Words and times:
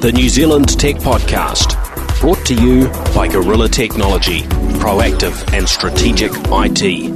the 0.00 0.12
New 0.12 0.28
Zealand 0.28 0.78
Tech 0.78 0.94
Podcast, 0.94 1.74
brought 2.20 2.46
to 2.46 2.54
you 2.54 2.86
by 3.16 3.26
Gorilla 3.26 3.68
Technology, 3.68 4.42
proactive 4.78 5.52
and 5.52 5.68
strategic 5.68 6.30
IT. 6.34 7.10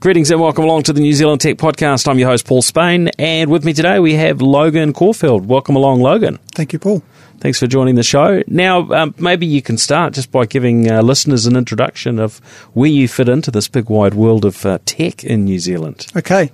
Greetings 0.00 0.30
and 0.30 0.38
welcome 0.38 0.64
along 0.64 0.82
to 0.82 0.92
the 0.92 1.00
New 1.00 1.14
Zealand 1.14 1.40
Tech 1.40 1.56
Podcast. 1.56 2.06
I'm 2.08 2.18
your 2.18 2.28
host, 2.28 2.46
Paul 2.46 2.60
Spain, 2.60 3.08
and 3.18 3.50
with 3.50 3.64
me 3.64 3.72
today 3.72 3.98
we 4.00 4.12
have 4.16 4.42
Logan 4.42 4.92
Caulfield. 4.92 5.46
Welcome 5.46 5.76
along, 5.76 6.02
Logan. 6.02 6.38
Thank 6.54 6.74
you, 6.74 6.78
Paul. 6.78 7.02
Thanks 7.38 7.58
for 7.58 7.66
joining 7.66 7.94
the 7.94 8.02
show. 8.02 8.42
Now, 8.48 8.86
um, 8.90 9.14
maybe 9.16 9.46
you 9.46 9.62
can 9.62 9.78
start 9.78 10.12
just 10.12 10.30
by 10.30 10.44
giving 10.44 10.90
uh, 10.90 11.00
listeners 11.00 11.46
an 11.46 11.56
introduction 11.56 12.18
of 12.18 12.36
where 12.74 12.90
you 12.90 13.08
fit 13.08 13.30
into 13.30 13.50
this 13.50 13.66
big 13.66 13.88
wide 13.88 14.12
world 14.12 14.44
of 14.44 14.66
uh, 14.66 14.78
tech 14.84 15.24
in 15.24 15.46
New 15.46 15.58
Zealand. 15.58 16.06
Okay. 16.14 16.50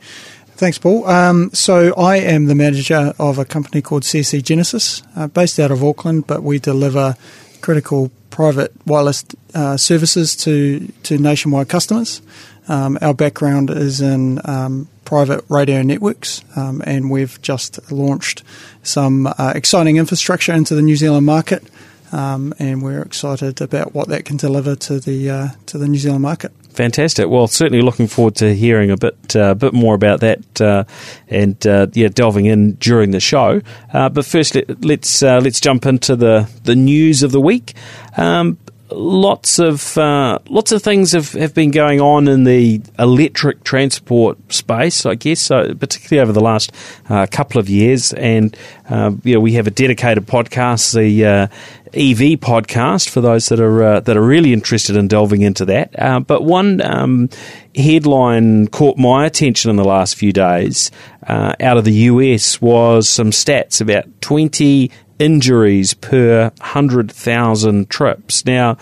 Thanks, 0.56 0.78
Paul. 0.78 1.06
Um, 1.06 1.50
so, 1.52 1.92
I 1.96 2.16
am 2.16 2.46
the 2.46 2.54
manager 2.54 3.12
of 3.18 3.38
a 3.38 3.44
company 3.44 3.82
called 3.82 4.04
CSC 4.04 4.42
Genesis, 4.42 5.02
uh, 5.14 5.26
based 5.26 5.60
out 5.60 5.70
of 5.70 5.84
Auckland, 5.84 6.26
but 6.26 6.42
we 6.42 6.58
deliver 6.58 7.14
critical 7.60 8.10
private 8.30 8.72
wireless 8.86 9.22
uh, 9.54 9.76
services 9.76 10.34
to, 10.36 10.90
to 11.02 11.18
nationwide 11.18 11.68
customers. 11.68 12.22
Um, 12.68 12.96
our 13.02 13.12
background 13.12 13.68
is 13.68 14.00
in 14.00 14.40
um, 14.48 14.88
private 15.04 15.44
radio 15.50 15.82
networks, 15.82 16.42
um, 16.56 16.82
and 16.86 17.10
we've 17.10 17.38
just 17.42 17.92
launched 17.92 18.42
some 18.82 19.26
uh, 19.26 19.52
exciting 19.54 19.98
infrastructure 19.98 20.54
into 20.54 20.74
the 20.74 20.80
New 20.80 20.96
Zealand 20.96 21.26
market, 21.26 21.64
um, 22.12 22.54
and 22.58 22.82
we're 22.82 23.02
excited 23.02 23.60
about 23.60 23.94
what 23.94 24.08
that 24.08 24.24
can 24.24 24.38
deliver 24.38 24.74
to 24.74 25.00
the 25.00 25.28
uh, 25.28 25.48
to 25.66 25.76
the 25.76 25.86
New 25.86 25.98
Zealand 25.98 26.22
market. 26.22 26.50
Fantastic. 26.76 27.30
Well, 27.30 27.48
certainly 27.48 27.80
looking 27.80 28.06
forward 28.06 28.34
to 28.36 28.54
hearing 28.54 28.90
a 28.90 28.98
bit 28.98 29.34
uh, 29.34 29.54
bit 29.54 29.72
more 29.72 29.94
about 29.94 30.20
that 30.20 30.60
uh, 30.60 30.84
and 31.26 31.66
uh, 31.66 31.86
yeah, 31.94 32.08
delving 32.08 32.44
in 32.44 32.74
during 32.74 33.12
the 33.12 33.20
show. 33.20 33.62
Uh, 33.94 34.10
but 34.10 34.26
first, 34.26 34.54
let, 34.54 34.68
us 34.68 34.76
let's, 34.82 35.22
uh, 35.22 35.40
let's 35.42 35.58
jump 35.58 35.86
into 35.86 36.16
the 36.16 36.50
the 36.64 36.76
news 36.76 37.22
of 37.22 37.32
the 37.32 37.40
week. 37.40 37.72
Um, 38.18 38.58
lots 38.96 39.58
of 39.58 39.96
uh, 39.98 40.38
lots 40.48 40.72
of 40.72 40.82
things 40.82 41.12
have, 41.12 41.32
have 41.32 41.54
been 41.54 41.70
going 41.70 42.00
on 42.00 42.28
in 42.28 42.44
the 42.44 42.80
electric 42.98 43.62
transport 43.62 44.38
space, 44.52 45.04
I 45.06 45.14
guess, 45.14 45.40
so 45.40 45.74
particularly 45.74 46.22
over 46.22 46.32
the 46.32 46.40
last 46.40 46.72
uh, 47.08 47.26
couple 47.30 47.60
of 47.60 47.68
years. 47.68 48.12
And 48.14 48.56
uh, 48.88 49.12
you 49.22 49.34
know, 49.34 49.40
we 49.40 49.52
have 49.52 49.66
a 49.66 49.70
dedicated 49.70 50.26
podcast, 50.26 50.94
the 50.94 51.24
uh, 51.24 51.46
EV 51.88 52.40
podcast, 52.40 53.08
for 53.08 53.20
those 53.20 53.48
that 53.48 53.60
are 53.60 53.82
uh, 53.82 54.00
that 54.00 54.16
are 54.16 54.26
really 54.26 54.52
interested 54.52 54.96
in 54.96 55.08
delving 55.08 55.42
into 55.42 55.64
that. 55.66 55.94
Uh, 55.98 56.20
but 56.20 56.42
one 56.42 56.80
um, 56.80 57.28
headline 57.74 58.68
caught 58.68 58.96
my 58.96 59.26
attention 59.26 59.70
in 59.70 59.76
the 59.76 59.84
last 59.84 60.16
few 60.16 60.32
days 60.32 60.90
out 61.28 61.76
of 61.76 61.84
the 61.84 61.92
US 61.92 62.60
was 62.60 63.08
some 63.08 63.30
stats 63.30 63.80
about 63.80 64.04
twenty 64.20 64.90
injuries 65.18 65.94
per 65.94 66.50
100,000 66.58 67.90
trips. 67.90 68.44
Now, 68.44 68.76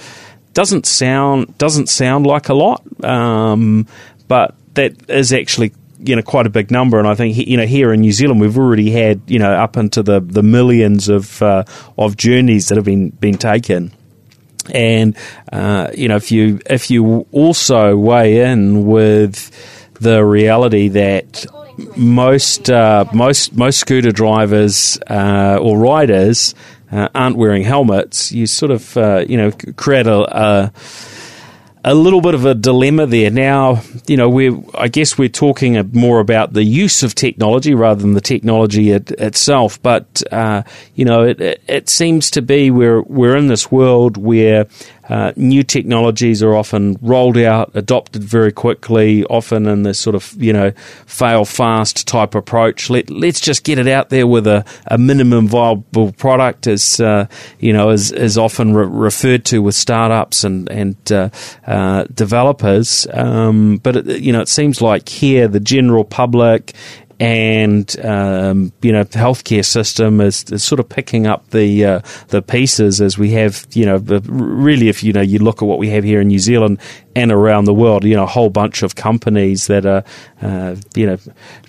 doesn't 0.55 0.87
sound 0.87 1.59
doesn't 1.59 1.89
sound 1.89 2.27
like 2.27 2.49
a 2.49 2.55
lot, 2.55 2.83
um, 3.05 3.87
but 4.29 4.55
that 4.75 5.11
is 5.11 5.33
actually 5.33 5.73
you 5.99 6.17
know 6.17 6.23
quite 6.23 6.47
a 6.47 6.51
big 6.51 6.71
number. 6.71 6.99
And 6.99 7.07
I 7.07 7.15
think 7.15 7.37
you 7.37 7.57
know 7.57 7.67
here 7.67 7.93
in 7.93 8.01
New 8.01 8.13
Zealand 8.13 8.41
we've 8.41 8.57
already 8.57 8.91
had 8.91 9.21
you 9.27 9.39
know 9.39 9.53
up 9.53 9.77
into 9.77 10.03
the, 10.03 10.21
the 10.21 10.43
millions 10.43 11.09
of 11.09 11.43
uh, 11.43 11.65
of 11.99 12.17
journeys 12.17 12.69
that 12.69 12.77
have 12.77 12.85
been 12.85 13.11
been 13.11 13.37
taken. 13.37 13.93
And 14.73 15.17
uh, 15.53 15.91
you 15.95 16.09
know 16.09 16.17
if 16.17 16.33
you 16.33 16.61
if 16.67 16.91
you 16.91 17.27
also 17.33 17.97
weigh 17.97 18.51
in 18.51 18.87
with 18.87 19.51
the 20.01 20.25
reality 20.25 20.89
that 20.89 21.47
most 21.97 22.71
uh, 22.71 23.05
most 23.13 23.55
most 23.55 23.79
scooter 23.79 24.13
drivers 24.13 24.99
uh, 25.09 25.59
or 25.61 25.79
riders 25.79 26.55
uh, 26.95 27.09
aren't 27.15 27.37
wearing 27.37 27.63
helmets, 27.65 28.33
you 28.33 28.47
sort 28.47 28.71
of 28.71 28.97
uh, 28.97 29.25
you 29.29 29.37
know 29.37 29.51
create 29.77 30.07
a, 30.07 30.39
a, 30.39 30.73
a 31.85 31.95
little 31.95 32.21
bit 32.21 32.35
of 32.35 32.45
a 32.45 32.55
dilemma 32.55 33.07
there. 33.07 33.31
Now, 33.31 33.83
you 34.07 34.17
know, 34.17 34.29
we 34.29 34.57
I 34.75 34.89
guess 34.89 35.19
we're 35.19 35.29
talking 35.29 35.91
more 35.93 36.21
about 36.21 36.53
the 36.53 36.63
use 36.63 37.03
of 37.03 37.15
technology 37.15 37.75
rather 37.75 38.01
than 38.01 38.15
the 38.15 38.21
technology 38.21 38.91
it, 38.91 39.11
itself. 39.13 39.83
But 39.83 40.23
uh, 40.31 40.63
you 40.95 41.05
know, 41.05 41.25
it, 41.25 41.41
it 41.67 41.89
seems 41.89 42.31
to 42.33 42.43
be 42.43 42.71
we're 42.71 43.03
we're 43.03 43.37
in 43.37 43.49
this 43.49 43.73
world 43.73 44.17
where 44.17 44.67
uh, 45.09 45.33
new 45.37 45.63
technologies 45.63 46.43
are 46.43 46.55
often 46.55 46.97
rolled 47.03 47.37
out, 47.37 47.71
adopted 47.75 48.25
very 48.25 48.53
quickly, 48.53 49.25
often 49.25 49.67
in 49.67 49.83
this 49.83 49.99
sort 49.99 50.17
of 50.17 50.35
you 50.43 50.53
know 50.53 50.71
fail 51.07 51.45
fast 51.45 52.07
type 52.09 52.35
approach. 52.35 52.89
Let 52.89 53.11
let's 53.11 53.41
just 53.41 53.65
get 53.65 53.79
it 53.79 53.87
out 53.87 54.11
there 54.11 54.27
with 54.27 54.47
a, 54.47 54.65
a 54.87 54.97
minimum 54.97 55.49
viable 55.49 56.13
product, 56.13 56.67
as 56.67 57.01
uh, 57.01 57.27
you 57.59 57.73
know, 57.73 57.91
is 57.91 58.13
is 58.13 58.39
often 58.39 58.75
re- 58.75 58.87
referred 58.87 59.45
to 59.47 59.63
with 59.63 59.75
startups 59.75 60.45
and 60.45 60.71
and 60.71 61.13
uh, 61.13 61.29
uh 61.67 62.05
developers. 62.15 63.07
Um, 63.13 63.79
but 63.79 63.97
it, 63.97 64.21
you 64.21 64.33
know, 64.33 64.41
it 64.41 64.49
seems 64.49 64.81
like 64.81 65.09
here 65.09 65.49
the 65.49 65.61
general 65.61 66.05
public 66.05 66.75
and 67.21 67.99
um, 68.05 68.73
you 68.83 68.93
know 68.93 69.05
the 69.05 69.19
healthcare 69.19 69.65
system 69.65 70.21
is, 70.21 70.45
is, 70.51 70.65
sort 70.65 70.81
of 70.81 70.89
picking 70.89 71.27
up 71.27 71.49
the 71.51 71.85
uh, 71.85 72.01
the 72.29 72.43
pieces 72.43 73.01
as 73.01 73.17
we 73.17 73.33
have 73.33 73.67
you 73.73 73.87
know 73.87 73.97
really 74.27 74.89
if 74.89 75.05
you 75.05 75.13
know 75.13 75.21
you 75.21 75.39
look 75.39 75.63
at 75.63 75.67
what 75.67 75.79
we 75.79 75.91
have 75.91 76.05
here 76.05 76.21
in 76.21 76.29
New 76.29 76.39
Zealand 76.39 76.79
and 77.15 77.31
around 77.31 77.67
the 77.67 77.75
world 77.75 78.05
you 78.05 78.17
know 78.17 78.25
a 78.25 78.27
whole 78.29 78.51
bunch 78.51 78.83
of 78.83 78.95
companies 78.97 79.67
that 79.69 79.87
are 79.87 80.05
uh, 80.43 80.77
you 80.95 81.07
know 81.07 81.19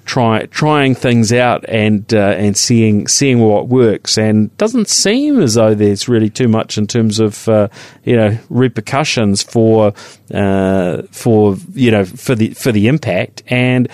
try, 0.06 0.45
trying 0.47 0.95
things 0.95 1.33
out 1.33 1.66
and 1.67 2.13
uh, 2.13 2.35
and 2.38 2.56
seeing 2.56 3.07
seeing 3.07 3.39
what 3.39 3.67
works. 3.67 4.17
And 4.17 4.56
doesn't 4.57 4.88
seem 4.88 5.41
as 5.41 5.56
though 5.56 5.75
there's 5.75 6.07
really 6.07 6.29
too 6.29 6.47
much 6.47 6.77
in 6.77 6.88
terms 6.88 7.19
of 7.19 7.50
uh, 7.50 7.67
you 8.03 8.16
know 8.16 8.38
repercussions 8.50 9.44
for 9.44 9.94
uh, 10.33 11.01
for 11.12 11.57
you 11.73 11.91
know 11.91 12.06
for 12.06 12.35
the 12.35 12.53
for 12.53 12.72
the 12.72 12.88
impact. 12.88 13.44
And 13.47 13.89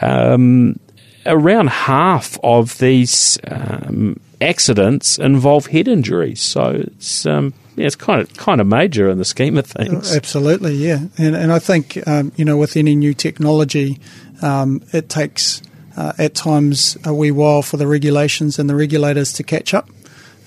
um, 0.00 0.78
around 1.26 1.70
half 1.70 2.38
of 2.42 2.78
these 2.78 3.38
um, 3.48 4.18
accidents 4.40 5.18
involve 5.18 5.66
head 5.66 5.88
injuries. 5.88 6.42
So 6.42 6.84
it's 6.86 7.26
um, 7.26 7.54
yeah, 7.76 7.86
it's 7.86 7.96
kind 7.96 8.20
of 8.20 8.34
kind 8.36 8.60
of 8.60 8.66
major 8.66 9.08
in 9.10 9.18
the 9.18 9.24
scheme 9.24 9.56
of 9.56 9.66
things. 9.66 10.14
Absolutely, 10.14 10.74
yeah, 10.74 11.00
and 11.18 11.36
and 11.36 11.52
I 11.52 11.58
think 11.58 11.98
um, 12.06 12.32
you 12.36 12.44
know 12.44 12.56
with 12.56 12.76
any 12.76 12.94
new 12.94 13.14
technology, 13.14 13.98
um, 14.42 14.82
it 14.92 15.08
takes 15.08 15.62
uh, 15.96 16.12
at 16.18 16.34
times 16.34 16.96
a 17.04 17.14
wee 17.14 17.30
while 17.30 17.62
for 17.62 17.76
the 17.76 17.86
regulations 17.86 18.58
and 18.58 18.68
the 18.68 18.74
regulators 18.74 19.32
to 19.34 19.42
catch 19.42 19.74
up. 19.74 19.88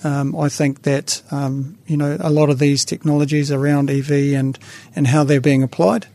Um, 0.03 0.35
I 0.35 0.47
think 0.47 0.83
that 0.83 1.21
um, 1.29 1.77
you 1.85 1.97
know 1.97 2.17
a 2.19 2.29
lot 2.29 2.49
of 2.49 2.59
these 2.59 2.85
technologies 2.85 3.51
around 3.51 3.89
EV 3.89 4.33
and 4.33 4.57
and 4.95 5.07
how 5.07 5.23
they're 5.23 5.41
being 5.41 5.61
applied 5.61 6.07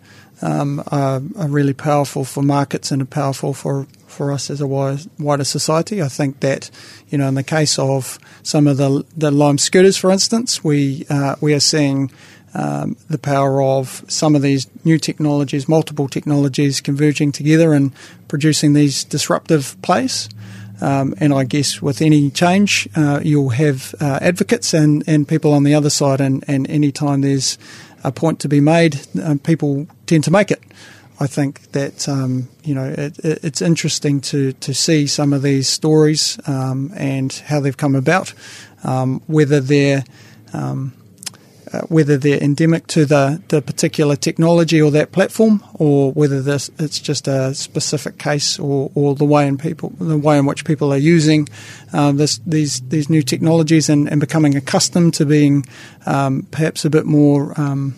um, 0.42 0.82
are, 0.88 1.22
are, 1.36 1.48
really 1.48 1.74
powerful 1.74 2.24
for 2.24 2.42
markets 2.42 2.90
and 2.90 3.02
are 3.02 3.06
powerful 3.06 3.54
for 3.54 3.86
for 4.14 4.32
us 4.32 4.50
as 4.50 4.60
a 4.60 4.66
wider 4.66 5.44
society. 5.44 6.00
I 6.00 6.08
think 6.08 6.40
that, 6.40 6.70
you 7.08 7.18
know, 7.18 7.28
in 7.28 7.34
the 7.34 7.42
case 7.42 7.78
of 7.78 8.18
some 8.42 8.70
of 8.70 8.76
the, 8.76 9.04
the 9.16 9.30
Lime 9.30 9.58
scooters, 9.58 9.96
for 9.96 10.10
instance, 10.10 10.64
we 10.64 11.04
uh, 11.10 11.34
we 11.40 11.52
are 11.54 11.60
seeing 11.60 12.10
um, 12.54 12.96
the 13.10 13.18
power 13.18 13.60
of 13.60 14.04
some 14.08 14.36
of 14.36 14.42
these 14.42 14.68
new 14.84 14.98
technologies, 14.98 15.68
multiple 15.68 16.08
technologies 16.08 16.80
converging 16.80 17.32
together 17.32 17.72
and 17.72 17.92
producing 18.28 18.74
these 18.74 19.04
disruptive 19.04 19.76
plays. 19.82 20.28
Um, 20.80 21.14
and 21.18 21.32
I 21.32 21.44
guess 21.44 21.82
with 21.82 22.02
any 22.02 22.30
change, 22.30 22.88
uh, 22.96 23.20
you'll 23.22 23.50
have 23.50 23.94
uh, 24.00 24.18
advocates 24.20 24.74
and, 24.74 25.04
and 25.06 25.26
people 25.26 25.52
on 25.52 25.64
the 25.64 25.74
other 25.74 25.90
side. 25.90 26.20
And, 26.20 26.44
and 26.46 26.68
any 26.70 26.92
time 26.92 27.20
there's 27.20 27.58
a 28.02 28.10
point 28.10 28.38
to 28.40 28.48
be 28.48 28.60
made, 28.60 29.00
uh, 29.22 29.36
people 29.42 29.86
tend 30.06 30.24
to 30.24 30.30
make 30.30 30.50
it. 30.50 30.62
I 31.20 31.26
think 31.26 31.72
that 31.72 32.08
um, 32.08 32.48
you 32.64 32.74
know 32.74 32.92
it, 32.96 33.18
it's 33.22 33.62
interesting 33.62 34.20
to 34.22 34.52
to 34.52 34.74
see 34.74 35.06
some 35.06 35.32
of 35.32 35.42
these 35.42 35.68
stories 35.68 36.38
um, 36.46 36.92
and 36.96 37.32
how 37.46 37.60
they've 37.60 37.76
come 37.76 37.94
about, 37.94 38.34
um, 38.82 39.22
whether 39.26 39.60
they're 39.60 40.04
um, 40.52 40.92
uh, 41.74 41.80
whether 41.88 42.16
they're 42.16 42.42
endemic 42.42 42.86
to 42.86 43.04
the, 43.04 43.42
the 43.48 43.60
particular 43.60 44.14
technology 44.14 44.80
or 44.80 44.90
that 44.92 45.10
platform, 45.10 45.62
or 45.74 46.12
whether 46.12 46.40
this 46.40 46.70
it's 46.78 47.00
just 47.00 47.26
a 47.26 47.54
specific 47.54 48.18
case 48.18 48.58
or, 48.58 48.92
or 48.94 49.14
the 49.14 49.24
way 49.24 49.46
in 49.48 49.58
people 49.58 49.90
the 49.98 50.16
way 50.16 50.38
in 50.38 50.46
which 50.46 50.64
people 50.64 50.92
are 50.92 50.98
using 50.98 51.48
uh, 51.92 52.12
this 52.12 52.38
these 52.46 52.80
these 52.88 53.10
new 53.10 53.22
technologies 53.22 53.88
and, 53.88 54.08
and 54.08 54.20
becoming 54.20 54.54
accustomed 54.54 55.14
to 55.14 55.26
being 55.26 55.64
um, 56.06 56.46
perhaps 56.50 56.84
a 56.84 56.90
bit 56.90 57.06
more 57.06 57.58
um, 57.60 57.94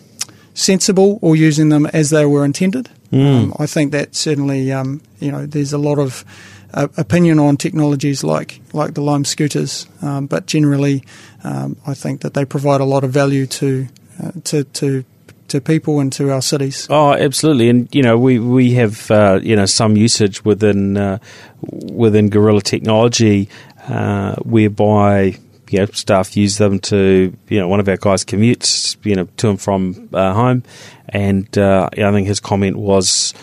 sensible 0.55 1.19
or 1.21 1.35
using 1.35 1.69
them 1.69 1.85
as 1.87 2.09
they 2.09 2.25
were 2.25 2.43
intended. 2.43 2.89
Mm. 3.11 3.43
Um, 3.43 3.53
I 3.59 3.65
think 3.65 3.91
that 3.91 4.15
certainly, 4.15 4.71
um, 4.71 5.01
you 5.19 5.31
know, 5.31 5.45
there's 5.45 5.73
a 5.73 5.77
lot 5.77 5.99
of 5.99 6.25
uh, 6.73 6.87
opinion 6.97 7.39
on 7.39 7.57
technologies 7.57 8.23
like 8.23 8.59
like 8.73 8.93
the 8.93 9.01
Lime 9.01 9.25
scooters, 9.25 9.87
um, 10.01 10.27
but 10.27 10.45
generally, 10.45 11.03
um, 11.43 11.77
I 11.85 11.93
think 11.93 12.21
that 12.21 12.33
they 12.33 12.45
provide 12.45 12.81
a 12.81 12.85
lot 12.85 13.03
of 13.03 13.11
value 13.11 13.45
to 13.47 13.87
uh, 14.21 14.31
to 14.45 14.63
to 14.63 15.05
to 15.47 15.61
people 15.61 15.99
and 15.99 16.11
to 16.13 16.31
our 16.31 16.41
cities. 16.41 16.87
Oh, 16.89 17.13
absolutely, 17.13 17.69
and 17.69 17.87
you 17.95 18.01
know 18.01 18.17
we 18.17 18.39
we 18.39 18.73
have 18.73 19.09
uh, 19.09 19.39
you 19.41 19.55
know 19.55 19.65
some 19.65 19.95
usage 19.95 20.43
within 20.43 20.97
uh, 20.97 21.19
within 21.61 22.29
Gorilla 22.29 22.61
Technology 22.61 23.49
uh, 23.87 24.35
whereby 24.35 25.37
you 25.69 25.79
know, 25.79 25.85
staff 25.87 26.35
use 26.37 26.57
them 26.57 26.79
to, 26.79 27.35
you 27.49 27.59
know, 27.59 27.67
one 27.67 27.79
of 27.79 27.87
our 27.87 27.97
guys 27.97 28.23
commutes, 28.23 28.97
you 29.03 29.15
know, 29.15 29.25
to 29.37 29.49
and 29.49 29.61
from 29.61 30.09
uh, 30.13 30.33
home, 30.33 30.63
and 31.09 31.57
uh, 31.57 31.89
I 31.93 32.11
think 32.11 32.27
his 32.27 32.39
comment 32.39 32.77
was, 32.77 33.33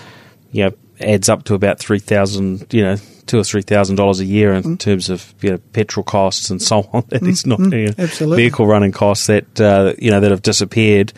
you 0.53 0.65
know, 0.65 0.73
adds 1.01 1.29
up 1.29 1.45
to 1.45 1.55
about 1.55 1.79
three 1.79 1.99
thousand, 1.99 2.73
you 2.73 2.83
know, 2.83 2.97
two 3.27 3.39
or 3.39 3.45
three 3.45 3.63
thousand 3.63 3.97
dollars 3.97 4.21
a 4.21 4.25
year 4.25 4.53
in 4.53 4.63
mm. 4.63 4.79
terms 4.79 5.11
of 5.11 5.35
you 5.41 5.51
know 5.51 5.59
petrol 5.73 6.05
costs 6.05 6.51
and 6.51 6.61
so 6.61 6.89
on. 6.93 7.05
That 7.09 7.23
mm. 7.23 7.29
is 7.29 7.47
not 7.47 7.59
mm. 7.59 7.73
you 7.73 8.27
know, 8.27 8.37
vehicle 8.37 8.67
running 8.67 8.93
costs 8.93 9.27
that 9.27 9.61
uh, 9.61 9.95
you 9.99 10.11
know 10.11 10.21
that 10.21 10.31
have 10.31 10.43
disappeared, 10.43 11.13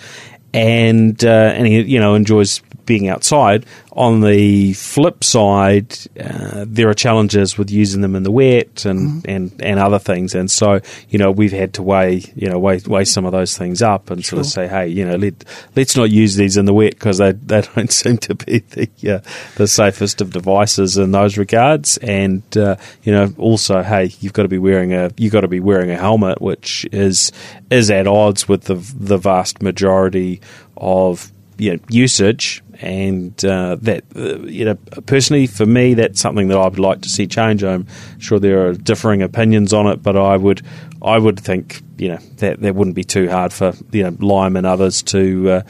and 0.52 1.22
uh, 1.24 1.52
and 1.54 1.66
he 1.66 1.82
you 1.82 2.00
know 2.00 2.14
enjoys 2.14 2.60
being 2.84 3.08
outside. 3.08 3.66
On 3.96 4.20
the 4.20 4.74
flip 4.74 5.24
side, 5.24 5.96
uh, 6.20 6.66
there 6.68 6.90
are 6.90 6.94
challenges 6.94 7.56
with 7.56 7.70
using 7.70 8.02
them 8.02 8.14
in 8.14 8.24
the 8.24 8.30
wet 8.30 8.84
and, 8.84 9.22
mm. 9.22 9.34
and, 9.34 9.62
and 9.62 9.80
other 9.80 9.98
things. 9.98 10.34
And 10.34 10.50
so, 10.50 10.82
you 11.08 11.18
know, 11.18 11.30
we've 11.30 11.52
had 11.52 11.72
to 11.74 11.82
weigh, 11.82 12.22
you 12.34 12.50
know, 12.50 12.58
weigh, 12.58 12.80
weigh 12.86 13.06
some 13.06 13.24
of 13.24 13.32
those 13.32 13.56
things 13.56 13.80
up 13.80 14.10
and 14.10 14.22
sure. 14.22 14.36
sort 14.36 14.46
of 14.46 14.52
say, 14.52 14.68
hey, 14.68 14.88
you 14.88 15.06
know, 15.06 15.16
let, 15.16 15.42
let's 15.74 15.96
not 15.96 16.10
use 16.10 16.36
these 16.36 16.58
in 16.58 16.66
the 16.66 16.74
wet 16.74 16.92
because 16.92 17.16
they, 17.16 17.32
they 17.32 17.62
don't 17.74 17.90
seem 17.90 18.18
to 18.18 18.34
be 18.34 18.58
the, 18.58 19.14
uh, 19.14 19.20
the 19.54 19.66
safest 19.66 20.20
of 20.20 20.30
devices 20.30 20.98
in 20.98 21.12
those 21.12 21.38
regards. 21.38 21.96
And, 21.96 22.42
uh, 22.54 22.76
you 23.02 23.12
know, 23.12 23.32
also, 23.38 23.82
hey, 23.82 24.12
you've 24.20 24.34
got 24.34 24.42
to 24.42 24.48
be 24.48 24.58
wearing 24.58 24.92
a, 24.92 25.10
you've 25.16 25.32
got 25.32 25.40
to 25.40 25.48
be 25.48 25.60
wearing 25.60 25.90
a 25.90 25.96
helmet, 25.96 26.42
which 26.42 26.86
is, 26.92 27.32
is 27.70 27.90
at 27.90 28.06
odds 28.06 28.46
with 28.46 28.64
the, 28.64 28.74
the 28.74 29.16
vast 29.16 29.62
majority 29.62 30.42
of 30.76 31.32
you 31.58 31.72
know, 31.72 31.78
usage 31.88 32.62
and 32.80 33.44
uh, 33.44 33.76
that 33.80 34.04
uh, 34.14 34.38
you 34.40 34.64
know 34.64 34.74
personally 35.06 35.46
for 35.46 35.66
me 35.66 35.94
that's 35.94 36.20
something 36.20 36.48
that 36.48 36.58
I 36.58 36.64
would 36.68 36.78
like 36.78 37.02
to 37.02 37.08
see 37.08 37.26
change. 37.26 37.64
I'm 37.64 37.86
sure 38.18 38.38
there 38.38 38.66
are 38.66 38.74
differing 38.74 39.22
opinions 39.22 39.72
on 39.72 39.86
it, 39.86 40.02
but 40.02 40.16
I 40.16 40.36
would 40.36 40.62
I 41.02 41.18
would 41.18 41.38
think 41.38 41.82
you 41.98 42.08
know 42.08 42.18
that 42.36 42.60
that 42.60 42.74
wouldn't 42.74 42.96
be 42.96 43.04
too 43.04 43.28
hard 43.28 43.52
for 43.52 43.72
you 43.90 44.02
know 44.02 44.16
Lime 44.20 44.56
and 44.56 44.66
others 44.66 45.02
to 45.04 45.50
uh, 45.50 45.62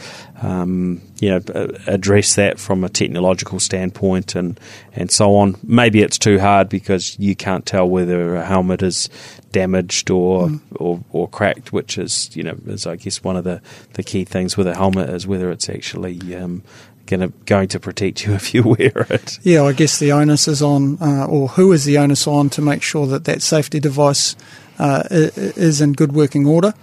um, 0.43 1.01
you 1.21 1.31
know 1.31 1.41
address 1.87 2.35
that 2.35 2.59
from 2.59 2.85
a 2.85 2.89
technological 2.89 3.61
standpoint 3.61 4.35
and 4.35 4.59
and 4.95 5.11
so 5.11 5.37
on. 5.37 5.57
Maybe 5.63 6.03
it's 6.03 6.19
too 6.19 6.39
hard 6.39 6.69
because 6.69 7.19
you 7.19 7.37
can't 7.37 7.65
tell 7.65 7.89
whether 7.89 8.37
a 8.37 8.45
helmet 8.45 8.83
is 8.83 9.09
damaged 9.53 10.11
or, 10.11 10.49
mm. 10.49 10.61
or 10.77 11.03
or 11.13 11.29
cracked, 11.29 11.73
which 11.73 11.97
is 11.97 12.35
you 12.37 12.43
know 12.43 12.57
is 12.67 12.87
I 12.87 12.97
guess 12.97 13.23
one 13.23 13.37
of 13.37 13.45
the, 13.45 13.63
the 13.95 14.03
key 14.03 14.25
things 14.25 14.57
with 14.57 14.67
a 14.67 14.75
helmet 14.75 15.11
is 15.11 15.27
whether 15.27 15.51
it's 15.51 15.69
actually 15.69 16.35
um, 16.35 16.63
Gonna, 17.07 17.29
going 17.29 17.69
to 17.69 17.79
protect 17.79 18.27
you 18.27 18.35
if 18.35 18.53
you 18.53 18.65
wear 18.65 19.07
it. 19.09 19.39
Yeah, 19.45 19.63
I 19.63 19.75
guess 19.75 20.01
the 20.01 20.11
onus 20.11 20.49
is 20.49 20.61
on, 20.61 20.99
uh, 21.01 21.27
or 21.27 21.47
who 21.47 21.71
is 21.71 21.85
the 21.85 21.99
onus 21.99 22.27
on 22.27 22.51
to 22.51 22.61
make 22.61 22.83
sure 22.83 23.07
that 23.07 23.27
that 23.27 23.43
safety 23.43 23.79
device 23.79 24.35
uh, 24.79 25.05
is 25.11 25.81
in 25.81 25.93
good 25.93 26.13
working 26.13 26.47
order. 26.47 26.75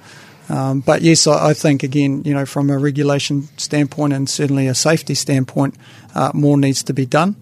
Um, 0.50 0.82
but 0.82 1.02
yes, 1.02 1.26
I, 1.26 1.54
think 1.54 1.84
again, 1.84 2.24
you 2.26 2.34
know, 2.34 2.46
from 2.46 2.70
a 2.70 2.78
regulation 2.78 3.48
standpoint 3.58 4.14
and 4.14 4.30
certainly 4.30 4.68
a 4.68 4.76
safety 4.76 5.16
standpoint, 5.16 5.76
uh, 6.16 6.32
more 6.34 6.58
needs 6.58 6.84
to 6.84 6.94
be 6.94 7.06
done. 7.06 7.36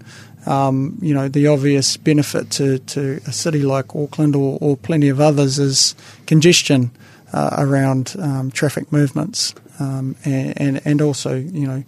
Um, 0.45 0.98
you 1.01 1.13
know, 1.13 1.27
the 1.27 1.48
obvious 1.48 1.98
benefit 1.98 2.51
to, 2.51 2.80
to 2.80 3.19
a 3.25 3.31
city 3.31 3.63
like 3.63 3.95
Auckland 3.95 4.36
or, 4.36 4.57
or 4.62 4.77
plenty 4.77 5.09
of 5.09 5.19
others 5.19 5.57
is 5.57 5.95
congestion 6.27 6.92
uh, 7.33 7.56
around 7.57 8.15
um, 8.19 8.51
traffic 8.51 8.92
movements, 8.92 9.56
um, 9.80 10.15
and, 10.25 10.62
and, 10.62 10.81
and 10.86 11.01
also, 11.01 11.36
you 11.36 11.68
know 11.68 11.83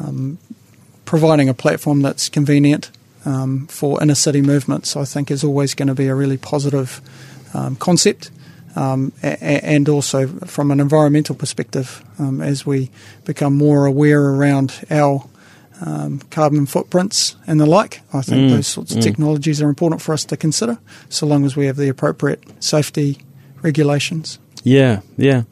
um, 0.00 0.38
providing 1.04 1.48
a 1.48 1.54
platform 1.54 2.02
that's 2.02 2.28
convenient 2.28 2.90
um, 3.24 3.66
for 3.66 4.02
inner 4.02 4.14
city 4.14 4.42
movements, 4.42 4.96
I 4.96 5.04
think, 5.04 5.30
is 5.30 5.44
always 5.44 5.74
going 5.74 5.88
to 5.88 5.94
be 5.94 6.08
a 6.08 6.14
really 6.14 6.36
positive 6.36 7.00
um, 7.54 7.76
concept. 7.76 8.30
Um, 8.76 9.12
a- 9.22 9.64
and 9.64 9.88
also 9.88 10.26
from 10.26 10.72
an 10.72 10.80
environmental 10.80 11.36
perspective, 11.36 12.04
um, 12.18 12.40
as 12.40 12.66
we 12.66 12.90
become 13.24 13.56
more 13.56 13.86
aware 13.86 14.20
around 14.20 14.84
our 14.90 15.24
um, 15.80 16.18
carbon 16.30 16.66
footprints 16.66 17.36
and 17.46 17.60
the 17.60 17.66
like, 17.66 18.00
I 18.12 18.22
think 18.22 18.42
mm, 18.42 18.50
those 18.50 18.66
sorts 18.66 18.92
of 18.92 18.98
mm. 18.98 19.02
technologies 19.02 19.62
are 19.62 19.68
important 19.68 20.02
for 20.02 20.12
us 20.12 20.24
to 20.24 20.36
consider, 20.36 20.78
so 21.08 21.24
long 21.24 21.44
as 21.44 21.54
we 21.56 21.66
have 21.66 21.76
the 21.76 21.88
appropriate 21.88 22.42
safety 22.58 23.18
regulations. 23.62 24.40
Yeah, 24.64 25.00
yeah. 25.18 25.42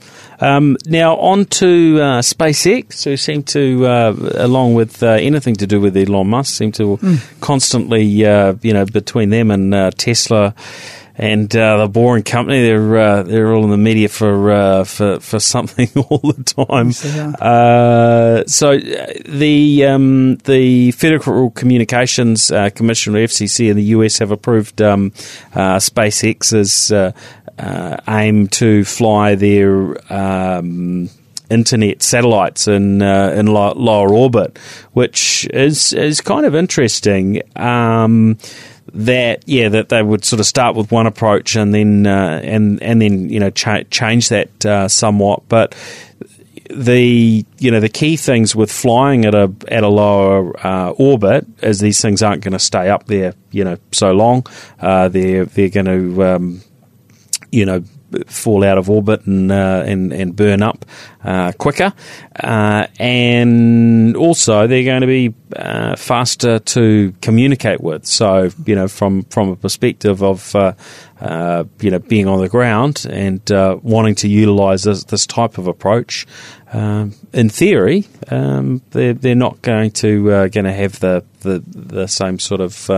Um, 0.41 0.79
now 0.87 1.17
on 1.17 1.45
to 1.45 1.99
uh, 2.01 2.23
SpaceX, 2.23 3.05
who 3.05 3.17
seem 3.17 3.43
to, 3.45 3.87
uh, 3.87 4.17
along 4.37 4.75
with 4.75 5.03
uh, 5.03 5.11
anything 5.11 5.55
to 5.57 5.67
do 5.67 5.81
with 5.81 5.97
Elon 5.97 6.29
Musk, 6.29 6.57
seem 6.57 6.73
to 6.73 6.97
mm. 6.97 7.41
constantly, 7.41 8.25
uh, 8.25 8.55
you 8.63 8.73
know, 8.73 8.87
between 8.87 9.31
them 9.31 9.51
and 9.51 9.75
uh, 9.75 9.91
Tesla 9.91 10.55
and 11.17 11.55
uh, 11.55 11.79
the 11.79 11.89
Boring 11.89 12.23
Company, 12.23 12.63
they're 12.63 12.99
uh, 12.99 13.23
they're 13.23 13.53
all 13.53 13.65
in 13.65 13.71
the 13.71 13.77
media 13.77 14.09
for 14.09 14.51
uh, 14.51 14.85
for 14.85 15.21
for 15.21 15.39
something 15.39 15.89
all 15.97 16.19
the 16.19 16.43
time. 16.45 16.93
Uh, 17.41 18.45
so 18.47 18.79
the 18.79 19.85
um, 19.87 20.37
the 20.45 20.91
Federal 20.93 21.51
Communications 21.51 22.49
Commission, 22.75 23.15
or 23.15 23.19
FCC, 23.19 23.71
in 23.71 23.77
the 23.77 23.85
US 23.85 24.19
have 24.19 24.31
approved 24.31 24.81
um, 24.81 25.11
SpaceX's 25.53 26.93
uh, 27.59 27.97
aim 28.09 28.49
to 28.49 28.85
fly 28.85 29.35
their 29.35 29.97
um, 30.13 31.09
internet 31.51 32.03
satellites 32.03 32.67
in 32.67 33.03
uh, 33.03 33.35
in 33.37 33.47
lower 33.47 34.13
orbit, 34.13 34.59
which 34.93 35.47
is 35.53 35.93
is 35.93 36.21
kind 36.21 36.47
of 36.47 36.55
interesting. 36.55 37.43
Um, 37.57 38.39
that 38.95 39.45
yeah, 39.47 39.69
that 39.71 39.89
they 39.89 40.03
would 40.03 40.25
sort 40.25 40.41
of 40.41 40.47
start 40.47 40.77
with 40.77 40.91
one 40.91 41.07
approach 41.07 41.57
and 41.57 41.75
then 41.75 42.07
uh, 42.07 42.41
and 42.43 42.83
and 42.83 43.01
then 43.01 43.29
you 43.29 43.41
know 43.41 43.51
cha- 43.51 43.85
change 43.85 44.29
that 44.29 44.67
uh, 44.67 44.89
somewhat, 44.89 45.43
but 45.49 45.75
the 46.71 47.45
you 47.59 47.71
know 47.71 47.81
the 47.81 47.89
key 47.89 48.17
things 48.17 48.55
with 48.55 48.71
flying 48.71 49.25
at 49.25 49.35
a 49.35 49.53
at 49.69 49.83
a 49.83 49.89
lower 49.89 50.55
uh, 50.67 50.91
orbit 50.91 51.47
is 51.63 51.81
these 51.81 52.01
things 52.01 52.23
aren't 52.23 52.43
going 52.43 52.53
to 52.53 52.59
stay 52.59 52.89
up 52.89 53.07
there 53.07 53.35
you 53.51 53.65
know 53.65 53.77
so 53.93 54.13
long. 54.13 54.47
Uh, 54.79 55.09
they're 55.09 55.47
they're 55.47 55.69
going 55.69 55.87
to 55.87 56.25
um, 56.25 56.61
you 57.51 57.65
know 57.65 57.83
fall 58.27 58.65
out 58.65 58.79
of 58.79 58.89
orbit 58.91 59.27
and 59.27 59.51
uh, 59.51 59.83
and, 59.87 60.13
and 60.13 60.37
burn 60.37 60.63
up 60.63 60.85
uh, 61.25 61.53
quicker, 61.53 61.93
uh, 62.41 62.87
and 62.99 64.17
also 64.17 64.67
they're 64.67 64.85
going 64.85 65.01
to 65.01 65.07
be 65.07 65.35
uh, 65.57 65.97
faster 65.97 66.59
to 66.59 67.15
communicate 67.21 67.81
with. 67.81 68.07
So 68.07 68.51
you 68.67 68.75
know, 68.75 68.89
from 68.89 69.23
from 69.25 69.51
a 69.51 69.57
perspective 69.57 70.23
of 70.23 70.55
uh, 70.55 70.75
you 71.81 71.91
know 71.91 71.99
being 71.99 72.27
on 72.27 72.41
the 72.41 72.49
ground 72.49 73.07
and 73.09 73.43
wanting 73.83 74.15
to 74.17 74.29
utilise 74.29 74.85
this, 74.85 75.05
this, 75.05 75.27
type 75.27 75.59
of 75.59 75.67
approach, 75.67 76.27
um, 76.73 77.15
in 77.33 77.49
theory, 77.49 78.07
um, 78.31 78.83
they're 78.91 79.15
they're 79.15 79.35
not 79.35 79.61
going 79.63 79.91
to 79.93 80.49
going 80.49 80.65
to 80.65 80.73
have 80.73 81.01
the, 81.01 81.25
the 81.41 81.63
the 81.67 82.07
same 82.09 82.39
sort 82.39 82.61
of 82.61 82.89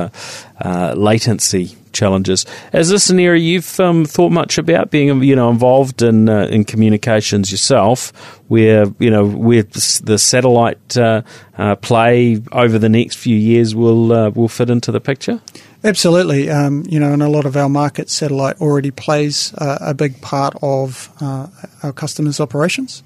latency 0.96 1.76
challenges. 1.94 2.44
Is 2.74 2.90
this 2.90 3.08
an 3.08 3.18
area 3.18 3.40
you've 3.40 3.80
um, 3.80 4.04
thought 4.04 4.32
much 4.32 4.58
about 4.58 4.90
being, 4.90 5.22
you 5.22 5.34
know, 5.34 5.48
involved 5.48 6.02
in 6.02 6.28
uh, 6.28 6.46
in 6.46 6.64
communications 6.64 7.50
yourself, 7.50 8.10
where 8.48 8.86
you 8.98 9.10
know 9.10 9.26
where 9.26 9.62
the 9.62 10.18
satellite 10.18 10.96
uh, 10.98 11.22
uh, 11.56 11.76
play 11.76 12.42
over 12.52 12.78
the 12.78 12.90
next 12.90 13.16
few 13.16 13.36
years 13.36 13.74
will 13.74 14.12
uh, 14.12 14.30
will 14.30 14.48
fit 14.48 14.68
into 14.68 14.92
the 14.92 15.00
picture? 15.00 15.40
Absolutely. 15.82 16.48
Um, 16.48 16.84
you 16.88 16.98
know, 16.98 17.12
in 17.12 17.20
a 17.20 17.28
lot 17.28 17.44
of 17.44 17.58
our 17.58 17.68
markets, 17.68 18.14
satellite 18.14 18.58
already 18.58 18.90
plays 18.90 19.52
a 19.58 19.92
big 19.92 20.18
part 20.22 20.54
of 20.62 21.10
uh, 21.20 21.46
our 21.82 21.92
customers' 21.92 22.40
operations 22.40 23.02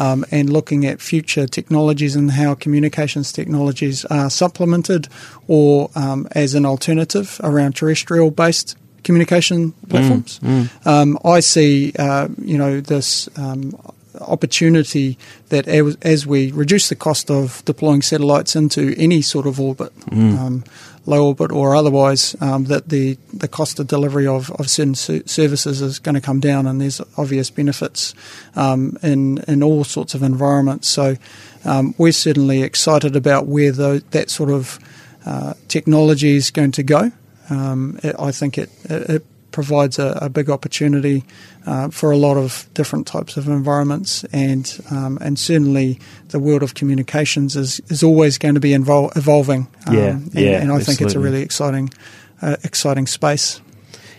um, 0.00 0.24
and 0.30 0.50
looking 0.50 0.86
at 0.86 1.00
future 1.00 1.46
technologies 1.46 2.16
and 2.16 2.32
how 2.32 2.54
communications 2.54 3.32
technologies 3.32 4.06
are 4.06 4.30
supplemented 4.30 5.08
or 5.46 5.90
um, 5.94 6.26
as 6.32 6.54
an 6.54 6.64
alternative 6.64 7.38
around 7.44 7.76
terrestrial 7.76 8.30
based 8.30 8.76
communication 9.04 9.72
platforms. 9.88 10.38
Mm, 10.40 10.62
mm. 10.64 10.86
Um, 10.86 11.18
I 11.24 11.40
see, 11.40 11.92
uh, 11.98 12.28
you 12.42 12.56
know, 12.56 12.80
this 12.80 13.28
um, 13.36 13.78
opportunity 14.20 15.18
that 15.50 15.68
as, 15.68 15.96
as, 16.02 16.26
we 16.26 16.50
reduce 16.52 16.88
the 16.88 16.96
cost 16.96 17.30
of 17.30 17.62
deploying 17.64 18.02
satellites 18.02 18.56
into 18.56 18.94
any 18.96 19.22
sort 19.22 19.46
of 19.46 19.60
orbit, 19.60 19.94
mm. 20.06 20.38
um, 20.38 20.64
low 21.10 21.26
orbit 21.26 21.50
or 21.52 21.74
otherwise, 21.74 22.36
um, 22.40 22.64
that 22.64 22.88
the, 22.88 23.18
the 23.34 23.48
cost 23.48 23.80
of 23.80 23.86
delivery 23.86 24.26
of, 24.26 24.50
of 24.52 24.70
certain 24.70 24.94
services 24.94 25.82
is 25.82 25.98
going 25.98 26.14
to 26.14 26.20
come 26.20 26.40
down, 26.40 26.66
and 26.66 26.80
there's 26.80 27.00
obvious 27.16 27.50
benefits 27.50 28.14
um, 28.56 28.96
in 29.02 29.38
in 29.48 29.62
all 29.62 29.84
sorts 29.84 30.14
of 30.14 30.22
environments. 30.22 30.88
So 30.88 31.16
um, 31.64 31.94
we're 31.98 32.12
certainly 32.12 32.62
excited 32.62 33.16
about 33.16 33.46
where 33.46 33.72
the, 33.72 34.02
that 34.10 34.30
sort 34.30 34.50
of 34.50 34.78
uh, 35.26 35.54
technology 35.68 36.36
is 36.36 36.50
going 36.50 36.72
to 36.72 36.82
go. 36.82 37.12
Um, 37.50 37.98
it, 38.02 38.14
I 38.18 38.32
think 38.32 38.56
it, 38.56 38.70
it, 38.84 39.10
it 39.10 39.24
provides 39.52 39.98
a, 39.98 40.18
a 40.22 40.28
big 40.28 40.50
opportunity 40.50 41.24
uh, 41.66 41.88
for 41.90 42.10
a 42.10 42.16
lot 42.16 42.36
of 42.36 42.68
different 42.74 43.06
types 43.06 43.36
of 43.36 43.48
environments, 43.48 44.24
and 44.32 44.80
um, 44.90 45.18
and 45.20 45.38
certainly 45.38 45.98
the 46.28 46.38
world 46.38 46.62
of 46.62 46.74
communications 46.74 47.56
is, 47.56 47.80
is 47.88 48.02
always 48.02 48.38
going 48.38 48.54
to 48.54 48.60
be 48.60 48.70
evol- 48.70 49.14
evolving. 49.16 49.68
Um, 49.86 49.96
yeah, 49.96 50.08
and, 50.08 50.34
yeah, 50.34 50.60
and 50.60 50.72
I 50.72 50.76
absolutely. 50.76 50.84
think 50.84 51.00
it's 51.02 51.14
a 51.14 51.20
really 51.20 51.42
exciting 51.42 51.90
uh, 52.42 52.56
exciting 52.64 53.06
space. 53.06 53.60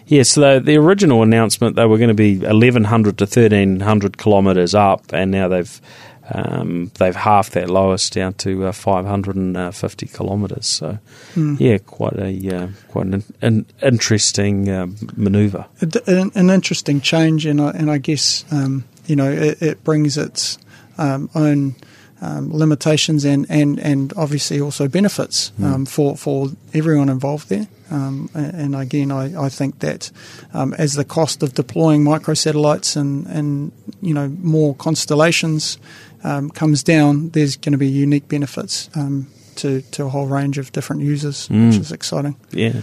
Yeah, 0.08 0.24
so 0.24 0.42
the, 0.42 0.60
the 0.60 0.78
original 0.78 1.24
announcement 1.24 1.78
they 1.78 1.86
were 1.86 1.98
going 1.98 2.10
to 2.10 2.14
be 2.14 2.38
1,100 2.40 3.18
to 3.20 3.24
1,300 3.24 4.18
kilometres 4.18 4.76
up, 4.76 5.14
and 5.14 5.32
now 5.32 5.48
they've 5.48 5.82
um, 6.30 6.92
they've 6.98 7.16
halved 7.16 7.54
that 7.54 7.70
lowest 7.70 8.14
down 8.14 8.34
to 8.36 8.66
uh, 8.66 8.72
550 8.72 10.08
kilometres. 10.08 10.68
So, 10.68 11.00
mm. 11.34 11.60
yeah, 11.60 11.78
quite 11.80 12.14
a 12.14 12.56
uh, 12.56 12.68
quite 12.90 13.08
an, 13.08 13.24
an 13.42 13.66
interesting 13.82 14.70
uh, 14.70 14.88
manoeuvre. 15.16 15.68
An, 16.08 16.32
an, 16.36 16.50
interesting 16.50 17.02
change, 17.02 17.46
and 17.46 17.60
I, 17.60 17.72
and 17.72 17.90
I 17.90 17.98
guess 17.98 18.46
um, 18.52 18.86
you 19.08 19.16
know 19.16 19.32
it, 19.32 19.62
it 19.62 19.84
brings 19.84 20.18
its 20.18 20.58
um, 20.98 21.30
own. 21.36 21.76
Um, 22.24 22.54
limitations 22.54 23.26
and, 23.26 23.48
and, 23.50 23.80
and 23.80 24.14
obviously 24.16 24.62
also 24.62 24.88
benefits 24.88 25.52
mm. 25.60 25.88
for, 25.88 26.16
for 26.16 26.50
everyone 26.72 27.10
involved 27.10 27.50
there. 27.50 27.66
Um, 27.90 28.30
and 28.36 28.76
again, 28.76 29.12
I, 29.12 29.46
I 29.46 29.50
think 29.50 29.80
that 29.80 30.12
um, 30.54 30.76
as 30.76 30.94
the 30.94 31.04
cost 31.04 31.42
of 31.42 31.56
deploying 31.56 32.04
microsatellites 32.04 32.96
and, 32.96 33.26
and 33.26 33.72
you 34.04 34.14
know 34.14 34.30
more 34.40 34.76
constellations 34.76 35.80
um, 36.24 36.50
comes 36.50 36.84
down, 36.84 37.30
there's 37.30 37.56
going 37.58 37.72
to 37.72 37.78
be 37.78 37.88
unique 37.88 38.28
benefits 38.28 38.90
um, 38.96 39.28
to, 39.56 39.82
to 39.82 40.06
a 40.06 40.10
whole 40.10 40.28
range 40.28 40.58
of 40.58 40.72
different 40.72 41.02
users, 41.02 41.48
mm. 41.48 41.68
which 41.68 41.80
is 41.80 41.92
exciting. 41.92 42.36
Yeah. 42.52 42.82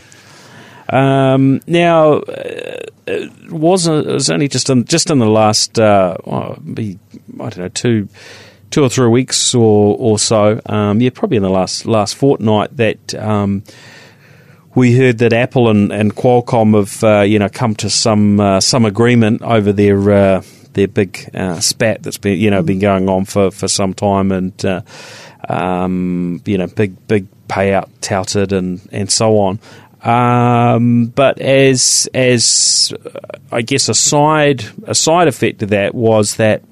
Um, 0.90 1.61
now, 1.66 2.14
uh, 2.14 2.80
it 3.07 3.52
was 3.52 3.87
it 3.87 4.07
was 4.07 4.30
only 4.30 4.49
just 4.49 4.71
in 4.71 4.85
just 4.85 5.11
in 5.11 5.18
the 5.18 5.28
last 5.28 5.78
uh, 5.78 6.16
oh, 6.26 6.57
be, 6.57 6.99
I 7.35 7.50
don't 7.50 7.59
know 7.59 7.68
two 7.68 8.09
two 8.71 8.83
or 8.83 8.88
three 8.88 9.09
weeks 9.09 9.54
or 9.54 9.97
or 9.99 10.18
so. 10.18 10.61
Um, 10.66 11.00
yeah, 11.00 11.11
probably 11.11 11.37
in 11.37 11.42
the 11.42 11.50
last 11.50 11.87
last 11.87 12.14
fortnight 12.14 12.76
that. 12.76 13.14
Um, 13.14 13.64
we 14.75 14.97
heard 14.97 15.18
that 15.18 15.33
Apple 15.33 15.71
and, 15.71 15.90
and 15.90 16.14
Qualcomm 16.14 16.76
have 16.76 17.02
uh, 17.02 17.23
you 17.23 17.40
know 17.40 17.49
come 17.49 17.75
to 17.76 17.90
some 17.90 18.38
uh, 18.38 18.61
some 18.61 18.85
agreement 18.85 19.42
over 19.42 19.73
their 19.73 20.11
uh, 20.11 20.42
their 20.78 20.88
big 20.88 21.28
uh, 21.35 21.58
spat 21.61 22.02
that's 22.02 22.18
been 22.18 22.38
you 22.38 22.50
know 22.50 22.62
been 22.62 22.78
going 22.78 23.08
on 23.08 23.25
for, 23.25 23.50
for 23.50 23.68
some 23.68 23.92
time, 23.92 24.30
and 24.30 24.64
uh, 24.64 24.82
um, 25.49 26.40
you 26.47 26.56
know 26.56 26.68
big 26.68 27.06
big 27.08 27.26
payout 27.49 27.88
touted 28.00 28.52
and 28.52 28.80
and 28.92 29.11
so 29.11 29.38
on. 29.38 29.58
Um, 30.02 31.06
but 31.06 31.40
as 31.40 32.08
as 32.14 32.92
uh, 33.04 33.18
I 33.50 33.62
guess 33.62 33.88
a 33.88 33.94
side 33.94 34.64
a 34.85 34.94
side 34.94 35.26
effect 35.26 35.62
of 35.62 35.70
that 35.70 35.94
was 35.94 36.37
that 36.37 36.62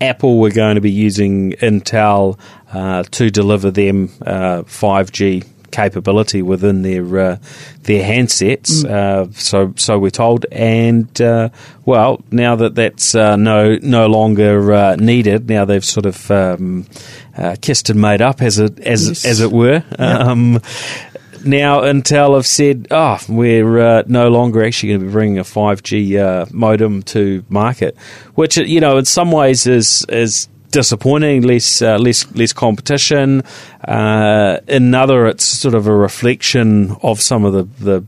Apple 0.00 0.38
were 0.38 0.50
going 0.50 0.74
to 0.74 0.80
be 0.80 0.90
using 0.90 1.52
Intel 1.52 2.38
uh, 2.72 3.04
to 3.04 3.30
deliver 3.30 3.70
them 3.70 4.10
uh, 4.26 4.64
five 4.64 5.12
G 5.12 5.44
capability 5.78 6.42
within 6.42 6.82
their 6.82 7.18
uh, 7.18 7.36
their 7.82 8.02
handsets. 8.02 8.82
Mm. 8.82 8.90
Uh, 8.90 9.32
so 9.32 9.72
so 9.76 9.98
we're 9.98 10.10
told, 10.10 10.44
and 10.50 11.20
uh, 11.20 11.50
well, 11.84 12.20
now 12.32 12.56
that 12.56 12.74
that's 12.74 13.14
uh, 13.14 13.36
no 13.36 13.76
no 13.80 14.06
longer 14.06 14.72
uh, 14.72 14.96
needed, 14.96 15.48
now 15.48 15.64
they've 15.64 15.84
sort 15.84 16.06
of 16.06 16.30
um, 16.30 16.86
uh, 17.36 17.54
kissed 17.60 17.90
and 17.90 18.00
made 18.00 18.20
up, 18.20 18.42
as 18.42 18.58
it 18.58 18.80
as 18.80 19.06
yes. 19.06 19.24
as 19.24 19.40
it 19.40 19.52
were. 19.52 19.84
Um, 19.98 20.60
now 21.44 21.82
Intel 21.82 22.34
have 22.34 22.46
said, 22.46 22.88
oh, 22.90 23.20
we're 23.28 24.02
no 24.08 24.28
longer 24.28 24.64
actually 24.64 24.88
going 24.90 25.00
to 25.00 25.06
be 25.06 25.12
bringing 25.12 25.38
a 25.38 25.44
5G 25.44 26.52
modem 26.52 27.02
to 27.04 27.44
market, 27.48 27.96
which 28.34 28.56
you 28.56 28.80
know 28.80 28.98
in 28.98 29.04
some 29.04 29.30
ways 29.30 29.66
is 29.68 30.04
is 30.08 30.48
disappointing, 30.70 31.42
less 31.42 31.82
uh, 31.82 31.98
less 31.98 32.30
less 32.34 32.52
competition. 32.52 33.42
Uh, 33.86 34.58
another, 34.68 35.26
it's 35.26 35.44
sort 35.44 35.74
of 35.74 35.86
a 35.86 35.94
reflection 35.94 36.96
of 37.02 37.20
some 37.20 37.44
of 37.44 37.52
the, 37.52 37.64
the 37.84 38.04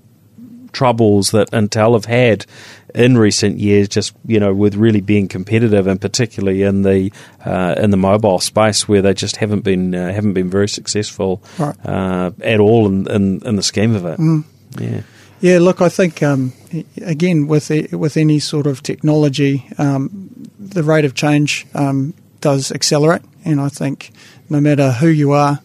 troubles 0.72 1.30
that 1.30 1.50
Intel 1.50 1.94
have 1.94 2.04
had 2.04 2.46
in 2.94 3.16
recent 3.16 3.58
years, 3.58 3.88
just 3.88 4.14
you 4.26 4.40
know, 4.40 4.52
with 4.52 4.74
really 4.74 5.00
being 5.00 5.28
competitive, 5.28 5.86
and 5.86 6.00
particularly 6.00 6.62
in 6.62 6.82
the 6.82 7.12
uh, 7.44 7.74
in 7.78 7.90
the 7.90 7.96
mobile 7.96 8.40
space, 8.40 8.88
where 8.88 9.02
they 9.02 9.14
just 9.14 9.36
haven't 9.36 9.62
been 9.62 9.94
uh, 9.94 10.12
haven't 10.12 10.34
been 10.34 10.50
very 10.50 10.68
successful 10.68 11.42
right. 11.58 11.76
uh, 11.84 12.30
at 12.42 12.60
all 12.60 12.86
in, 12.86 13.10
in, 13.10 13.46
in 13.46 13.56
the 13.56 13.62
scheme 13.62 13.94
of 13.94 14.04
it. 14.04 14.18
Mm. 14.18 14.44
Yeah. 14.78 15.02
Yeah, 15.42 15.58
look, 15.58 15.80
I 15.80 15.88
think 15.88 16.22
um, 16.22 16.52
again 17.00 17.46
with 17.46 17.70
with 17.92 18.16
any 18.18 18.38
sort 18.40 18.66
of 18.66 18.82
technology, 18.82 19.66
um, 19.78 20.50
the 20.58 20.82
rate 20.82 21.06
of 21.06 21.14
change 21.14 21.66
um, 21.74 22.12
does 22.40 22.72
accelerate, 22.72 23.22
and 23.44 23.60
I 23.60 23.68
think 23.68 24.12
no 24.48 24.60
matter 24.60 24.92
who 24.92 25.08
you 25.08 25.32
are, 25.32 25.60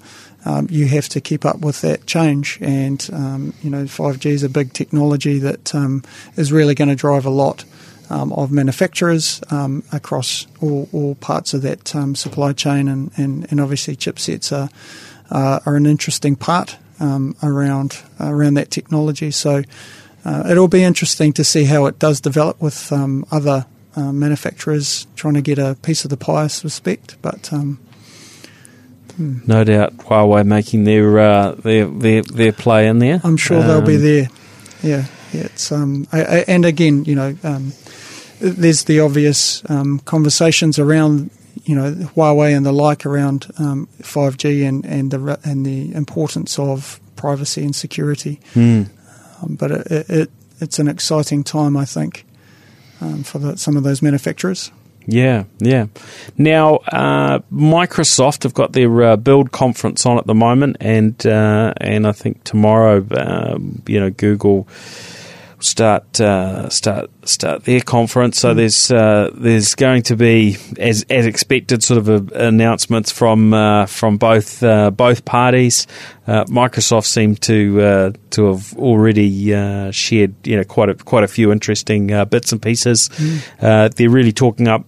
um, 0.46 0.68
you 0.70 0.88
have 0.88 1.10
to 1.10 1.22
keep 1.22 1.44
up 1.44 1.60
with 1.60 1.82
that 1.82 2.06
change. 2.06 2.60
And 2.62 3.08
um, 3.12 3.54
you 3.64 3.70
know, 3.70 3.84
5G 3.84 4.28
is 4.28 4.44
a 4.44 4.50
big 4.50 4.74
technology 4.74 5.40
that 5.40 5.74
um, 5.74 6.04
is 6.38 6.52
really 6.52 6.76
going 6.76 6.90
to 6.90 6.96
drive 6.96 7.26
a 7.26 7.32
lot 7.32 7.66
um, 8.12 8.32
of 8.34 8.52
manufacturers 8.52 9.42
um, 9.50 9.84
across 9.92 10.46
all, 10.62 10.88
all, 10.94 11.16
parts 11.16 11.56
of 11.56 11.64
that 11.64 11.96
um, 11.96 12.14
supply 12.14 12.54
chain, 12.54 12.88
and, 12.88 13.12
and, 13.18 13.48
and, 13.50 13.60
obviously 13.60 13.96
chipsets 13.96 14.52
are 14.56 14.70
uh, 15.32 15.60
are 15.66 15.76
an 15.76 15.88
interesting 15.88 16.36
part 16.36 16.78
around 17.42 18.04
around 18.20 18.54
that 18.56 18.72
technology. 18.72 19.32
So. 19.32 19.64
Uh, 20.28 20.44
it'll 20.50 20.68
be 20.68 20.82
interesting 20.82 21.32
to 21.32 21.44
see 21.44 21.66
how 21.66 21.86
it 21.86 22.00
does 22.00 22.20
develop 22.20 22.60
with 22.60 22.92
other 23.32 23.68
uh, 23.96 24.12
manufacturers 24.12 25.08
trying 25.16 25.36
to 25.36 25.42
get 25.42 25.58
a 25.58 25.76
piece 25.82 26.04
of 26.04 26.10
the 26.10 26.18
pie, 26.18 26.44
respect. 26.44 27.18
But 27.22 27.52
um, 27.54 27.80
hmm. 29.16 29.40
no 29.46 29.64
doubt, 29.64 29.98
Huawei 29.98 30.46
making 30.46 30.84
their 30.84 31.20
uh, 31.20 31.52
their, 31.54 31.88
their 31.88 32.22
their 32.24 32.52
play 32.52 32.88
in 32.88 33.00
there. 33.00 33.22
I'm 33.24 33.38
sure 33.38 33.60
um, 33.60 33.68
they'll 33.68 33.82
be 33.82 33.96
um, 33.96 34.02
there. 34.02 34.30
Yeah, 34.84 35.06
yeah. 35.32 35.42
It's 35.42 35.72
um, 35.72 36.08
I, 36.12 36.24
I, 36.24 36.38
and 36.48 36.66
again, 36.66 37.06
you 37.06 37.16
know, 37.16 37.38
um, 37.44 37.74
there's 38.40 38.84
the 38.84 39.00
obvious 39.00 39.68
um, 39.70 40.00
conversations 40.00 40.78
around 40.78 41.32
you 41.64 41.76
know 41.76 41.94
Huawei 41.94 42.56
and 42.56 42.66
the 42.66 42.74
like 42.74 43.06
around 43.06 43.48
um, 43.58 43.88
5G 44.02 44.68
and 44.68 44.86
and 44.86 45.12
the 45.12 45.40
and 45.44 45.66
the 45.66 45.94
importance 45.94 46.60
of 46.60 47.00
privacy 47.16 47.64
and 47.64 47.76
security. 47.76 48.40
Mm. 48.54 48.90
Um, 49.42 49.56
but 49.56 49.72
it, 49.72 50.10
it, 50.10 50.32
it's 50.62 50.80
an 50.80 50.88
exciting 50.88 51.44
time, 51.44 51.76
I 51.76 51.86
think 51.86 52.26
um, 53.02 53.24
for 53.24 53.40
the, 53.40 53.58
some 53.58 53.78
of 53.78 53.84
those 53.84 54.02
manufacturers. 54.02 54.72
Yeah, 55.08 55.44
yeah. 55.60 55.88
Now, 56.38 56.78
uh, 56.78 57.40
Microsoft 57.54 58.44
have 58.44 58.54
got 58.54 58.74
their 58.74 59.04
uh, 59.04 59.16
build 59.18 59.52
conference 59.52 60.06
on 60.06 60.18
at 60.18 60.26
the 60.26 60.34
moment, 60.34 60.78
and 60.80 61.26
uh, 61.26 61.74
and 61.78 62.08
I 62.08 62.12
think 62.12 62.44
tomorrow, 62.44 63.06
um, 63.12 63.84
you 63.86 64.00
know, 64.00 64.10
Google 64.10 64.68
start 65.60 66.20
uh, 66.20 66.70
start 66.70 67.10
start 67.28 67.64
their 67.64 67.82
conference. 67.82 68.40
So 68.40 68.54
mm. 68.54 68.58
there's 68.58 68.92
uh, 68.92 69.32
there's 69.34 69.76
going 69.76 70.04
to 70.04 70.16
be, 70.16 70.58
as 70.78 71.06
as 71.10 71.26
expected, 71.26 71.84
sort 71.84 71.98
of 71.98 72.10
a, 72.10 72.48
announcements 72.48 73.12
from 73.12 73.54
uh, 73.54 73.86
from 73.86 74.18
both 74.18 74.64
uh, 74.64 74.92
both 74.92 75.26
parties. 75.26 75.88
Uh, 76.28 76.44
Microsoft 76.46 77.06
seem 77.06 77.36
to 77.36 77.82
uh, 77.82 78.12
to 78.32 78.48
have 78.48 78.74
already 78.78 79.52
shared 79.92 80.36
you 80.48 80.58
know 80.58 80.64
quite 80.64 80.90
a 80.90 80.96
quite 80.96 81.24
a 81.24 81.28
few 81.28 81.52
interesting 81.52 82.08
bits 82.30 82.52
and 82.52 82.62
pieces. 82.62 83.10
Mm. 83.10 83.96
they're 83.96 84.10
really 84.10 84.34
talking 84.34 84.68
up 84.68 84.86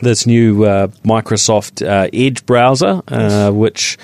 this 0.00 0.26
new 0.26 0.64
uh, 0.64 0.88
Microsoft 1.04 1.86
uh, 1.86 2.08
Edge 2.12 2.44
browser, 2.46 3.02
uh, 3.08 3.50
which 3.50 3.98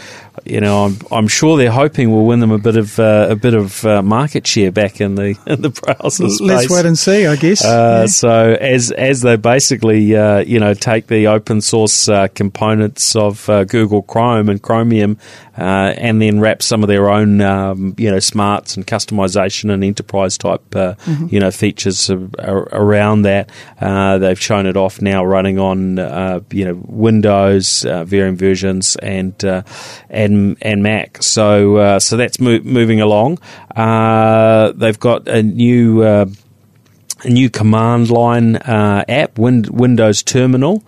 you 0.45 0.61
know 0.61 0.85
I'm, 0.85 0.99
I'm 1.11 1.29
sure 1.29 1.57
they're 1.57 1.71
hoping 1.71 2.11
will 2.11 2.27
win 2.27 2.41
them 2.41 2.51
a 2.51 2.59
bit 2.59 2.77
of 2.77 2.99
uh, 2.99 3.29
a 3.31 3.37
bit 3.37 3.55
of 3.55 3.85
uh, 3.85 4.03
market 4.03 4.47
share 4.47 4.71
back 4.71 5.01
in 5.01 5.15
the 5.15 5.39
in 5.47 5.63
the 5.63 5.71
browser 5.71 6.29
space. 6.29 6.41
Let's 6.41 6.71
wait 6.71 6.87
and 6.87 6.99
see, 6.99 7.27
I 7.27 7.37
guess. 7.37 7.65
Uh, 7.65 8.01
yeah. 8.01 8.07
So 8.07 8.57
as 8.61 8.91
as 8.93 9.23
they 9.23 9.37
basically 9.37 10.03
you 10.03 10.61
know 10.61 10.75
take 10.75 11.07
the 11.07 11.29
open 11.29 11.61
source 11.61 12.09
components 12.35 13.17
of 13.17 13.47
Google 13.47 14.03
Chrome 14.03 14.49
and 14.49 14.61
Chromium 14.61 15.19
and 15.57 16.21
then 16.21 16.41
wrap 16.41 16.63
some 16.63 16.83
of 16.83 16.89
their 16.89 17.11
own 17.11 17.41
um, 17.41 17.95
you 17.97 18.11
know 18.11 18.19
smarts 18.19 18.77
and 18.77 18.87
customization 18.87 19.73
and 19.73 19.83
enterprise 19.83 20.37
type 20.37 20.69
mm-hmm. 20.71 21.27
you 21.31 21.41
know 21.41 21.51
features 21.51 22.11
around 22.11 23.23
that, 23.23 23.51
they've 23.81 24.41
shown 24.41 24.67
it 24.67 24.77
off 24.77 25.01
now 25.01 25.25
running 25.25 25.59
on 25.59 25.99
uh, 25.99 26.41
you 26.51 26.65
know 26.65 26.75
Windows 26.87 27.85
uh, 27.85 28.05
varying 28.05 28.37
versions 28.37 28.97
and 28.97 29.45
uh, 29.45 29.63
and 30.31 30.59
and 30.63 30.83
Mac. 30.83 31.23
So 31.23 31.77
uh, 31.77 31.99
so 31.99 32.17
that's 32.17 32.39
mo- 32.39 32.61
moving 32.63 33.01
along. 33.01 33.39
Uh, 33.75 34.73
they've 34.73 34.99
got 34.99 35.27
a 35.29 35.43
new 35.43 36.03
a 36.05 36.27
new 37.25 37.49
command 37.51 38.11
line 38.11 38.57
app, 38.57 39.39
Win- 39.39 39.69
Windows 39.71 40.23
Terminal. 40.23 40.83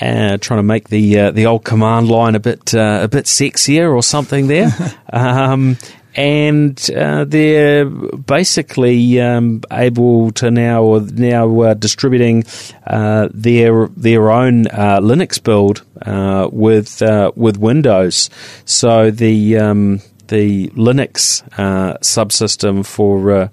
Uh, 0.00 0.36
trying 0.38 0.58
to 0.58 0.62
make 0.64 0.88
the 0.88 1.18
uh, 1.18 1.30
the 1.30 1.46
old 1.46 1.64
command 1.64 2.08
line 2.08 2.34
a 2.34 2.40
bit 2.40 2.74
uh, 2.74 3.00
a 3.02 3.08
bit 3.08 3.26
sexier 3.26 3.94
or 3.94 4.02
something 4.02 4.46
there, 4.48 4.70
um, 5.12 5.76
and 6.14 6.90
uh, 6.96 7.24
they're 7.24 7.86
basically 7.86 9.20
um, 9.20 9.62
able 9.70 10.30
to 10.32 10.50
now 10.50 10.98
now 11.12 11.60
uh, 11.60 11.74
distributing 11.74 12.44
uh, 12.86 13.28
their 13.32 13.88
their 13.88 14.30
own 14.30 14.66
uh, 14.68 15.00
Linux 15.00 15.42
build 15.42 15.84
uh, 16.02 16.48
with 16.52 17.02
uh, 17.02 17.32
with 17.34 17.56
Windows. 17.56 18.28
So 18.64 19.10
the 19.10 19.58
um, 19.58 20.00
the 20.28 20.68
Linux 20.68 21.42
uh, 21.58 21.98
subsystem 21.98 22.84
for 22.84 23.50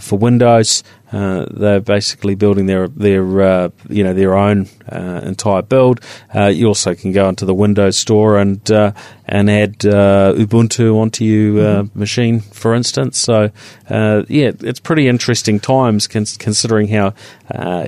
for 0.00 0.18
Windows. 0.18 0.82
Uh, 1.10 1.46
they're 1.50 1.80
basically 1.80 2.34
building 2.34 2.66
their 2.66 2.88
their 2.88 3.40
uh, 3.40 3.68
you 3.88 4.04
know 4.04 4.12
their 4.12 4.34
own 4.34 4.68
uh, 4.90 5.20
entire 5.24 5.62
build. 5.62 6.00
Uh, 6.34 6.46
you 6.46 6.66
also 6.66 6.94
can 6.94 7.12
go 7.12 7.28
into 7.28 7.46
the 7.46 7.54
Windows 7.54 7.96
Store 7.96 8.36
and 8.36 8.70
uh, 8.70 8.92
and 9.24 9.50
add 9.50 9.86
uh, 9.86 10.34
Ubuntu 10.36 10.96
onto 10.96 11.24
your 11.24 11.54
mm-hmm. 11.54 11.98
machine, 11.98 12.40
for 12.40 12.74
instance. 12.74 13.18
So 13.18 13.50
yeah, 13.88 14.52
it's 14.60 14.80
pretty 14.80 15.08
interesting 15.08 15.60
times 15.60 16.06
cons- 16.06 16.36
considering 16.36 16.88
how 16.88 17.14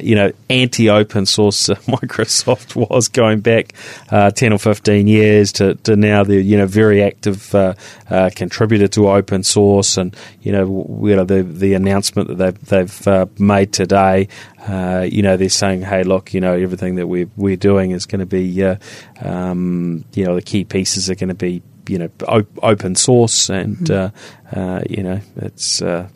you 0.01 0.15
know 0.15 0.33
anti 0.49 0.89
open 0.89 1.27
source 1.27 1.67
Microsoft 1.69 2.75
was 2.75 3.09
going 3.09 3.41
back 3.41 3.75
ten 4.35 4.53
or 4.53 4.59
fifteen 4.59 5.07
years 5.07 5.53
to, 5.53 5.75
to 5.75 5.95
now 5.95 6.25
they're 6.25 6.41
you 6.41 6.57
know 6.57 6.67
very 6.67 7.03
active 7.03 7.55
contributor 8.35 8.89
to 8.89 9.11
open 9.11 9.43
source 9.43 9.99
and 9.99 10.17
you 10.41 10.53
know 10.53 11.01
you 11.05 11.15
know 11.15 11.25
the 11.25 11.43
the 11.43 11.75
announcement 11.75 12.29
that 12.29 12.39
they've 12.39 12.67
they've 12.67 13.10
uh, 13.11 13.27
made 13.39 13.73
today, 13.73 14.29
uh, 14.69 15.07
you 15.11 15.23
know, 15.23 15.37
they're 15.37 15.49
saying, 15.49 15.83
hey, 15.83 16.05
look, 16.05 16.33
you 16.33 16.41
know, 16.41 16.55
everything 16.55 16.95
that 16.95 17.07
we're, 17.07 17.29
we're 17.37 17.57
doing 17.57 17.91
is 17.91 18.07
going 18.07 18.21
to 18.21 18.27
be, 18.27 18.63
uh, 18.63 18.77
um, 19.21 20.05
you 20.15 20.25
know, 20.25 20.35
the 20.35 20.43
key 20.43 20.65
pieces 20.65 21.11
are 21.11 21.15
going 21.15 21.29
to 21.29 21.35
be, 21.35 21.63
you 21.89 21.99
know, 21.99 22.11
op- 22.27 22.65
open 22.65 22.95
source 22.95 23.51
and, 23.51 23.77
mm-hmm. 23.79 24.17
Uh, 24.57 24.59
uh, 24.61 24.83
you 24.89 25.03
know, 25.03 25.21
it's, 25.37 25.83
uh, 25.83 26.09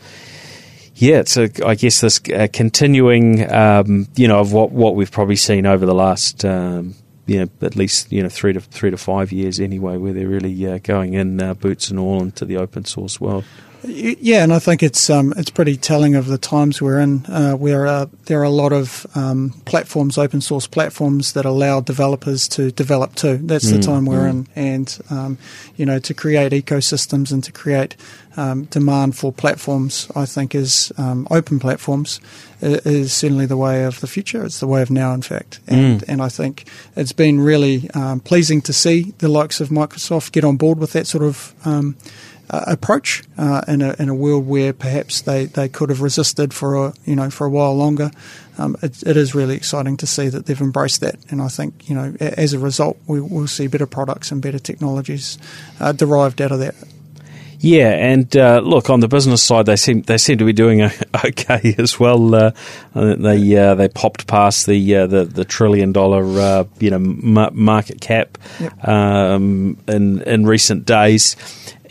yeah, 0.95 1.17
it's 1.17 1.37
a, 1.37 1.51
I 1.67 1.75
guess 1.75 2.01
this 2.01 2.19
continuing, 2.19 3.51
um, 3.53 4.07
you 4.17 4.29
know, 4.29 4.39
of 4.39 4.53
what, 4.53 4.71
what 4.71 4.95
we've 4.95 5.11
probably 5.11 5.37
seen 5.37 5.67
over 5.67 5.85
the 5.87 5.95
last, 5.95 6.45
um, 6.45 6.95
you 7.27 7.41
know, 7.41 7.49
at 7.63 7.75
least 7.75 8.13
you 8.13 8.23
know 8.23 8.29
three 8.29 8.53
to 8.53 8.61
three 8.61 8.91
to 8.91 8.97
five 8.97 9.33
years 9.33 9.59
anyway, 9.59 9.97
where 9.97 10.13
they're 10.13 10.29
really 10.29 10.67
uh, 10.67 10.79
going 10.83 11.15
in 11.15 11.41
uh, 11.41 11.55
boots 11.55 11.89
and 11.89 11.99
all 11.99 12.23
into 12.23 12.45
the 12.45 12.57
open 12.57 12.85
source 12.85 13.21
world. 13.21 13.45
Yeah, 13.87 14.43
and 14.43 14.53
I 14.53 14.59
think 14.61 14.83
it's 14.83 15.11
um, 15.11 15.35
it's 15.37 15.51
pretty 15.51 15.77
telling 15.77 16.15
of 16.15 16.27
the 16.27 16.39
times 16.39 16.81
we're 16.81 16.99
in. 16.99 17.27
Uh, 17.27 17.53
where 17.53 17.87
uh, 17.87 18.07
there 18.27 18.41
are 18.41 18.45
a 18.45 18.51
lot 18.51 18.73
of 18.73 19.07
um, 19.15 19.51
platforms, 19.67 20.17
open 20.17 20.41
source 20.41 20.67
platforms, 20.67 21.35
that 21.35 21.45
allow 21.45 21.81
developers 21.81 22.49
to 22.49 22.71
develop 22.71 23.15
too. 23.15 23.37
That's 23.39 23.67
mm, 23.67 23.77
the 23.77 23.83
time 23.83 24.07
we're 24.07 24.27
mm. 24.27 24.31
in, 24.31 24.49
and 24.57 24.99
um, 25.11 25.39
you 25.77 25.85
know, 25.85 25.99
to 25.99 26.15
create 26.15 26.53
ecosystems 26.53 27.31
and 27.31 27.45
to 27.45 27.53
create 27.53 27.97
um, 28.37 28.65
demand 28.65 29.17
for 29.17 29.33
platforms, 29.33 30.09
I 30.17 30.25
think 30.25 30.55
is 30.55 30.91
um, 30.97 31.29
open 31.31 31.59
platforms 31.59 32.21
is 32.63 33.13
certainly 33.13 33.45
the 33.45 33.57
way 33.57 33.85
of 33.85 34.01
the 34.01 34.07
future. 34.07 34.45
It's 34.45 34.61
the 34.61 34.67
way 34.67 34.81
of 34.81 34.91
now, 34.91 35.13
in 35.13 35.21
fact, 35.21 35.61
and 35.67 36.01
mm. 36.01 36.09
and 36.09 36.23
I 36.23 36.31
think 36.31 36.69
it's 36.97 37.13
been 37.13 37.41
really 37.41 37.91
um, 37.91 38.21
pleasing 38.21 38.63
to 38.63 38.73
see 38.73 39.13
the 39.19 39.29
likes 39.29 39.61
of 39.61 39.69
Microsoft 39.69 40.33
get 40.33 40.45
on 40.45 40.57
board 40.57 40.79
with 40.79 40.93
that 40.93 41.07
sort 41.07 41.25
of 41.25 41.55
uh, 42.55 42.65
approach 42.69 43.25
uh, 43.37 43.63
in, 43.67 43.83
a, 43.83 43.97
in 43.99 44.09
a 44.09 44.15
world 44.15 44.47
where 44.47 44.73
perhaps 44.73 45.23
they, 45.23 45.47
they 45.47 45.69
could 45.69 45.89
have 45.89 46.01
resisted 46.01 46.55
for 46.55 46.87
a 46.87 46.95
you 47.05 47.17
know 47.17 47.29
for 47.31 47.47
a 47.47 47.51
while 47.51 47.75
longer. 47.75 48.11
Um, 48.59 48.77
it, 48.81 49.03
it 49.03 49.17
is 49.17 49.35
really 49.35 49.57
exciting 49.57 49.97
to 49.97 50.07
see 50.07 50.29
that 50.29 50.47
they've 50.47 50.61
embraced 50.61 51.01
that, 51.01 51.17
and 51.31 51.43
I 51.43 51.49
think 51.49 51.89
you 51.89 51.97
know 51.97 52.15
as 52.21 52.53
a 52.53 52.59
result 52.59 52.97
we 53.07 53.21
will 53.21 53.49
see 53.49 53.67
better 53.67 53.87
products 53.87 54.31
and 54.31 54.41
better 54.41 54.61
technologies 54.61 55.39
uh, 55.81 55.93
derived 55.93 56.41
out 56.41 56.53
of 56.53 56.61
that. 56.61 56.77
Yeah, 57.59 57.93
and 57.93 58.37
uh, 58.37 58.61
look 58.61 58.91
on 58.91 59.01
the 59.01 59.09
business 59.09 59.43
side, 59.43 59.67
they 59.67 59.77
seem 59.77 60.03
they 60.03 60.19
seem 60.19 60.39
to 60.39 60.45
be 60.45 60.53
doing 60.53 60.83
okay 61.25 61.75
as 61.79 61.99
well. 61.99 62.35
Uh, 62.35 62.53
they 62.93 63.57
uh, 63.57 63.75
they 63.75 63.89
popped 63.89 64.27
past 64.27 64.67
the 64.67 64.97
uh, 64.97 65.07
the, 65.07 65.25
the 65.25 65.45
trillion 65.45 65.91
dollar 65.91 66.25
uh, 66.25 66.65
you 66.79 66.91
know 66.91 66.99
market 66.99 68.01
cap 68.01 68.39
yep. 68.61 68.87
um, 68.87 69.79
in 69.89 70.21
in 70.23 70.47
recent 70.47 70.85
days 70.85 71.37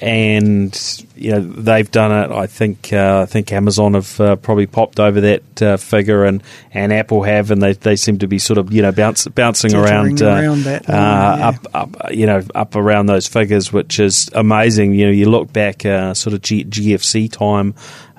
and 0.03 1.05
you 1.15 1.31
know 1.31 1.39
they've 1.39 1.89
done 1.89 2.12
it. 2.12 2.36
I 2.36 2.45
think 2.45 2.91
uh, 2.91 3.21
I 3.21 3.25
think 3.25 3.54
Amazon 3.54 3.93
have 3.93 4.19
uh, 4.19 4.36
probably 4.36 4.67
popped 4.67 4.99
over 4.99 5.21
that 5.21 5.62
uh, 5.62 5.78
figure, 5.78 6.25
and, 6.25 6.43
and 6.73 6.91
Apple 6.91 7.23
have, 7.23 7.51
and 7.51 7.62
they, 7.62 7.71
they 7.71 7.95
seem 7.95 8.19
to 8.19 8.28
be 8.28 8.38
sort 8.38 8.58
of 8.58 8.73
you 8.73 8.82
know 8.82 8.91
bounce, 8.91 9.25
bouncing 9.30 9.73
around, 9.73 10.21
uh, 10.21 10.25
around 10.25 10.63
that, 10.63 10.89
uh, 10.89 10.91
yeah. 11.38 11.47
up 11.47 11.56
up 11.73 12.12
you 12.12 12.25
know 12.25 12.43
up 12.54 12.75
around 12.75 13.06
those 13.06 13.28
figures, 13.28 13.71
which 13.71 13.97
is 13.97 14.30
amazing. 14.34 14.93
You 14.93 15.06
know, 15.06 15.12
you 15.13 15.30
look 15.30 15.54
back 15.54 15.86
uh, 15.86 16.13
sort 16.13 16.34
of 16.34 16.41
G- 16.41 16.65
GFC 16.65 17.32
time. 17.32 17.73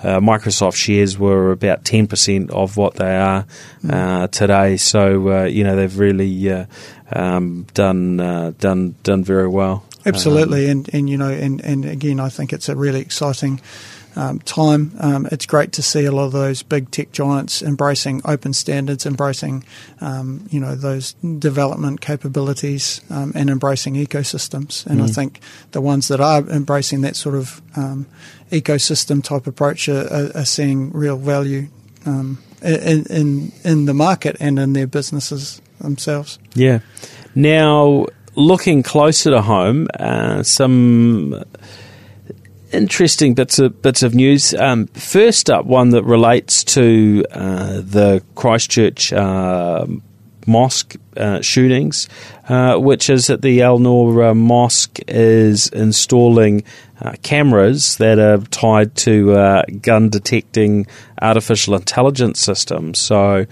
Microsoft 0.05 0.77
shares 0.77 1.19
were 1.19 1.51
about 1.51 1.85
ten 1.85 2.07
percent 2.07 2.51
of 2.51 2.77
what 2.77 2.95
they 2.95 3.17
are 3.17 3.47
mm. 3.83 4.31
today, 4.31 4.77
so 4.77 5.45
you 5.45 5.65
know 5.65 5.77
they've 5.77 5.99
really 5.99 6.67
um, 7.11 7.67
done 7.73 8.55
done 8.59 8.95
done 9.03 9.25
very 9.25 9.49
well. 9.49 9.83
Absolutely, 10.07 10.67
um, 10.67 10.71
and, 10.71 10.95
and 10.95 11.11
you 11.11 11.17
know, 11.17 11.31
and, 11.31 11.61
and 11.63 11.85
again, 11.85 12.21
I 12.21 12.29
think 12.29 12.53
it's 12.53 12.69
a 12.69 12.77
really 12.77 13.01
exciting 13.01 13.61
um, 14.17 14.39
time. 14.41 14.93
Um, 15.01 15.27
it's 15.33 15.47
great 15.47 15.73
to 15.73 15.83
see 15.83 16.05
a 16.05 16.13
lot 16.13 16.27
of 16.27 16.33
those 16.33 16.63
big 16.63 16.91
tech 16.91 17.13
giants 17.13 17.63
embracing 17.63 18.23
open 18.25 18.53
standards, 18.53 19.07
embracing 19.07 19.65
um, 20.01 20.47
you 20.51 20.61
know 20.61 20.75
those 20.75 21.15
development 21.15 22.01
capabilities, 22.01 23.01
um, 23.11 23.33
and 23.35 23.51
embracing 23.51 23.95
ecosystems. 23.95 24.87
And 24.87 25.01
mm. 25.01 25.05
I 25.05 25.07
think 25.09 25.41
the 25.73 25.81
ones 25.81 26.09
that 26.09 26.21
are 26.21 26.41
embracing 26.49 27.01
that 27.03 27.17
sort 27.17 27.35
of 27.35 27.63
um, 27.77 28.07
ecosystem 28.51 29.23
type 29.23 29.47
approach 29.47 29.89
are, 29.89 30.07
are, 30.13 30.39
are 30.39 30.45
seeing 30.45 30.93
real 30.93 31.17
value 31.17 31.69
um, 32.07 32.43
in, 32.63 33.05
in 33.07 33.53
in 33.65 33.85
the 33.87 33.95
market 33.95 34.37
and 34.41 34.59
in 34.59 34.73
their 34.73 34.87
businesses 34.87 35.61
themselves. 35.81 36.39
Yeah. 36.55 36.81
Now 37.35 38.07
looking 38.37 38.83
closer 38.83 39.31
to 39.31 39.43
home, 39.43 39.89
uh, 39.99 40.43
some 40.43 41.45
interesting 42.73 43.35
bits 43.35 43.59
of 43.59 43.81
bits 43.83 44.03
of 44.03 44.15
news. 44.15 44.55
Um, 44.55 44.87
first 44.89 45.49
up, 45.49 45.65
one 45.65 45.91
that 45.91 46.05
relates 46.05 46.65
to 46.65 47.25
uh, 47.31 47.81
the 47.81 48.23
Christchurch 48.35 49.13
uh, 49.13 49.87
mosque 50.47 50.97
uh, 51.17 51.41
shootings, 51.41 52.09
uh, 52.49 52.77
which 52.77 53.09
is 53.09 53.29
that 53.29 53.43
the 53.43 53.63
Al 53.63 53.79
Noor 53.79 54.25
uh, 54.25 54.35
Mosque 54.35 54.99
is 55.09 55.69
installing 55.69 56.65
cameras 57.23 57.97
that 57.99 58.19
are 58.19 58.39
tied 58.47 58.95
to 58.95 59.63
gun 59.83 60.09
detecting 60.09 60.87
artificial 61.21 61.75
intelligence 61.75 62.41
systems. 62.41 62.99
So. 62.99 63.47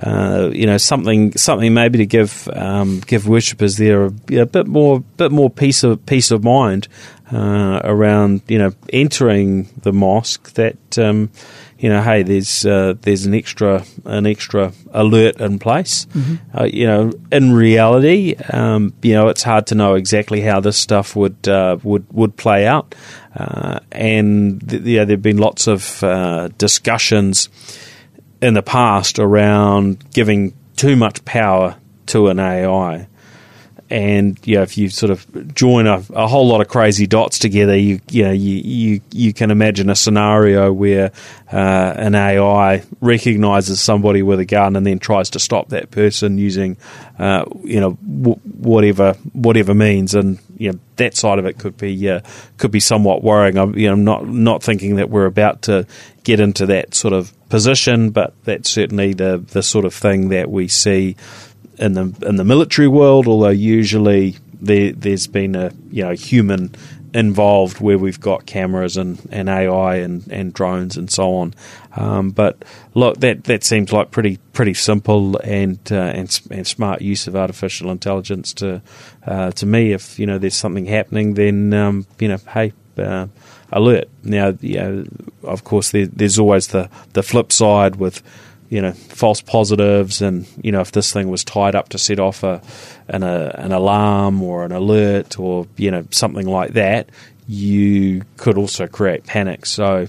Uh, 0.00 0.50
you 0.54 0.64
know 0.64 0.78
something 0.78 1.36
something 1.36 1.74
maybe 1.74 1.98
to 1.98 2.06
give 2.06 2.48
um, 2.54 3.00
give 3.00 3.28
worshippers 3.28 3.76
there 3.76 4.06
a, 4.06 4.12
a, 4.36 4.46
bit 4.46 4.66
more 4.66 5.00
bit 5.18 5.30
more 5.30 5.50
peace 5.50 5.84
of 5.84 6.04
peace 6.06 6.30
of 6.30 6.42
mind 6.42 6.88
uh, 7.30 7.78
around 7.84 8.40
you 8.48 8.56
know 8.56 8.72
entering 8.90 9.68
the 9.82 9.92
mosque 9.92 10.50
that 10.54 10.98
um, 10.98 11.30
you 11.78 11.90
know 11.90 12.00
hey 12.00 12.22
there's 12.22 12.64
uh, 12.64 12.94
there's 13.02 13.26
an 13.26 13.34
extra 13.34 13.84
an 14.06 14.24
extra 14.24 14.72
alert 14.92 15.38
in 15.42 15.58
place 15.58 16.06
mm-hmm. 16.06 16.36
Uh, 16.56 16.64
you 16.64 16.86
know 16.86 17.12
in 17.30 17.52
reality 17.52 18.34
um, 18.50 18.94
you 19.02 19.12
know 19.12 19.28
it's 19.28 19.42
hard 19.42 19.66
to 19.66 19.74
know 19.74 19.94
exactly 19.94 20.40
how 20.40 20.58
this 20.58 20.78
stuff 20.78 21.14
would 21.14 21.46
uh, 21.46 21.76
would 21.82 22.10
would 22.12 22.34
play 22.38 22.66
out 22.66 22.94
and 23.92 24.66
th- 24.70 24.82
yeah 24.84 25.04
there've 25.04 25.20
been 25.20 25.36
lots 25.36 25.66
of 25.66 26.02
discussions 26.56 27.50
in 28.42 28.54
the 28.54 28.62
past 28.62 29.18
around 29.18 30.04
giving 30.12 30.52
too 30.76 30.96
much 30.96 31.24
power 31.24 31.76
to 32.06 32.28
an 32.28 32.40
AI. 32.40 33.06
And 33.92 34.40
you 34.46 34.54
know, 34.54 34.62
if 34.62 34.78
you 34.78 34.88
sort 34.88 35.10
of 35.10 35.54
join 35.54 35.86
a, 35.86 36.02
a 36.14 36.26
whole 36.26 36.48
lot 36.48 36.62
of 36.62 36.68
crazy 36.68 37.06
dots 37.06 37.38
together, 37.38 37.76
you 37.76 38.00
you 38.10 38.22
know 38.22 38.32
you 38.32 38.54
you, 38.64 39.00
you 39.10 39.34
can 39.34 39.50
imagine 39.50 39.90
a 39.90 39.94
scenario 39.94 40.72
where 40.72 41.12
uh, 41.52 41.94
an 41.98 42.14
AI 42.14 42.84
recognizes 43.02 43.82
somebody 43.82 44.22
with 44.22 44.40
a 44.40 44.46
gun 44.46 44.76
and 44.76 44.86
then 44.86 44.98
tries 44.98 45.28
to 45.30 45.38
stop 45.38 45.68
that 45.68 45.90
person 45.90 46.38
using 46.38 46.78
uh, 47.18 47.44
you 47.64 47.80
know 47.80 47.98
w- 48.00 48.40
whatever 48.56 49.12
whatever 49.34 49.74
means, 49.74 50.14
and 50.14 50.38
you 50.56 50.72
know 50.72 50.78
that 50.96 51.14
side 51.14 51.38
of 51.38 51.44
it 51.44 51.58
could 51.58 51.76
be 51.76 52.08
uh, 52.08 52.22
could 52.56 52.70
be 52.70 52.80
somewhat 52.80 53.22
worrying. 53.22 53.58
I'm 53.58 53.76
you 53.76 53.88
know 53.88 53.94
not 53.94 54.26
not 54.26 54.62
thinking 54.62 54.96
that 54.96 55.10
we're 55.10 55.26
about 55.26 55.60
to 55.62 55.86
get 56.24 56.40
into 56.40 56.64
that 56.64 56.94
sort 56.94 57.12
of 57.12 57.30
position, 57.50 58.08
but 58.08 58.32
that's 58.44 58.70
certainly 58.70 59.12
the 59.12 59.36
the 59.36 59.62
sort 59.62 59.84
of 59.84 59.92
thing 59.92 60.30
that 60.30 60.50
we 60.50 60.66
see 60.66 61.14
in 61.82 61.94
the 61.94 62.14
in 62.26 62.36
the 62.36 62.44
military 62.44 62.88
world. 62.88 63.26
Although 63.26 63.50
usually 63.50 64.36
there 64.60 64.92
there's 64.92 65.26
been 65.26 65.54
a 65.54 65.72
you 65.90 66.02
know 66.02 66.12
human 66.12 66.74
involved 67.14 67.80
where 67.80 67.98
we've 67.98 68.20
got 68.20 68.46
cameras 68.46 68.96
and, 68.96 69.20
and 69.30 69.48
AI 69.48 69.96
and, 69.96 70.26
and 70.32 70.54
drones 70.54 70.96
and 70.96 71.10
so 71.10 71.34
on. 71.34 71.54
Um, 71.94 72.30
but 72.30 72.64
look, 72.94 73.18
that 73.18 73.44
that 73.44 73.64
seems 73.64 73.92
like 73.92 74.10
pretty 74.10 74.38
pretty 74.52 74.74
simple 74.74 75.36
and 75.38 75.78
uh, 75.90 75.96
and, 75.96 76.40
and 76.50 76.66
smart 76.66 77.02
use 77.02 77.26
of 77.26 77.36
artificial 77.36 77.90
intelligence 77.90 78.54
to 78.54 78.80
uh, 79.26 79.50
to 79.52 79.66
me. 79.66 79.92
If 79.92 80.18
you 80.18 80.26
know 80.26 80.38
there's 80.38 80.56
something 80.56 80.86
happening, 80.86 81.34
then 81.34 81.72
um, 81.74 82.06
you 82.18 82.28
know, 82.28 82.38
hey. 82.48 82.72
Uh, 82.98 83.26
alert. 83.72 84.06
Now, 84.22 84.52
you 84.60 84.76
know, 84.76 85.04
of 85.44 85.64
course, 85.64 85.92
there, 85.92 86.06
there's 86.06 86.38
always 86.38 86.68
the, 86.68 86.90
the 87.14 87.22
flip 87.22 87.50
side 87.50 87.96
with 87.96 88.22
you 88.72 88.80
know 88.80 88.92
false 88.92 89.42
positives, 89.42 90.22
and 90.22 90.46
you 90.62 90.72
know 90.72 90.80
if 90.80 90.92
this 90.92 91.12
thing 91.12 91.28
was 91.28 91.44
tied 91.44 91.74
up 91.74 91.90
to 91.90 91.98
set 91.98 92.18
off 92.18 92.42
a 92.42 92.62
an, 93.06 93.22
a, 93.22 93.54
an 93.58 93.70
alarm 93.70 94.42
or 94.42 94.64
an 94.64 94.72
alert 94.72 95.38
or 95.38 95.66
you 95.76 95.90
know 95.90 96.06
something 96.10 96.46
like 96.46 96.72
that, 96.72 97.10
you 97.46 98.22
could 98.38 98.56
also 98.56 98.86
create 98.86 99.26
panic. 99.26 99.66
So 99.66 100.06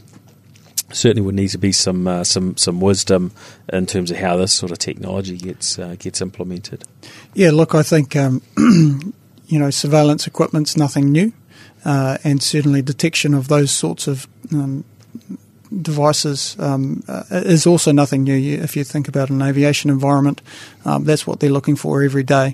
certainly 0.93 1.21
would 1.21 1.35
need 1.35 1.49
to 1.49 1.57
be 1.57 1.73
some 1.73 2.07
uh, 2.07 2.23
some 2.23 2.55
some 2.55 2.79
wisdom 2.79 3.33
in 3.73 3.85
terms 3.85 4.11
of 4.11 4.17
how 4.17 4.37
this 4.37 4.53
sort 4.53 4.71
of 4.71 4.77
technology 4.77 5.35
gets 5.35 5.77
uh, 5.77 5.97
gets 5.99 6.21
implemented. 6.21 6.85
Yeah, 7.33 7.51
look, 7.51 7.75
I 7.75 7.83
think 7.83 8.15
um, 8.15 8.41
you 9.45 9.59
know 9.59 9.71
surveillance 9.71 10.25
equipment's 10.25 10.77
nothing 10.77 11.11
new, 11.11 11.33
uh, 11.83 12.17
and 12.23 12.41
certainly 12.41 12.81
detection 12.81 13.33
of 13.33 13.49
those 13.49 13.71
sorts 13.71 14.07
of 14.07 14.25
um, 14.53 14.85
devices 15.81 16.55
um, 16.59 17.03
uh, 17.07 17.23
is 17.31 17.65
also 17.65 17.91
nothing 17.91 18.23
new. 18.23 18.35
If 18.35 18.75
you 18.75 18.83
think 18.83 19.07
about 19.07 19.29
an 19.29 19.41
aviation 19.41 19.89
environment, 19.89 20.41
um, 20.85 21.03
that's 21.03 21.25
what 21.25 21.39
they're 21.39 21.49
looking 21.49 21.75
for 21.75 22.03
every 22.03 22.23
day. 22.23 22.53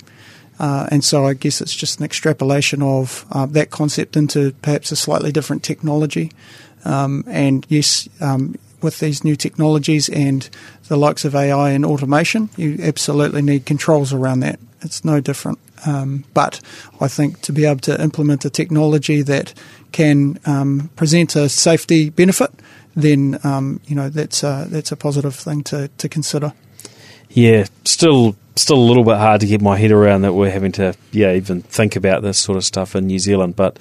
Uh, 0.59 0.87
and 0.91 1.03
so 1.03 1.25
I 1.25 1.33
guess 1.33 1.61
it's 1.61 1.75
just 1.75 1.99
an 1.99 2.05
extrapolation 2.05 2.81
of 2.81 3.25
uh, 3.31 3.45
that 3.47 3.69
concept 3.69 4.17
into 4.17 4.51
perhaps 4.61 4.91
a 4.91 4.95
slightly 4.95 5.31
different 5.31 5.63
technology. 5.63 6.31
Um, 6.83 7.23
and 7.27 7.65
yes, 7.69 8.09
um, 8.19 8.55
with 8.81 8.99
these 8.99 9.23
new 9.23 9.35
technologies 9.35 10.09
and 10.09 10.49
the 10.87 10.97
likes 10.97 11.25
of 11.25 11.35
AI 11.35 11.71
and 11.71 11.85
automation, 11.85 12.49
you 12.57 12.77
absolutely 12.81 13.41
need 13.41 13.65
controls 13.65 14.13
around 14.13 14.41
that. 14.41 14.59
It's 14.81 15.03
no 15.03 15.19
different. 15.19 15.59
Um, 15.85 16.25
but 16.33 16.59
I 16.99 17.07
think 17.07 17.41
to 17.41 17.53
be 17.53 17.65
able 17.65 17.79
to 17.81 18.01
implement 18.01 18.45
a 18.45 18.49
technology 18.49 19.21
that 19.21 19.53
can 19.91 20.39
um, 20.45 20.89
present 20.95 21.35
a 21.35 21.47
safety 21.47 22.09
benefit, 22.09 22.51
then 23.01 23.39
um, 23.43 23.79
you 23.85 23.95
know 23.95 24.09
that's 24.09 24.43
a, 24.43 24.67
that's 24.69 24.91
a 24.91 24.97
positive 24.97 25.35
thing 25.35 25.63
to, 25.65 25.87
to 25.97 26.09
consider. 26.09 26.53
Yeah, 27.29 27.65
still 27.85 28.35
still 28.55 28.77
a 28.77 28.87
little 28.87 29.03
bit 29.03 29.17
hard 29.17 29.41
to 29.41 29.47
get 29.47 29.61
my 29.61 29.77
head 29.77 29.91
around 29.91 30.21
that 30.23 30.33
we're 30.33 30.51
having 30.51 30.71
to 30.73 30.93
yeah 31.11 31.33
even 31.33 31.61
think 31.61 31.95
about 31.95 32.21
this 32.21 32.37
sort 32.39 32.57
of 32.57 32.65
stuff 32.65 32.95
in 32.95 33.07
New 33.07 33.19
Zealand, 33.19 33.55
but 33.55 33.79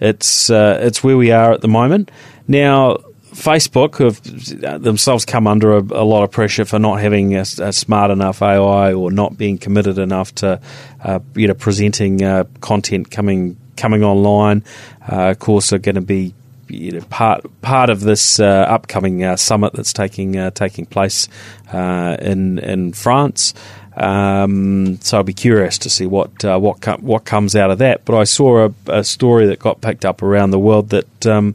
it's 0.00 0.50
uh, 0.50 0.78
it's 0.82 1.02
where 1.04 1.16
we 1.16 1.30
are 1.30 1.52
at 1.52 1.60
the 1.60 1.68
moment. 1.68 2.10
Now, 2.48 2.98
Facebook 3.36 3.98
have 3.98 4.82
themselves 4.82 5.24
come 5.24 5.46
under 5.46 5.76
a, 5.76 5.80
a, 5.80 6.04
lot 6.04 6.22
of 6.22 6.30
pressure 6.30 6.64
for 6.64 6.78
not 6.78 7.00
having 7.00 7.34
a, 7.34 7.40
a, 7.40 7.72
smart 7.72 8.10
enough 8.10 8.40
AI 8.40 8.94
or 8.94 9.10
not 9.10 9.36
being 9.36 9.58
committed 9.58 9.98
enough 9.98 10.34
to, 10.36 10.58
uh, 11.04 11.18
you 11.34 11.46
know, 11.46 11.54
presenting 11.54 12.22
uh, 12.22 12.44
content 12.60 13.10
coming 13.10 13.56
coming 13.76 14.02
online. 14.02 14.64
Uh, 15.06 15.30
of 15.30 15.38
course, 15.38 15.72
are 15.72 15.78
going 15.78 15.96
to 15.96 16.00
be 16.00 16.34
you 16.68 16.92
know, 16.92 17.00
part 17.02 17.44
part 17.62 17.90
of 17.90 18.00
this 18.00 18.40
uh, 18.40 18.66
upcoming 18.68 19.24
uh, 19.24 19.36
summit 19.36 19.72
that's 19.72 19.92
taking 19.92 20.36
uh, 20.36 20.50
taking 20.50 20.86
place 20.86 21.28
in 21.72 22.58
in 22.58 22.92
France. 22.92 23.54
Um, 23.96 25.00
so 25.00 25.16
I'll 25.16 25.24
be 25.24 25.32
curious 25.32 25.78
to 25.78 25.90
see 25.90 26.04
what 26.04 26.44
uh, 26.44 26.58
what 26.58 26.82
com- 26.82 27.00
what 27.00 27.24
comes 27.24 27.56
out 27.56 27.70
of 27.70 27.78
that. 27.78 28.04
But 28.04 28.16
I 28.16 28.24
saw 28.24 28.66
a, 28.66 28.74
a, 28.88 29.02
story 29.02 29.46
that 29.46 29.58
got 29.58 29.80
picked 29.80 30.04
up 30.04 30.22
around 30.22 30.50
the 30.50 30.58
world 30.58 30.90
that 30.90 31.26
um, 31.26 31.54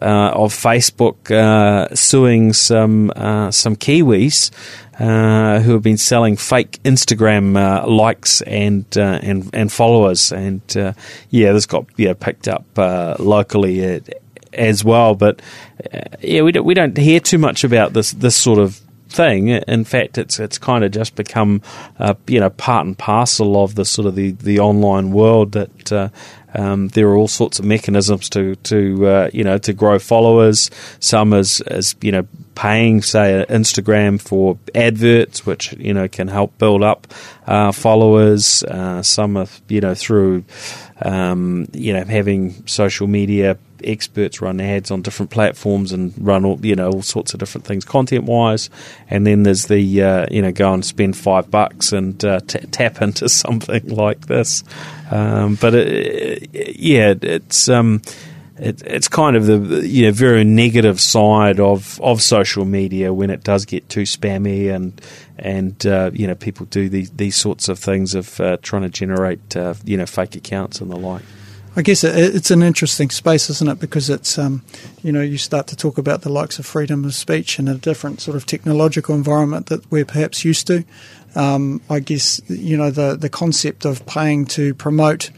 uh, 0.00 0.30
of 0.30 0.54
Facebook 0.54 1.30
uh, 1.30 1.94
suing 1.94 2.54
some 2.54 3.12
some 3.52 3.76
Kiwis. 3.76 4.50
Who 4.98 5.72
have 5.72 5.82
been 5.82 5.98
selling 5.98 6.36
fake 6.36 6.78
Instagram 6.84 7.54
likes 7.88 8.40
and 8.42 8.86
and 8.96 9.50
and 9.52 9.72
followers, 9.72 10.32
and 10.32 10.62
yeah, 11.30 11.52
this 11.52 11.66
got 11.66 11.86
yeah 11.96 12.14
picked 12.14 12.46
up 12.46 12.64
locally 13.18 14.00
as 14.52 14.84
well. 14.84 15.14
But 15.14 15.40
yeah, 16.20 16.42
we 16.42 16.52
don't 16.52 16.64
we 16.64 16.74
don't 16.74 16.96
hear 16.96 17.20
too 17.20 17.38
much 17.38 17.64
about 17.64 17.92
this 17.92 18.12
this 18.12 18.36
sort 18.36 18.58
of 18.58 18.80
thing. 19.08 19.48
In 19.48 19.84
fact, 19.84 20.18
it's 20.18 20.40
it's 20.40 20.58
kind 20.58 20.84
of 20.84 20.90
just 20.90 21.14
become 21.14 21.62
uh, 21.98 22.14
you 22.26 22.40
know 22.40 22.50
part 22.50 22.86
and 22.86 22.96
parcel 22.96 23.62
of 23.62 23.74
the 23.74 23.84
sort 23.84 24.06
of 24.06 24.14
the, 24.14 24.32
the 24.32 24.58
online 24.60 25.12
world 25.12 25.52
that. 25.52 25.92
Uh, 25.92 26.08
um, 26.54 26.88
there 26.88 27.08
are 27.08 27.16
all 27.16 27.28
sorts 27.28 27.58
of 27.58 27.64
mechanisms 27.64 28.28
to 28.30 28.56
to 28.56 29.06
uh, 29.06 29.30
you 29.32 29.44
know 29.44 29.58
to 29.58 29.72
grow 29.72 29.98
followers. 29.98 30.70
Some 31.00 31.32
as 31.32 31.60
as 31.62 31.94
you 32.00 32.12
know 32.12 32.26
paying, 32.54 33.02
say, 33.02 33.44
Instagram 33.48 34.20
for 34.20 34.58
adverts, 34.74 35.46
which 35.46 35.72
you 35.74 35.94
know 35.94 36.08
can 36.08 36.28
help 36.28 36.56
build 36.58 36.82
up 36.82 37.06
uh, 37.46 37.72
followers. 37.72 38.62
Uh, 38.64 39.02
some 39.02 39.36
are 39.36 39.46
you 39.68 39.80
know 39.80 39.94
through 39.94 40.44
um, 41.00 41.66
you 41.72 41.92
know 41.92 42.04
having 42.04 42.66
social 42.66 43.06
media 43.06 43.56
experts 43.84 44.40
run 44.40 44.60
ads 44.60 44.92
on 44.92 45.02
different 45.02 45.30
platforms 45.30 45.90
and 45.92 46.14
run 46.16 46.44
all 46.44 46.64
you 46.64 46.76
know 46.76 46.90
all 46.90 47.02
sorts 47.02 47.34
of 47.34 47.40
different 47.40 47.66
things 47.66 47.84
content 47.84 48.24
wise, 48.24 48.70
and 49.08 49.26
then 49.26 49.42
there's 49.42 49.66
the 49.66 50.02
uh, 50.02 50.26
you 50.30 50.42
know 50.42 50.52
go 50.52 50.72
and 50.72 50.84
spend 50.84 51.16
five 51.16 51.50
bucks 51.50 51.92
and 51.92 52.24
uh, 52.24 52.40
t- 52.40 52.60
tap 52.70 53.00
into 53.00 53.28
something 53.28 53.88
like 53.88 54.26
this. 54.26 54.62
Um, 55.12 55.56
but 55.56 55.74
it, 55.74 56.76
yeah, 56.78 57.14
it's. 57.20 57.68
Um, 57.68 58.02
it, 58.58 58.82
it's 58.82 59.08
kind 59.08 59.34
of 59.34 59.46
the 59.46 59.86
you 59.86 60.06
know 60.06 60.12
very 60.12 60.44
negative 60.44 61.00
side 61.00 61.58
of, 61.58 62.00
of 62.00 62.22
social 62.22 62.64
media 62.64 63.12
when 63.12 63.30
it 63.30 63.42
does 63.42 63.64
get 63.64 63.88
too 63.88 64.02
spammy 64.02 64.72
and 64.72 65.00
and 65.38 65.84
uh, 65.86 66.10
you 66.12 66.26
know 66.26 66.34
people 66.34 66.66
do 66.66 66.88
these 66.88 67.10
these 67.10 67.34
sorts 67.34 67.68
of 67.68 67.78
things 67.78 68.14
of 68.14 68.40
uh, 68.40 68.58
trying 68.62 68.82
to 68.82 68.88
generate 68.88 69.56
uh, 69.56 69.74
you 69.84 69.96
know 69.96 70.06
fake 70.06 70.36
accounts 70.36 70.80
and 70.80 70.90
the 70.90 70.96
like. 70.96 71.22
I 71.74 71.80
guess 71.80 72.04
it's 72.04 72.50
an 72.50 72.62
interesting 72.62 73.08
space, 73.08 73.48
isn't 73.48 73.66
it? 73.66 73.80
Because 73.80 74.10
it's, 74.10 74.36
um, 74.36 74.62
you 75.02 75.10
know, 75.10 75.22
you 75.22 75.38
start 75.38 75.68
to 75.68 75.76
talk 75.76 75.96
about 75.96 76.20
the 76.20 76.28
likes 76.28 76.58
of 76.58 76.66
freedom 76.66 77.02
of 77.06 77.14
speech 77.14 77.58
in 77.58 77.66
a 77.66 77.76
different 77.76 78.20
sort 78.20 78.36
of 78.36 78.44
technological 78.44 79.14
environment 79.14 79.68
that 79.68 79.90
we're 79.90 80.04
perhaps 80.04 80.44
used 80.44 80.66
to. 80.66 80.84
Um, 81.34 81.80
I 81.88 82.00
guess, 82.00 82.40
you 82.48 82.76
know, 82.76 82.90
the, 82.90 83.16
the 83.16 83.28
concept 83.28 83.84
of 83.84 84.04
paying 84.06 84.44
to 84.46 84.74
promote 84.74 85.30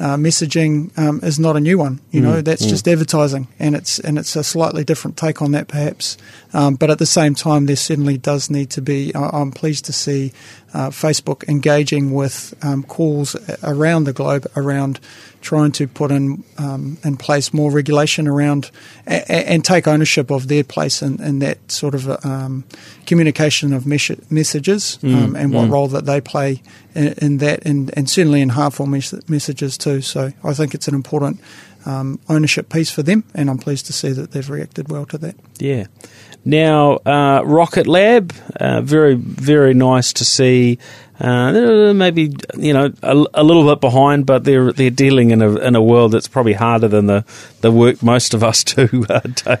uh, 0.00 0.16
messaging 0.16 0.96
um, 0.98 1.20
is 1.22 1.38
not 1.38 1.56
a 1.56 1.60
new 1.60 1.78
one. 1.78 2.00
You 2.10 2.20
know, 2.22 2.42
mm, 2.42 2.44
that's 2.44 2.64
mm. 2.64 2.68
just 2.68 2.88
advertising, 2.88 3.46
and 3.58 3.76
it's 3.76 3.98
and 4.00 4.18
it's 4.18 4.34
a 4.34 4.42
slightly 4.42 4.84
different 4.84 5.16
take 5.16 5.40
on 5.40 5.52
that, 5.52 5.68
perhaps. 5.68 6.16
Um, 6.52 6.74
but 6.74 6.90
at 6.90 6.98
the 6.98 7.06
same 7.06 7.34
time, 7.34 7.66
there 7.66 7.76
certainly 7.76 8.18
does 8.18 8.50
need 8.50 8.70
to 8.70 8.82
be. 8.82 9.12
I'm 9.14 9.52
pleased 9.52 9.84
to 9.86 9.92
see 9.92 10.32
uh, 10.74 10.90
Facebook 10.90 11.48
engaging 11.48 12.12
with 12.12 12.54
um, 12.62 12.82
calls 12.82 13.36
around 13.62 14.04
the 14.04 14.12
globe 14.12 14.46
around 14.56 15.00
trying 15.42 15.72
to 15.72 15.88
put 15.88 16.10
in 16.10 16.44
um, 16.56 16.96
in 17.04 17.16
place 17.16 17.52
more 17.52 17.70
regulation 17.70 18.26
around 18.28 18.70
a, 19.06 19.30
and 19.30 19.64
take 19.64 19.86
ownership 19.86 20.30
of 20.30 20.48
their 20.48 20.64
place 20.64 21.02
in, 21.02 21.20
in 21.20 21.40
that 21.40 21.70
sort 21.70 21.94
of 21.94 22.08
um, 22.24 22.64
communication 23.06 23.72
of 23.72 23.86
mes- 23.86 24.30
messages 24.30 24.98
mm, 25.02 25.14
um, 25.14 25.36
and 25.36 25.52
what 25.52 25.68
mm. 25.68 25.72
role 25.72 25.88
that 25.88 26.06
they 26.06 26.20
play 26.20 26.62
in, 26.94 27.12
in 27.18 27.38
that, 27.38 27.64
and, 27.66 27.90
and, 27.96 28.08
certainly 28.08 28.40
in 28.40 28.50
harmful 28.50 28.86
mes- 28.86 29.28
messages 29.28 29.76
too. 29.76 30.00
So 30.00 30.32
I 30.44 30.54
think 30.54 30.74
it's 30.74 30.88
an 30.88 30.94
important 30.94 31.40
um, 31.86 32.20
ownership 32.28 32.68
piece 32.68 32.90
for 32.90 33.02
them, 33.02 33.24
and 33.34 33.50
I'm 33.50 33.58
pleased 33.58 33.86
to 33.86 33.92
see 33.92 34.10
that 34.12 34.32
they've 34.32 34.48
reacted 34.48 34.90
well 34.90 35.06
to 35.06 35.18
that. 35.18 35.36
Yeah. 35.58 35.86
Now, 36.44 36.94
uh, 37.06 37.42
Rocket 37.44 37.86
Lab, 37.86 38.34
uh, 38.56 38.80
very, 38.80 39.14
very 39.14 39.74
nice 39.74 40.12
to 40.14 40.24
see. 40.24 40.78
Uh, 41.22 41.94
maybe 41.94 42.34
you 42.58 42.72
know 42.72 42.92
a, 43.00 43.24
a, 43.34 43.44
little 43.44 43.64
bit 43.64 43.80
behind, 43.80 44.26
but 44.26 44.42
they're 44.42 44.72
they're 44.72 44.90
dealing 44.90 45.30
in 45.30 45.40
a 45.40 45.54
in 45.58 45.76
a 45.76 45.82
world 45.82 46.10
that's 46.10 46.26
probably 46.26 46.52
harder 46.52 46.88
than 46.88 47.06
the, 47.06 47.24
the 47.60 47.70
work 47.70 48.02
most 48.02 48.34
of 48.34 48.42
us 48.42 48.64
do 48.64 49.06
uh, 49.08 49.20
day, 49.20 49.56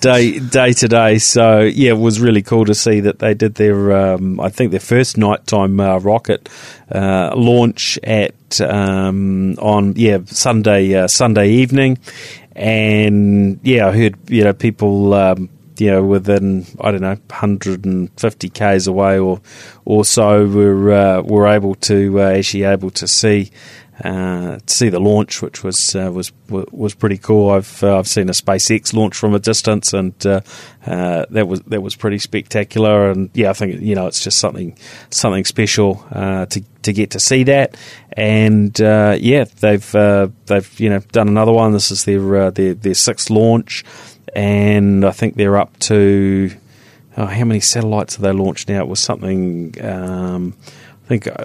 day 0.00 0.38
day 0.38 0.72
to 0.72 0.86
day. 0.86 1.18
So 1.18 1.62
yeah, 1.62 1.90
it 1.90 1.98
was 1.98 2.20
really 2.20 2.42
cool 2.42 2.64
to 2.64 2.76
see 2.76 3.00
that 3.00 3.18
they 3.18 3.34
did 3.34 3.56
their 3.56 3.90
um, 3.92 4.38
I 4.38 4.50
think 4.50 4.70
their 4.70 4.78
first 4.78 5.18
nighttime 5.18 5.80
uh, 5.80 5.98
rocket 5.98 6.48
uh, 6.92 7.34
launch 7.34 7.98
at 8.04 8.60
um, 8.60 9.54
on 9.58 9.94
yeah 9.96 10.18
Sunday 10.26 11.08
Sunday 11.08 11.50
evening, 11.50 11.98
and 12.54 13.58
yeah, 13.64 13.88
I 13.88 13.90
heard 13.90 14.30
you 14.30 14.44
know 14.44 14.52
people. 14.52 15.12
Um, 15.14 15.50
you 15.80 15.90
know, 15.90 16.04
within 16.04 16.66
I 16.80 16.90
don't 16.90 17.00
know, 17.00 17.08
150 17.08 18.48
k's 18.50 18.86
away 18.86 19.18
or 19.18 19.40
or 19.84 20.04
so, 20.04 20.46
we're 20.46 20.92
uh, 20.92 21.22
we're 21.22 21.48
able 21.48 21.74
to 21.76 22.20
uh, 22.20 22.30
actually 22.32 22.64
able 22.64 22.90
to 22.90 23.08
see 23.08 23.50
uh, 24.04 24.58
see 24.66 24.88
the 24.88 25.00
launch, 25.00 25.42
which 25.42 25.62
was 25.62 25.94
uh, 25.94 26.10
was 26.12 26.32
was 26.48 26.94
pretty 26.94 27.18
cool. 27.18 27.50
I've 27.50 27.82
uh, 27.82 27.98
I've 27.98 28.08
seen 28.08 28.28
a 28.28 28.32
SpaceX 28.32 28.94
launch 28.94 29.14
from 29.14 29.34
a 29.34 29.38
distance, 29.38 29.92
and 29.92 30.14
uh, 30.26 30.40
uh, 30.86 31.26
that 31.30 31.46
was 31.46 31.60
that 31.62 31.82
was 31.82 31.96
pretty 31.96 32.18
spectacular. 32.18 33.10
And 33.10 33.30
yeah, 33.34 33.50
I 33.50 33.52
think 33.52 33.80
you 33.82 33.94
know 33.94 34.06
it's 34.06 34.22
just 34.22 34.38
something 34.38 34.78
something 35.10 35.44
special 35.44 36.04
uh, 36.12 36.46
to 36.46 36.62
to 36.82 36.92
get 36.92 37.10
to 37.10 37.20
see 37.20 37.44
that. 37.44 37.76
And 38.14 38.78
yeah, 38.78 39.44
they've 39.60 39.92
they've 40.46 40.80
you 40.80 40.88
know 40.88 41.00
done 41.12 41.28
another 41.28 41.52
one. 41.52 41.72
This 41.72 41.90
is 41.90 42.04
their 42.04 42.50
their, 42.50 42.74
their 42.74 42.94
sixth 42.94 43.28
launch 43.28 43.84
and 44.34 45.04
I 45.04 45.10
think 45.10 45.36
they're 45.36 45.56
up 45.56 45.78
to 45.80 46.50
oh, 47.16 47.26
how 47.26 47.44
many 47.44 47.60
satellites 47.60 48.16
have 48.16 48.22
they 48.22 48.32
launched 48.32 48.68
now? 48.68 48.80
It 48.80 48.88
was 48.88 49.00
something. 49.00 49.74
Um, 49.84 50.54
I 51.04 51.08
think 51.08 51.26
uh, 51.26 51.44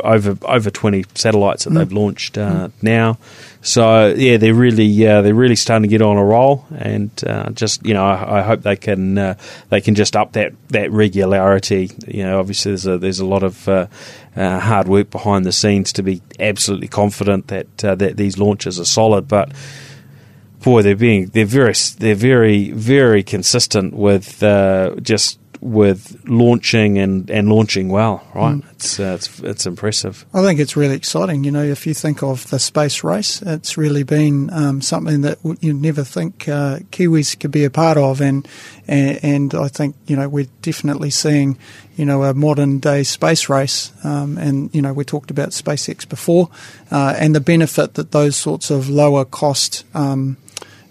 over 0.00 0.36
over 0.42 0.70
twenty 0.70 1.04
satellites 1.14 1.64
that 1.64 1.70
mm. 1.70 1.78
they've 1.78 1.92
launched 1.92 2.36
uh, 2.36 2.68
mm. 2.68 2.72
now. 2.82 3.18
So 3.60 4.08
yeah, 4.08 4.38
they're 4.38 4.54
really 4.54 5.06
uh, 5.06 5.22
they're 5.22 5.34
really 5.34 5.54
starting 5.56 5.82
to 5.82 5.88
get 5.88 6.02
on 6.02 6.16
a 6.16 6.24
roll, 6.24 6.66
and 6.76 7.10
uh, 7.24 7.50
just 7.50 7.86
you 7.86 7.94
know, 7.94 8.04
I, 8.04 8.40
I 8.40 8.42
hope 8.42 8.62
they 8.62 8.74
can 8.74 9.16
uh, 9.16 9.34
they 9.68 9.80
can 9.80 9.94
just 9.94 10.16
up 10.16 10.32
that, 10.32 10.52
that 10.70 10.90
regularity. 10.90 11.92
You 12.08 12.24
know, 12.24 12.40
obviously 12.40 12.72
there's 12.72 12.86
a 12.86 12.98
there's 12.98 13.20
a 13.20 13.26
lot 13.26 13.44
of 13.44 13.68
uh, 13.68 13.86
hard 14.34 14.88
work 14.88 15.10
behind 15.10 15.46
the 15.46 15.52
scenes 15.52 15.92
to 15.92 16.02
be 16.02 16.20
absolutely 16.40 16.88
confident 16.88 17.48
that 17.48 17.78
that 17.78 18.16
these 18.16 18.36
launches 18.36 18.80
are 18.80 18.84
solid, 18.84 19.28
but 19.28 19.52
boy, 20.62 20.82
they're 20.82 20.96
being 20.96 21.26
they're 21.26 21.44
very 21.44 21.74
they're 21.98 22.14
very 22.14 22.70
very 22.70 23.22
consistent 23.22 23.94
with 23.94 24.42
uh, 24.42 24.94
just 25.00 25.38
with 25.60 26.22
launching 26.26 26.98
and, 26.98 27.30
and 27.30 27.48
launching 27.48 27.88
well, 27.88 28.24
right? 28.34 28.56
Mm. 28.56 28.70
It's, 28.72 29.00
uh, 29.00 29.16
it's 29.16 29.40
it's 29.40 29.66
impressive. 29.66 30.24
I 30.32 30.42
think 30.42 30.60
it's 30.60 30.76
really 30.76 30.94
exciting. 30.94 31.44
You 31.44 31.50
know, 31.50 31.62
if 31.62 31.86
you 31.86 31.94
think 31.94 32.22
of 32.22 32.48
the 32.50 32.58
space 32.58 33.02
race, 33.02 33.42
it's 33.42 33.76
really 33.76 34.02
been 34.02 34.50
um, 34.52 34.80
something 34.80 35.22
that 35.22 35.38
you 35.60 35.72
never 35.74 36.04
think 36.04 36.48
uh, 36.48 36.78
Kiwis 36.90 37.38
could 37.38 37.50
be 37.50 37.64
a 37.64 37.70
part 37.70 37.98
of, 37.98 38.20
and, 38.20 38.46
and, 38.86 39.18
and 39.22 39.54
I 39.54 39.68
think 39.68 39.96
you 40.06 40.16
know 40.16 40.28
we're 40.28 40.48
definitely 40.62 41.10
seeing 41.10 41.58
you 41.96 42.04
know 42.04 42.22
a 42.22 42.34
modern 42.34 42.78
day 42.78 43.02
space 43.02 43.48
race, 43.48 43.92
um, 44.04 44.38
and 44.38 44.72
you 44.74 44.82
know 44.82 44.92
we 44.92 45.04
talked 45.04 45.30
about 45.30 45.50
SpaceX 45.50 46.08
before, 46.08 46.50
uh, 46.90 47.14
and 47.18 47.34
the 47.34 47.40
benefit 47.40 47.94
that 47.94 48.12
those 48.12 48.36
sorts 48.36 48.70
of 48.70 48.88
lower 48.88 49.24
cost 49.24 49.84
um, 49.94 50.36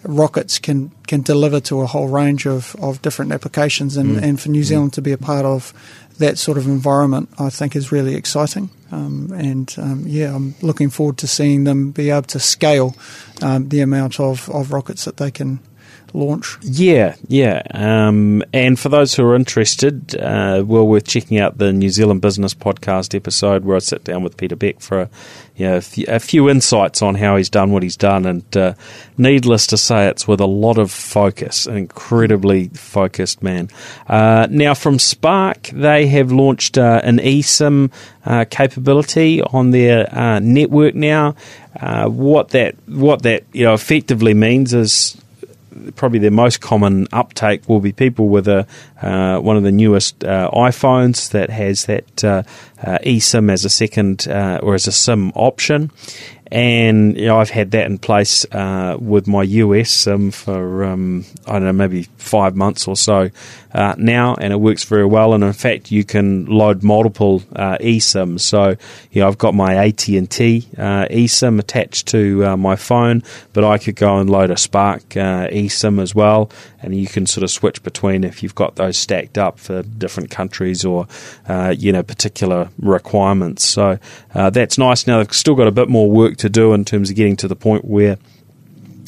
rockets 0.08 0.60
can 0.60 0.92
can 1.08 1.22
deliver 1.22 1.60
to 1.62 1.82
a 1.82 1.86
whole 1.86 2.08
range 2.08 2.46
of, 2.46 2.76
of 2.82 3.02
different 3.02 3.32
applications, 3.32 3.98
and, 3.98 4.18
mm. 4.18 4.24
and 4.24 4.40
for 4.40 4.50
New 4.50 4.62
mm. 4.62 4.66
Zealand 4.66 4.92
mm. 4.92 4.96
to 4.96 5.02
be 5.02 5.12
a 5.12 5.18
part 5.18 5.46
of 5.46 5.74
that 6.18 6.38
sort 6.38 6.58
of 6.58 6.66
environment, 6.66 7.30
I 7.38 7.50
think 7.50 7.76
is 7.76 7.92
really 7.92 8.16
exciting. 8.16 8.70
Um, 8.92 9.32
and 9.34 9.74
um, 9.78 10.04
yeah, 10.08 10.34
I'm 10.34 10.56
looking 10.62 10.90
forward 10.90 11.18
to 11.20 11.28
seeing 11.28 11.66
them 11.66 11.92
be 11.92 12.10
able 12.10 12.24
to 12.24 12.40
scale 12.40 12.96
um, 13.42 13.70
the 13.70 13.82
amount 13.82 14.20
of, 14.20 14.50
of 14.50 14.72
rockets 14.72 15.06
that 15.06 15.18
they 15.18 15.30
can 15.30 15.60
launch. 16.14 16.58
Yeah, 16.62 17.16
yeah. 17.28 17.62
Um, 17.72 18.44
and 18.54 18.80
for 18.80 18.90
those 18.90 19.16
who 19.16 19.24
are 19.24 19.36
interested, 19.36 20.16
uh, 20.16 20.64
well 20.66 20.88
worth 20.88 21.08
checking 21.08 21.40
out 21.40 21.58
the 21.58 21.74
New 21.74 21.90
Zealand 21.90 22.22
Business 22.22 22.54
Podcast 22.54 23.16
episode 23.16 23.66
where 23.66 23.76
I 23.76 23.80
sit 23.80 24.04
down 24.04 24.24
with 24.24 24.38
Peter 24.38 24.56
Beck 24.56 24.80
for 24.80 25.02
a, 25.02 25.10
you 25.56 25.68
know, 25.68 25.78
a, 25.78 25.82
few, 25.82 26.06
a 26.08 26.20
few 26.20 26.50
insights 26.50 27.02
on 27.02 27.16
how 27.16 27.36
he's 27.36 27.50
done 27.50 27.72
what 27.72 27.84
he's 27.84 27.98
done. 27.98 28.26
And 28.26 28.58
uh, 28.58 28.74
needless 29.18 29.68
to 29.68 29.78
say, 29.78 30.08
it's 30.08 30.28
with 30.28 30.40
a 30.40 30.46
lot 30.46 30.78
of 30.78 30.92
focus, 30.92 31.66
an 31.66 31.78
incredibly 31.78 32.70
focused 32.70 33.42
man. 33.42 33.70
Uh, 34.08 34.48
now, 34.50 34.74
from 34.74 35.00
Spark, 35.00 35.64
they 35.68 36.08
have 36.08 36.32
launched 36.32 36.78
uh, 36.78 37.02
an 37.04 37.18
eSIM 37.18 37.92
uh, 38.26 38.46
capability 38.50 39.42
on 39.42 39.72
their 39.72 40.14
uh, 40.14 40.40
network 40.40 40.96
now. 40.96 41.36
what 42.08 42.50
that 42.50 42.76
what 42.88 43.22
that 43.24 43.44
you 43.54 43.64
know 43.64 43.74
effectively 43.74 44.34
means 44.34 44.74
is 44.74 45.18
probably 45.96 46.20
their 46.20 46.32
most 46.32 46.62
common 46.62 47.08
uptake 47.12 47.68
will 47.68 47.80
be 47.80 47.92
people 47.92 48.30
with 48.30 48.48
a 48.48 48.68
uh, 49.02 49.40
one 49.40 49.58
of 49.58 49.64
the 49.64 49.72
newest 49.72 50.24
uh, 50.24 50.50
iPhones 50.54 51.32
that 51.32 51.50
has 51.50 51.86
that 51.86 52.24
uh, 52.84 53.00
eSIM 53.04 53.52
as 53.52 53.66
a 53.66 53.70
second 53.70 54.28
uh, 54.28 54.60
or 54.62 54.76
as 54.76 54.88
a 54.88 54.92
SIM 54.92 55.32
option, 55.36 55.92
and 56.52 57.18
you 57.18 57.26
know, 57.26 57.40
I've 57.40 57.50
had 57.50 57.72
that 57.72 57.86
in 57.88 57.98
place 57.98 58.46
uh, 58.52 58.98
with 59.00 59.28
my 59.28 59.44
US 59.44 59.92
SIM 59.92 60.32
for 60.32 60.86
um, 60.86 61.26
I 61.46 61.54
don't 61.54 61.66
know 61.66 61.74
maybe 61.74 62.04
five 62.18 62.56
months 62.56 62.88
or 62.88 62.96
so 62.96 63.30
uh, 63.74 63.96
now, 63.98 64.36
and 64.36 64.54
it 64.54 64.58
works 64.58 64.86
very 64.86 65.06
well. 65.06 65.34
And 65.34 65.44
in 65.44 65.54
fact, 65.54 65.92
you 65.92 66.06
can 66.06 66.46
load 66.46 66.84
multiple 66.84 67.44
uh, 67.54 67.78
eSIMs. 67.80 68.42
So 68.42 68.76
you 69.12 69.22
know, 69.22 69.28
I've 69.28 69.38
got 69.38 69.56
my 69.56 69.76
AT 69.76 70.08
and 70.08 70.30
T 70.30 70.68
uh, 70.78 71.08
eSIM 71.10 71.60
attached 71.60 72.08
to 72.10 72.56
my 72.58 72.76
phone, 72.76 73.24
but 73.54 73.64
I 73.64 73.78
could 73.78 73.96
go 73.96 74.18
and 74.18 74.30
load 74.30 74.52
a 74.52 74.58
Spark 74.58 75.02
eSIM 75.10 76.02
as 76.02 76.16
well, 76.16 76.50
and 76.82 76.96
you 76.96 77.08
can 77.08 77.26
sort 77.26 77.44
of 77.44 77.52
switch 77.52 77.84
between 77.84 78.24
if 78.24 78.42
you've 78.42 78.56
got 78.56 78.76
those 78.76 78.98
stacked 78.98 79.38
up 79.38 79.60
for 79.60 79.84
different 79.84 80.32
countries 80.32 80.86
or 80.86 81.08
you 81.76 81.92
know 81.92 82.04
particular 82.04 82.67
requirements. 82.80 83.64
So 83.64 84.00
uh, 84.34 84.50
that's 84.50 84.78
nice. 84.78 85.08
Now 85.08 85.18
they've 85.18 85.34
still 85.34 85.56
got 85.56 85.68
a 85.68 85.72
bit 85.72 85.90
more 85.90 86.10
work 86.10 86.38
to 86.38 86.50
do 86.50 86.74
in 86.74 86.86
terms 86.86 87.10
of 87.10 87.16
getting 87.16 87.36
to 87.38 87.48
the 87.48 87.56
point 87.56 87.86
where 87.86 88.18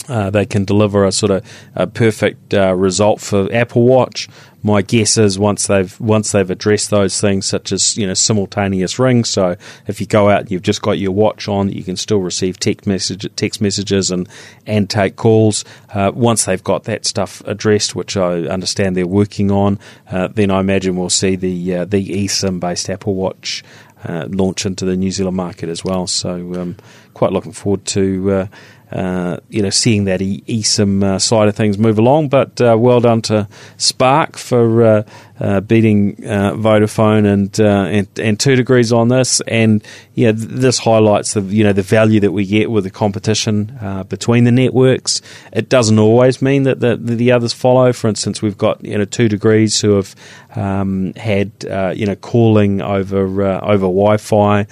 uh, 0.09 0.29
they 0.31 0.45
can 0.45 0.65
deliver 0.65 1.05
a 1.05 1.11
sort 1.11 1.31
of 1.31 1.45
a 1.75 1.85
perfect 1.87 2.53
uh, 2.53 2.73
result 2.73 3.21
for 3.21 3.47
Apple 3.53 3.83
Watch. 3.83 4.27
My 4.61 4.81
guess 4.81 5.17
is 5.17 5.39
once 5.39 5.67
they've 5.67 5.97
once 6.01 6.33
they've 6.33 6.49
addressed 6.49 6.89
those 6.89 7.21
things, 7.21 7.45
such 7.45 7.71
as 7.71 7.95
you 7.95 8.05
know 8.05 8.13
simultaneous 8.13 8.99
rings. 8.99 9.29
So 9.29 9.55
if 9.87 10.01
you 10.01 10.07
go 10.07 10.29
out 10.29 10.41
and 10.41 10.51
you've 10.51 10.63
just 10.63 10.81
got 10.81 10.97
your 10.97 11.11
watch 11.11 11.47
on, 11.47 11.71
you 11.71 11.83
can 11.83 11.95
still 11.95 12.19
receive 12.19 12.59
text 12.59 12.85
message 12.85 13.25
text 13.37 13.61
messages 13.61 14.11
and 14.11 14.27
and 14.65 14.89
take 14.89 15.15
calls. 15.15 15.63
Uh, 15.93 16.11
once 16.13 16.45
they've 16.45 16.63
got 16.63 16.83
that 16.85 17.05
stuff 17.05 17.41
addressed, 17.45 17.95
which 17.95 18.17
I 18.17 18.47
understand 18.47 18.97
they're 18.97 19.07
working 19.07 19.49
on, 19.49 19.79
uh, 20.11 20.27
then 20.27 20.51
I 20.51 20.59
imagine 20.59 20.97
we'll 20.97 21.09
see 21.09 21.37
the 21.37 21.75
uh, 21.75 21.85
the 21.85 22.25
eSIM 22.25 22.59
based 22.59 22.89
Apple 22.89 23.15
Watch 23.15 23.63
launch 24.07 24.65
into 24.65 24.85
the 24.85 24.95
New 24.95 25.11
Zealand 25.11 25.37
market 25.37 25.69
as 25.69 25.83
well. 25.85 26.07
So 26.07 26.31
um, 26.55 26.75
quite 27.13 27.31
looking 27.31 27.51
forward 27.51 27.85
to 27.85 28.49
uh, 28.91 29.19
uh, 29.29 29.39
you 29.49 29.61
know, 29.61 29.69
seeing 29.69 30.05
that 30.05 30.21
e- 30.21 30.43
eSIM 30.47 31.03
uh, 31.03 31.19
side 31.19 31.47
of 31.47 31.55
things 31.55 31.77
move 31.77 31.99
along. 31.99 32.29
But 32.29 32.59
uh, 32.61 32.75
well 32.79 32.99
done 32.99 33.21
to 33.23 33.47
Spark 33.77 34.37
for 34.37 35.05
uh, 35.39 35.59
uh, 35.59 35.61
beating 35.61 36.15
uh, 36.25 36.53
Vodafone 36.53 37.25
and, 37.25 37.59
and, 37.59 38.07
and 38.19 38.39
two 38.39 38.55
degrees 38.55 38.93
on 38.93 39.07
this. 39.07 39.41
And 39.41 39.83
yeah, 40.13 40.31
this 40.33 40.79
highlights 40.79 41.33
the 41.33 41.41
you 41.41 41.63
know 41.63 41.73
the 41.73 41.81
value 41.81 42.19
that 42.19 42.31
we 42.31 42.45
get 42.45 42.69
with 42.69 42.83
the 42.83 42.91
competition 42.91 43.77
between 44.09 44.43
the 44.43 44.51
networks. 44.51 45.21
It 45.53 45.69
doesn't 45.69 45.97
always 45.97 46.41
mean 46.41 46.63
that 46.63 46.81
the, 46.81 46.97
the 46.97 47.31
others 47.31 47.53
follow. 47.53 47.93
For 47.93 48.07
instance, 48.07 48.41
we've 48.41 48.57
got 48.57 48.83
you 48.83 48.97
know 48.97 49.05
two 49.05 49.29
degrees 49.29 49.79
who 49.79 49.95
have 49.95 50.15
um, 50.55 51.13
had 51.15 51.51
you 51.95 52.05
know 52.05 52.15
calling 52.15 52.81
over 52.81 53.23
over 53.23 53.85
Wi-Fi 53.85 54.65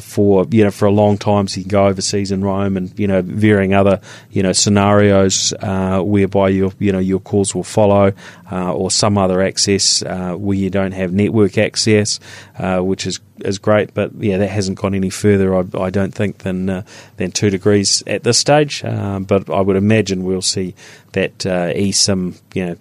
for 0.00 0.46
you 0.50 0.64
know 0.64 0.70
for 0.70 0.86
a 0.86 0.90
long 0.90 1.18
time, 1.18 1.46
so 1.46 1.58
you 1.58 1.64
can 1.64 1.70
go 1.70 1.86
overseas 1.86 2.30
and 2.30 2.42
roam 2.42 2.76
and 2.76 2.98
you 2.98 3.06
know 3.06 3.22
varying 3.22 3.74
other 3.74 4.00
you 4.30 4.42
know 4.42 4.52
scenarios 4.52 5.52
uh, 5.60 6.00
whereby 6.00 6.48
your 6.48 6.72
you 6.78 6.92
know 6.92 6.98
your 6.98 7.20
calls 7.20 7.54
will 7.54 7.64
follow 7.64 8.12
uh, 8.50 8.72
or 8.72 8.90
some 8.90 9.18
other 9.18 9.42
access 9.42 9.89
uh, 10.02 10.34
where 10.34 10.56
you 10.56 10.70
don't 10.70 10.92
have 10.92 11.12
network 11.12 11.58
access, 11.58 12.20
uh, 12.58 12.80
which 12.80 13.06
is 13.06 13.20
is 13.40 13.58
great. 13.58 13.94
But 13.94 14.10
yeah, 14.18 14.38
that 14.38 14.48
hasn't 14.48 14.78
gone 14.78 14.94
any 14.94 15.10
further. 15.10 15.54
I, 15.54 15.64
I 15.78 15.90
don't 15.90 16.14
think 16.14 16.38
than 16.38 16.68
uh, 16.68 16.82
than 17.16 17.30
two 17.30 17.50
degrees 17.50 18.02
at 18.06 18.22
this 18.22 18.38
stage. 18.38 18.84
Um, 18.84 19.24
but 19.24 19.48
I 19.50 19.60
would 19.60 19.76
imagine 19.76 20.24
we'll 20.24 20.42
see 20.42 20.74
that 21.12 21.46
uh, 21.46 21.72
eSIM 21.72 22.40
you 22.54 22.66
know 22.66 22.76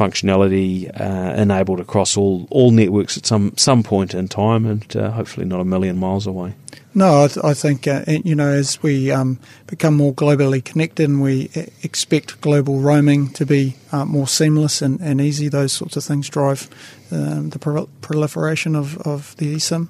functionality 0.00 0.88
uh, 0.98 1.34
enabled 1.34 1.78
across 1.78 2.16
all, 2.16 2.48
all 2.50 2.70
networks 2.70 3.18
at 3.18 3.26
some 3.26 3.52
some 3.56 3.82
point 3.82 4.14
in 4.14 4.28
time, 4.28 4.64
and 4.64 4.96
uh, 4.96 5.10
hopefully 5.10 5.44
not 5.44 5.60
a 5.60 5.64
million 5.64 5.98
miles 5.98 6.26
away. 6.26 6.54
No, 6.94 7.24
I, 7.24 7.28
th- 7.28 7.44
I 7.44 7.54
think 7.54 7.86
uh, 7.86 8.04
you 8.06 8.34
know 8.34 8.48
as 8.48 8.82
we 8.82 9.10
um, 9.10 9.38
become 9.66 9.94
more 9.96 10.14
globally 10.14 10.64
connected 10.64 11.08
and 11.08 11.20
we 11.20 11.50
uh, 11.54 11.66
expect 11.82 12.40
global 12.40 12.80
roaming 12.80 13.28
to 13.34 13.44
be 13.44 13.76
uh, 13.92 14.04
more 14.04 14.26
seamless 14.26 14.82
and, 14.82 15.00
and 15.00 15.20
easy, 15.20 15.48
those 15.48 15.72
sorts 15.72 15.96
of 15.96 16.04
things 16.04 16.28
drive 16.28 16.68
um, 17.12 17.50
the 17.50 17.58
pro- 17.58 17.88
proliferation 18.00 18.74
of, 18.74 18.98
of 19.06 19.36
the 19.36 19.54
eSIM. 19.54 19.88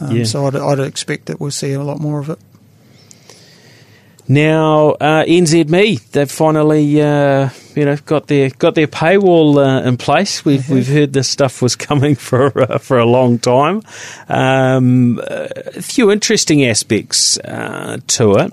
Um, 0.00 0.16
yeah. 0.16 0.24
So 0.24 0.46
I'd, 0.46 0.56
I'd 0.56 0.80
expect 0.80 1.26
that 1.26 1.40
we'll 1.40 1.50
see 1.50 1.72
a 1.72 1.82
lot 1.82 2.00
more 2.00 2.18
of 2.18 2.28
it. 2.30 2.38
Now, 4.30 4.90
uh, 4.90 5.24
NZME, 5.24 6.10
they've 6.10 6.30
finally, 6.30 7.00
uh, 7.00 7.48
you 7.78 7.84
know, 7.84 7.96
got 8.06 8.26
their 8.26 8.50
got 8.50 8.74
their 8.74 8.88
paywall 8.88 9.56
uh, 9.64 9.86
in 9.86 9.96
place. 9.96 10.44
We've 10.44 10.60
mm-hmm. 10.60 10.74
we've 10.74 10.88
heard 10.88 11.12
this 11.12 11.28
stuff 11.28 11.62
was 11.62 11.76
coming 11.88 12.16
for 12.16 12.60
uh, 12.60 12.78
for 12.78 12.98
a 12.98 13.06
long 13.06 13.38
time. 13.38 13.82
Um, 14.28 15.20
a 15.24 15.80
few 15.80 16.10
interesting 16.10 16.64
aspects 16.64 17.38
uh, 17.38 17.98
to 18.08 18.34
it. 18.38 18.52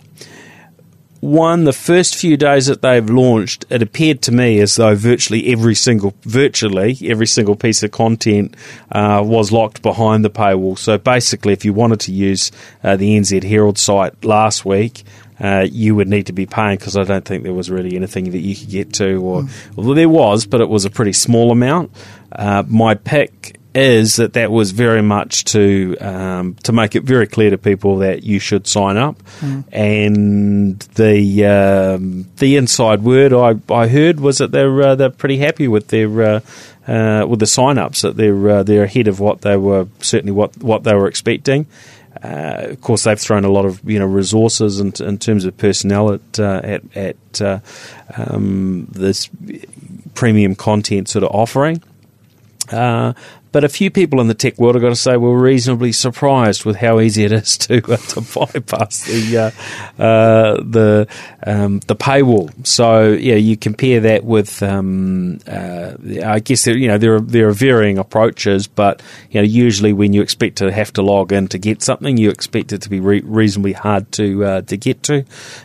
One, 1.21 1.63
the 1.63 1.73
first 1.73 2.15
few 2.15 2.37
days 2.37 2.67
that 2.67 2.83
they've 2.83 3.09
launched, 3.09 3.65
it 3.71 3.81
appeared 3.81 4.21
to 4.23 4.31
me 4.31 4.59
as 4.59 4.75
though 4.75 4.93
virtually 4.93 5.51
every 5.51 5.73
single, 5.73 6.13
virtually 6.21 6.99
every 7.01 7.25
single 7.25 7.55
piece 7.55 7.81
of 7.81 7.89
content 7.89 8.55
uh, 8.91 9.23
was 9.25 9.51
locked 9.51 9.81
behind 9.81 10.23
the 10.23 10.29
paywall. 10.29 10.77
So 10.77 10.99
basically, 10.99 11.53
if 11.53 11.65
you 11.65 11.73
wanted 11.73 12.01
to 12.01 12.11
use 12.11 12.51
uh, 12.83 12.95
the 12.95 13.17
NZ 13.17 13.43
Herald 13.43 13.79
site 13.79 14.23
last 14.23 14.65
week, 14.65 15.03
uh, 15.39 15.67
you 15.69 15.95
would 15.95 16.07
need 16.07 16.27
to 16.27 16.33
be 16.33 16.45
paying 16.45 16.77
because 16.77 16.95
I 16.95 17.03
don't 17.03 17.25
think 17.25 17.43
there 17.43 17.53
was 17.53 17.69
really 17.69 17.95
anything 17.95 18.31
that 18.31 18.39
you 18.39 18.55
could 18.55 18.69
get 18.69 18.93
to, 18.93 19.15
or 19.21 19.43
mm. 19.43 19.75
well, 19.75 19.93
there 19.93 20.09
was, 20.09 20.45
but 20.45 20.61
it 20.61 20.69
was 20.69 20.85
a 20.85 20.89
pretty 20.89 21.13
small 21.13 21.51
amount. 21.51 21.91
Uh, 22.31 22.63
my 22.67 22.95
pick 22.95 23.59
is 23.75 24.15
that 24.15 24.33
that 24.33 24.51
was 24.51 24.71
very 24.71 25.01
much 25.01 25.43
to 25.43 25.97
um, 25.99 26.55
to 26.63 26.71
make 26.71 26.95
it 26.95 27.03
very 27.03 27.27
clear 27.27 27.49
to 27.49 27.57
people 27.57 27.97
that 27.97 28.23
you 28.23 28.39
should 28.39 28.65
sign 28.65 28.95
up, 28.95 29.21
mm. 29.41 29.65
and 29.73 30.79
the 30.95 31.45
um, 31.45 32.25
the 32.37 32.55
inside 32.55 33.03
word 33.03 33.33
I, 33.33 33.55
I 33.73 33.87
heard 33.87 34.21
was 34.21 34.37
that 34.37 34.51
they're 34.51 34.81
uh, 34.81 34.95
they're 34.95 35.09
pretty 35.09 35.37
happy 35.37 35.67
with 35.67 35.89
their 35.89 36.21
uh, 36.21 36.39
uh, 36.87 37.25
with 37.27 37.39
the 37.39 37.47
sign 37.47 37.77
ups 37.77 38.01
that 38.03 38.15
they're 38.15 38.49
uh, 38.49 38.63
they're 38.63 38.83
ahead 38.83 39.09
of 39.09 39.19
what 39.19 39.41
they 39.41 39.57
were 39.57 39.87
certainly 39.99 40.31
what 40.31 40.55
what 40.57 40.83
they 40.83 40.93
were 40.93 41.07
expecting. 41.07 41.67
Of 42.25 42.81
course, 42.81 43.03
they've 43.03 43.19
thrown 43.19 43.45
a 43.45 43.49
lot 43.49 43.65
of 43.65 43.81
you 43.89 43.99
know 43.99 44.05
resources 44.05 44.79
in, 44.79 44.93
in 44.99 45.17
terms 45.17 45.45
of 45.45 45.57
personnel 45.57 46.13
at 46.13 46.39
uh, 46.39 46.61
at, 46.63 46.97
at 46.97 47.41
uh, 47.41 47.59
um, 48.17 48.87
this 48.91 49.29
premium 50.13 50.55
content 50.55 51.09
sort 51.09 51.23
of 51.23 51.31
offering. 51.31 51.81
Uh, 52.71 53.13
but 53.55 53.63
a 53.63 53.69
few 53.69 53.89
people 53.89 54.19
in 54.19 54.27
the 54.27 54.33
tech 54.33 54.59
world, 54.59 54.75
I've 54.75 54.81
got 54.81 54.89
to 54.89 54.97
say, 54.97 55.15
were 55.15 55.39
reasonably 55.39 55.93
surprised 55.93 56.65
with 56.65 56.75
how 56.75 56.99
easy 56.99 57.23
it 57.23 57.31
is 57.31 57.57
to 57.59 57.77
uh, 57.89 57.95
to 57.95 58.19
bypass 58.19 59.05
the 59.05 59.37
uh, 59.97 60.03
uh, 60.03 60.55
the 60.61 61.07
um, 61.47 61.79
the 61.87 61.95
paywall. 61.95 62.51
So 62.67 63.13
yeah, 63.13 63.35
you 63.35 63.55
compare 63.55 64.01
that 64.01 64.25
with 64.25 64.61
um, 64.61 65.39
uh, 65.47 65.93
I 66.25 66.41
guess 66.41 66.65
there, 66.65 66.75
you 66.75 66.89
know 66.89 66.97
there 66.97 67.15
are 67.15 67.21
there 67.21 67.47
are 67.47 67.53
varying 67.53 67.97
approaches, 67.97 68.67
but 68.67 69.01
you 69.31 69.39
know 69.39 69.47
usually 69.47 69.93
when 69.93 70.11
you 70.11 70.21
expect 70.21 70.57
to 70.57 70.69
have 70.69 70.91
to 70.91 71.01
log 71.01 71.31
in 71.31 71.47
to 71.47 71.57
get 71.57 71.81
something, 71.81 72.17
you 72.17 72.31
expect 72.31 72.73
it 72.73 72.81
to 72.81 72.89
be 72.89 72.99
re- 72.99 73.23
reasonably 73.23 73.71
hard 73.71 74.11
to 74.11 74.43
uh, 74.43 74.61
to 74.63 74.75
get 74.75 75.01
to. 75.03 75.23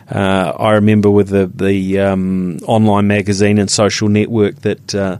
Uh, 0.09 0.53
I 0.57 0.75
remember 0.75 1.11
with 1.11 1.27
the 1.27 1.51
the 1.53 1.99
um, 1.99 2.59
online 2.65 3.07
magazine 3.07 3.57
and 3.57 3.69
social 3.69 4.07
network 4.07 4.61
that 4.61 5.19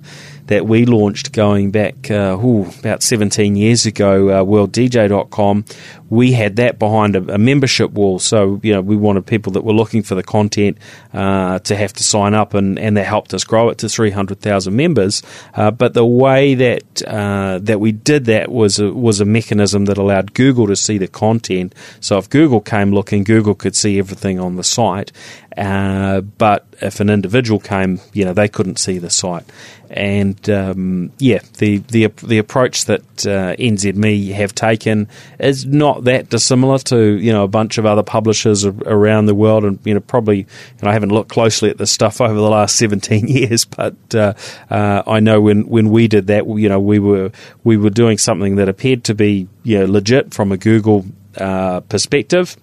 that 0.51 0.67
we 0.67 0.85
launched 0.85 1.31
going 1.31 1.71
back 1.71 2.11
uh, 2.11 2.37
ooh, 2.37 2.69
about 2.79 3.01
17 3.01 3.55
years 3.55 3.85
ago, 3.85 4.27
uh, 4.27 4.43
worlddj.com, 4.43 5.63
we 6.09 6.33
had 6.33 6.57
that 6.57 6.77
behind 6.77 7.15
a, 7.15 7.35
a, 7.35 7.37
membership 7.37 7.91
wall. 7.91 8.19
So, 8.19 8.59
you 8.61 8.73
know, 8.73 8.81
we 8.81 8.97
wanted 8.97 9.25
people 9.25 9.53
that 9.53 9.63
were 9.63 9.71
looking 9.71 10.03
for 10.03 10.13
the 10.13 10.23
content 10.23 10.77
uh, 11.13 11.59
to 11.59 11.75
have 11.77 11.93
to 11.93 12.03
sign 12.03 12.33
up, 12.33 12.53
and, 12.53 12.77
and 12.77 12.97
that 12.97 13.05
helped 13.05 13.33
us 13.33 13.45
grow 13.45 13.69
it 13.69 13.77
to 13.77 13.87
300,000 13.87 14.75
members. 14.75 15.23
Uh, 15.53 15.71
but 15.71 15.93
the 15.93 16.05
way 16.05 16.53
that 16.55 17.01
uh, 17.03 17.59
that 17.59 17.79
we 17.79 17.93
did 17.93 18.25
that 18.25 18.51
was 18.51 18.77
a, 18.77 18.91
was 18.91 19.21
a 19.21 19.25
mechanism 19.25 19.85
that 19.85 19.97
allowed 19.97 20.33
Google 20.33 20.67
to 20.67 20.75
see 20.75 20.97
the 20.97 21.07
content. 21.07 21.73
So 22.01 22.17
if 22.17 22.29
Google 22.29 22.59
came 22.59 22.91
looking, 22.91 23.23
Google 23.23 23.55
could 23.55 23.77
see 23.77 23.99
everything 23.99 24.37
on 24.37 24.57
the 24.57 24.65
site. 24.65 25.13
Uh, 25.57 26.21
but 26.21 26.65
if 26.81 26.99
an 26.99 27.09
individual 27.09 27.59
came, 27.59 27.99
you 28.13 28.23
know, 28.23 28.33
they 28.33 28.47
couldn't 28.47 28.79
see 28.79 28.97
the 28.99 29.09
site. 29.09 29.45
And 29.89 30.49
um, 30.49 31.11
yeah, 31.17 31.39
the, 31.57 31.79
the 31.79 32.07
the 32.23 32.37
approach 32.37 32.85
that 32.85 33.01
uh, 33.27 33.57
NZME 33.57 34.31
have 34.31 34.55
taken 34.55 35.09
is 35.37 35.65
not 35.65 36.05
that 36.05 36.29
dissimilar 36.29 36.77
to 36.79 37.17
you 37.17 37.33
know 37.33 37.43
a 37.43 37.49
bunch 37.49 37.77
of 37.77 37.85
other 37.85 38.01
publishers 38.01 38.65
around 38.65 39.25
the 39.25 39.35
world, 39.35 39.65
and 39.65 39.79
you 39.83 39.93
know 39.93 39.99
probably 39.99 40.47
and 40.79 40.87
I 40.87 40.93
haven't 40.93 41.09
looked 41.09 41.29
closely 41.29 41.69
at 41.69 41.77
this 41.77 41.91
stuff 41.91 42.21
over 42.21 42.33
the 42.33 42.49
last 42.49 42.77
seventeen 42.77 43.27
years, 43.27 43.65
but 43.65 43.97
uh, 44.15 44.33
uh, 44.69 45.03
I 45.05 45.19
know 45.19 45.41
when 45.41 45.67
when 45.67 45.89
we 45.89 46.07
did 46.07 46.27
that, 46.27 46.47
you 46.47 46.69
know, 46.69 46.79
we 46.79 46.99
were 46.99 47.31
we 47.65 47.75
were 47.75 47.89
doing 47.89 48.17
something 48.17 48.55
that 48.55 48.69
appeared 48.69 49.03
to 49.05 49.13
be 49.13 49.49
you 49.63 49.79
know 49.79 49.85
legit 49.87 50.33
from 50.33 50.53
a 50.53 50.57
Google 50.57 51.05
uh, 51.35 51.81
perspective 51.81 52.55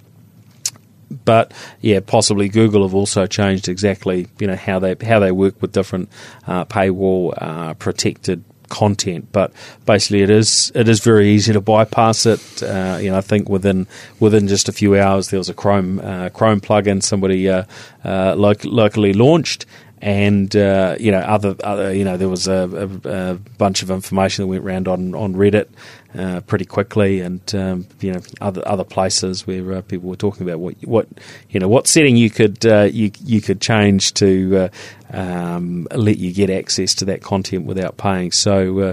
but 1.11 1.53
yeah, 1.81 2.01
possibly 2.01 2.49
Google 2.49 2.83
have 2.83 2.95
also 2.95 3.27
changed 3.27 3.69
exactly 3.69 4.29
you 4.39 4.47
know 4.47 4.57
how 4.57 4.79
they 4.79 4.97
how 5.03 5.19
they 5.19 5.33
work 5.33 5.61
with 5.61 5.73
different 5.73 6.09
uh, 6.47 6.65
paywall 6.65 7.35
uh, 7.41 7.75
protected 7.75 8.45
content. 8.69 9.29
But 9.33 9.53
basically, 9.87 10.23
it 10.23 10.31
is 10.31 10.71
it 10.75 10.89
is 10.89 11.01
very 11.01 11.29
easy 11.31 11.53
to 11.53 11.61
bypass 11.61 12.27
it. 12.27 12.63
Uh, 12.63 12.99
you 13.01 13.11
know, 13.11 13.19
I 13.19 13.23
think 13.23 13.49
within 13.49 13.87
within 14.21 14.49
just 14.49 14.69
a 14.69 14.73
few 14.73 14.99
hours, 14.99 15.31
there 15.31 15.39
was 15.39 15.49
a 15.49 15.55
Chrome 15.55 16.01
uh, 16.01 16.29
Chrome 16.31 16.61
plugin 16.61 17.03
somebody 17.03 17.49
uh, 17.49 17.65
uh 18.05 18.35
locally 18.37 19.13
launched, 19.13 19.67
and 20.01 20.55
uh, 20.55 20.97
you 20.99 21.11
know 21.11 21.21
other, 21.21 21.57
other 21.65 21.95
you 21.95 22.05
know 22.05 22.17
there 22.17 22.29
was 22.29 22.47
a, 22.47 22.99
a, 23.05 23.11
a, 23.11 23.35
bunch 23.59 23.83
of 23.83 23.91
information 23.91 24.43
that 24.43 24.49
went 24.49 24.65
around 24.65 24.89
on 24.89 25.15
on 25.15 25.35
Reddit 25.35 25.69
uh, 26.17 26.41
pretty 26.43 26.65
quickly, 26.65 27.21
and 27.21 27.55
um, 27.55 27.87
you 28.01 28.13
know 28.13 28.21
other 28.41 28.67
other 28.67 28.85
places 28.85 29.47
where 29.47 29.75
uh, 29.75 29.83
people 29.83 30.09
were 30.09 30.17
talking 30.17 30.43
about 30.49 30.59
what 30.59 30.75
what 30.85 31.07
you 31.51 31.61
know 31.61 31.69
what 31.69 31.87
setting 31.87 32.17
you 32.17 32.31
could 32.31 32.65
uh, 32.65 32.89
you 32.91 33.11
you 33.25 33.41
could 33.41 33.61
change 33.61 34.15
to 34.15 34.71
uh, 35.13 35.17
um, 35.17 35.87
let 35.95 36.19
you 36.19 36.33
get 36.33 36.51
access 36.51 36.95
to 36.95 37.05
that 37.05 37.23
content 37.23 37.67
without 37.67 37.97
paying. 37.97 38.33
So 38.33 38.79
uh, 38.81 38.93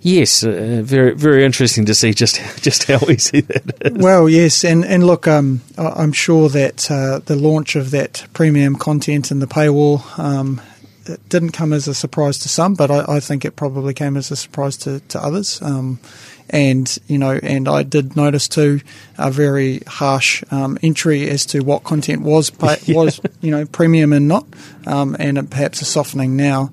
Yes, 0.00 0.44
uh, 0.44 0.80
very 0.84 1.12
very 1.16 1.44
interesting 1.44 1.84
to 1.86 1.94
see 1.94 2.14
just 2.14 2.36
just 2.62 2.84
how 2.84 2.98
easy 3.08 3.40
that 3.40 3.74
is. 3.80 3.92
Well, 3.94 4.28
yes, 4.28 4.64
and 4.64 4.84
and 4.84 5.04
look, 5.04 5.26
um, 5.26 5.62
I'm 5.76 6.12
sure 6.12 6.48
that 6.50 6.76
the 7.26 7.36
launch 7.36 7.74
of 7.74 7.90
that 7.90 8.26
premium 8.32 8.76
content 8.76 9.32
and 9.32 9.42
the 9.42 9.48
paywall 9.48 9.98
um, 11.08 11.18
didn't 11.28 11.52
come 11.52 11.72
as 11.72 11.88
a 11.88 11.94
surprise 11.94 12.38
to 12.38 12.48
some, 12.48 12.74
but 12.74 12.90
I, 12.90 13.16
I, 13.16 13.20
think 13.20 13.44
it 13.44 13.56
probably 13.56 13.94
came 13.94 14.16
as 14.16 14.30
a 14.30 14.36
surprise 14.36 14.76
to 14.78 15.00
to 15.00 15.22
others. 15.22 15.60
Um, 15.62 15.98
and 16.50 16.98
you 17.06 17.18
know, 17.18 17.38
and 17.42 17.68
I 17.68 17.82
did 17.82 18.16
notice 18.16 18.48
too 18.48 18.80
a 19.18 19.30
very 19.30 19.80
harsh 19.86 20.42
um, 20.50 20.78
entry 20.82 21.28
as 21.28 21.44
to 21.46 21.60
what 21.60 21.84
content 21.84 22.22
was 22.22 22.50
pay, 22.50 22.76
yeah. 22.84 22.96
was 22.96 23.20
you 23.40 23.50
know 23.50 23.66
premium 23.66 24.12
and 24.12 24.28
not, 24.28 24.46
um, 24.86 25.16
and 25.18 25.50
perhaps 25.50 25.82
a 25.82 25.84
softening 25.84 26.36
now. 26.36 26.70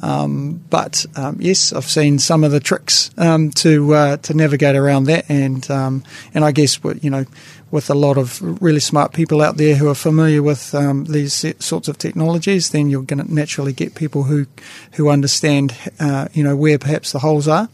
Um, 0.00 0.62
but 0.70 1.04
um, 1.16 1.38
yes, 1.40 1.72
I've 1.72 1.84
seen 1.84 2.18
some 2.18 2.44
of 2.44 2.52
the 2.52 2.60
tricks 2.60 3.10
um, 3.18 3.50
to 3.52 3.94
uh, 3.94 4.16
to 4.18 4.34
navigate 4.34 4.76
around 4.76 5.04
that, 5.04 5.28
and 5.28 5.68
um, 5.70 6.04
and 6.34 6.44
I 6.44 6.52
guess 6.52 6.78
you 7.00 7.10
know 7.10 7.24
with 7.70 7.90
a 7.90 7.94
lot 7.94 8.16
of 8.16 8.40
really 8.62 8.80
smart 8.80 9.12
people 9.12 9.42
out 9.42 9.56
there 9.56 9.74
who 9.74 9.88
are 9.88 9.94
familiar 9.94 10.42
with 10.42 10.74
um, 10.74 11.04
these 11.04 11.44
sorts 11.58 11.88
of 11.88 11.98
technologies, 11.98 12.70
then 12.70 12.88
you're 12.88 13.02
going 13.02 13.24
to 13.24 13.32
naturally 13.32 13.72
get 13.72 13.94
people 13.94 14.22
who 14.22 14.46
who 14.92 15.08
understand 15.08 15.74
uh, 16.00 16.28
you 16.32 16.44
know 16.44 16.56
where 16.56 16.78
perhaps 16.78 17.12
the 17.12 17.18
holes 17.18 17.48
are. 17.48 17.68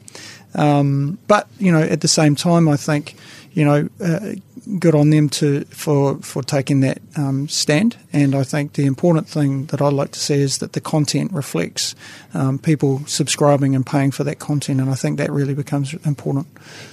Um, 0.55 1.19
but 1.27 1.49
you 1.59 1.73
know 1.73 1.83
at 1.83 2.01
the 2.01 2.09
same 2.09 2.35
time, 2.37 2.69
I 2.69 2.77
think 2.77 3.17
you 3.55 3.65
know. 3.65 3.89
Uh, 4.01 4.35
good 4.79 4.95
on 4.95 5.11
them 5.11 5.29
to 5.29 5.65
for 5.67 6.17
for 6.19 6.43
taking 6.43 6.81
that 6.81 6.99
um, 7.17 7.49
stand. 7.49 7.97
And 8.13 8.35
I 8.35 8.45
think 8.45 8.75
the 8.75 8.87
important 8.87 9.29
thing 9.29 9.67
that 9.67 9.83
I'd 9.83 9.93
like 9.93 10.13
to 10.13 10.19
see 10.19 10.41
is 10.41 10.59
that 10.59 10.73
the 10.73 10.81
content 10.81 11.33
reflects 11.33 11.95
um, 12.33 12.59
people 12.59 13.03
subscribing 13.07 13.75
and 13.75 13.85
paying 13.85 14.11
for 14.11 14.25
that 14.25 14.39
content. 14.39 14.81
And 14.81 14.91
I 14.91 14.95
think 14.95 15.19
that 15.19 15.31
really 15.31 15.55
becomes 15.55 15.95
important. 16.05 16.47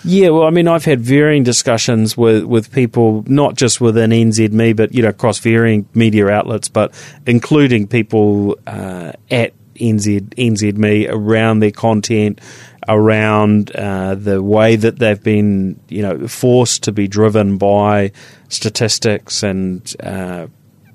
Yeah, 0.04 0.30
well, 0.30 0.45
I 0.45 0.50
mean, 0.50 0.67
I've 0.67 0.86
had 0.86 1.02
varying 1.02 1.43
discussions 1.43 2.17
with 2.17 2.43
with 2.43 2.71
people, 2.71 3.24
not 3.28 3.56
just 3.56 3.80
within 3.80 4.12
NZME, 4.12 4.76
but 4.76 4.93
you 4.93 5.04
know, 5.04 5.10
across 5.10 5.39
varying 5.39 5.88
media 5.93 6.28
outlets, 6.30 6.67
but 6.67 6.93
including 7.26 7.88
people 7.88 8.58
uh, 8.67 9.13
at 9.30 9.54
NZ 9.76 10.36
NZME 10.36 11.08
around 11.10 11.60
their 11.60 11.71
content 11.71 12.39
around 12.91 13.71
uh, 13.75 14.15
the 14.15 14.41
way 14.43 14.75
that 14.75 14.99
they've 14.99 15.23
been, 15.23 15.80
you 15.88 16.01
know, 16.01 16.27
forced 16.27 16.84
to 16.84 16.91
be 16.91 17.08
driven 17.08 17.58
by 17.58 18.12
statistics 18.49 19.43
and, 19.43 19.95
uh, 20.01 20.47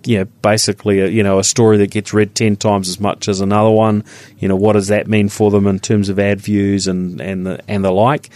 you 0.04 0.18
know, 0.18 0.24
basically, 0.42 1.00
a, 1.00 1.08
you 1.08 1.22
know, 1.22 1.38
a 1.38 1.44
story 1.44 1.78
that 1.78 1.90
gets 1.90 2.12
read 2.12 2.34
ten 2.34 2.56
times 2.56 2.88
as 2.88 3.00
much 3.00 3.28
as 3.28 3.40
another 3.40 3.70
one. 3.70 4.04
You 4.38 4.48
know, 4.48 4.56
what 4.56 4.74
does 4.74 4.88
that 4.88 5.08
mean 5.08 5.28
for 5.28 5.50
them 5.50 5.66
in 5.66 5.80
terms 5.80 6.08
of 6.08 6.18
ad 6.18 6.40
views 6.40 6.86
and 6.86 7.20
and 7.20 7.46
the 7.46 7.60
and 7.66 7.84
the 7.84 7.90
like? 7.90 8.30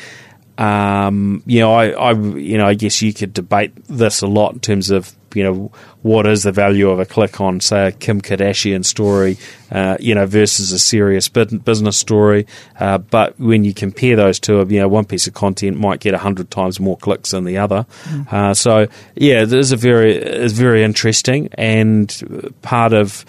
Um, 0.59 1.43
you 1.47 1.61
know, 1.61 1.73
I, 1.73 1.91
I, 1.91 2.13
you 2.13 2.59
know, 2.59 2.67
I 2.67 2.75
guess 2.75 3.01
you 3.01 3.15
could 3.15 3.33
debate 3.33 3.73
this 3.87 4.21
a 4.21 4.27
lot 4.27 4.53
in 4.53 4.61
terms 4.61 4.91
of 4.91 5.15
you 5.35 5.45
know, 5.45 5.73
what 6.03 6.27
is 6.27 6.43
the 6.43 6.53
value 6.53 6.91
of 6.91 6.99
a 6.99 7.07
click 7.07 7.41
on, 7.41 7.61
say, 7.61 7.89
a 7.89 7.93
Kim 7.93 8.21
Kardashian 8.21 8.85
story, 8.85 9.37
uh, 9.71 9.97
you 10.01 10.15
know, 10.15 10.27
versus 10.27 10.73
a 10.73 10.79
serious 10.79 11.29
business 11.29 11.97
story. 11.97 12.47
Uh, 12.79 12.99
but 12.99 13.39
when 13.39 13.65
you 13.65 13.75
compare 13.75 14.17
those 14.17 14.41
two, 14.41 14.67
you 14.69 14.81
know, 14.81 14.89
one 14.89 15.05
piece 15.05 15.27
of 15.27 15.35
content 15.35 15.79
might 15.79 16.01
get 16.01 16.15
hundred 16.15 16.51
times 16.51 16.81
more 16.81 16.97
clicks 16.97 17.31
than 17.31 17.45
the 17.45 17.59
other. 17.59 17.87
Mm. 18.05 18.33
Uh, 18.33 18.55
so 18.55 18.87
yeah, 19.15 19.43
it 19.43 19.53
is 19.53 19.73
a 19.73 19.77
very, 19.77 20.17
it's 20.17 20.53
very 20.53 20.83
interesting, 20.83 21.49
and 21.55 22.55
part 22.63 22.93
of, 22.93 23.25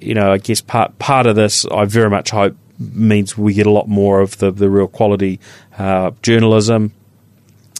you 0.00 0.14
know, 0.14 0.32
I 0.32 0.38
guess 0.38 0.60
part 0.60 0.98
part 0.98 1.26
of 1.26 1.36
this, 1.36 1.64
I 1.66 1.84
very 1.84 2.10
much 2.10 2.30
hope 2.30 2.56
means 2.78 3.38
we 3.38 3.54
get 3.54 3.66
a 3.66 3.70
lot 3.70 3.88
more 3.88 4.20
of 4.20 4.38
the 4.38 4.50
the 4.50 4.68
real 4.68 4.88
quality 4.88 5.38
uh, 5.78 6.10
journalism 6.22 6.92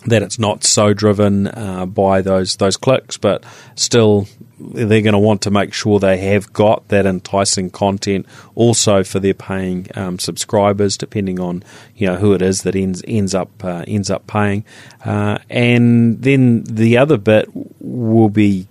that 0.06 0.22
it's 0.22 0.38
not 0.38 0.64
so 0.64 0.92
driven 0.92 1.46
uh, 1.46 1.86
by 1.86 2.20
those 2.22 2.56
those 2.56 2.76
clicks, 2.76 3.16
but 3.16 3.44
still 3.74 4.26
they're 4.58 5.02
going 5.02 5.12
to 5.12 5.18
want 5.18 5.42
to 5.42 5.50
make 5.50 5.72
sure 5.72 5.98
they 5.98 6.18
have 6.18 6.52
got 6.52 6.86
that 6.88 7.06
enticing 7.06 7.70
content 7.70 8.26
also 8.54 9.02
for 9.02 9.18
their 9.18 9.34
paying 9.34 9.88
um, 9.94 10.18
subscribers, 10.18 10.96
depending 10.96 11.40
on 11.40 11.62
you 11.96 12.06
know 12.06 12.16
who 12.16 12.32
it 12.32 12.42
is 12.42 12.62
that 12.62 12.76
ends 12.76 13.02
ends 13.06 13.34
up 13.34 13.50
uh, 13.64 13.84
ends 13.86 14.10
up 14.10 14.26
paying, 14.26 14.64
uh, 15.04 15.38
and 15.48 16.22
then 16.22 16.64
the 16.64 16.96
other 16.96 17.16
bit 17.16 17.48
will 17.80 18.28
be 18.28 18.66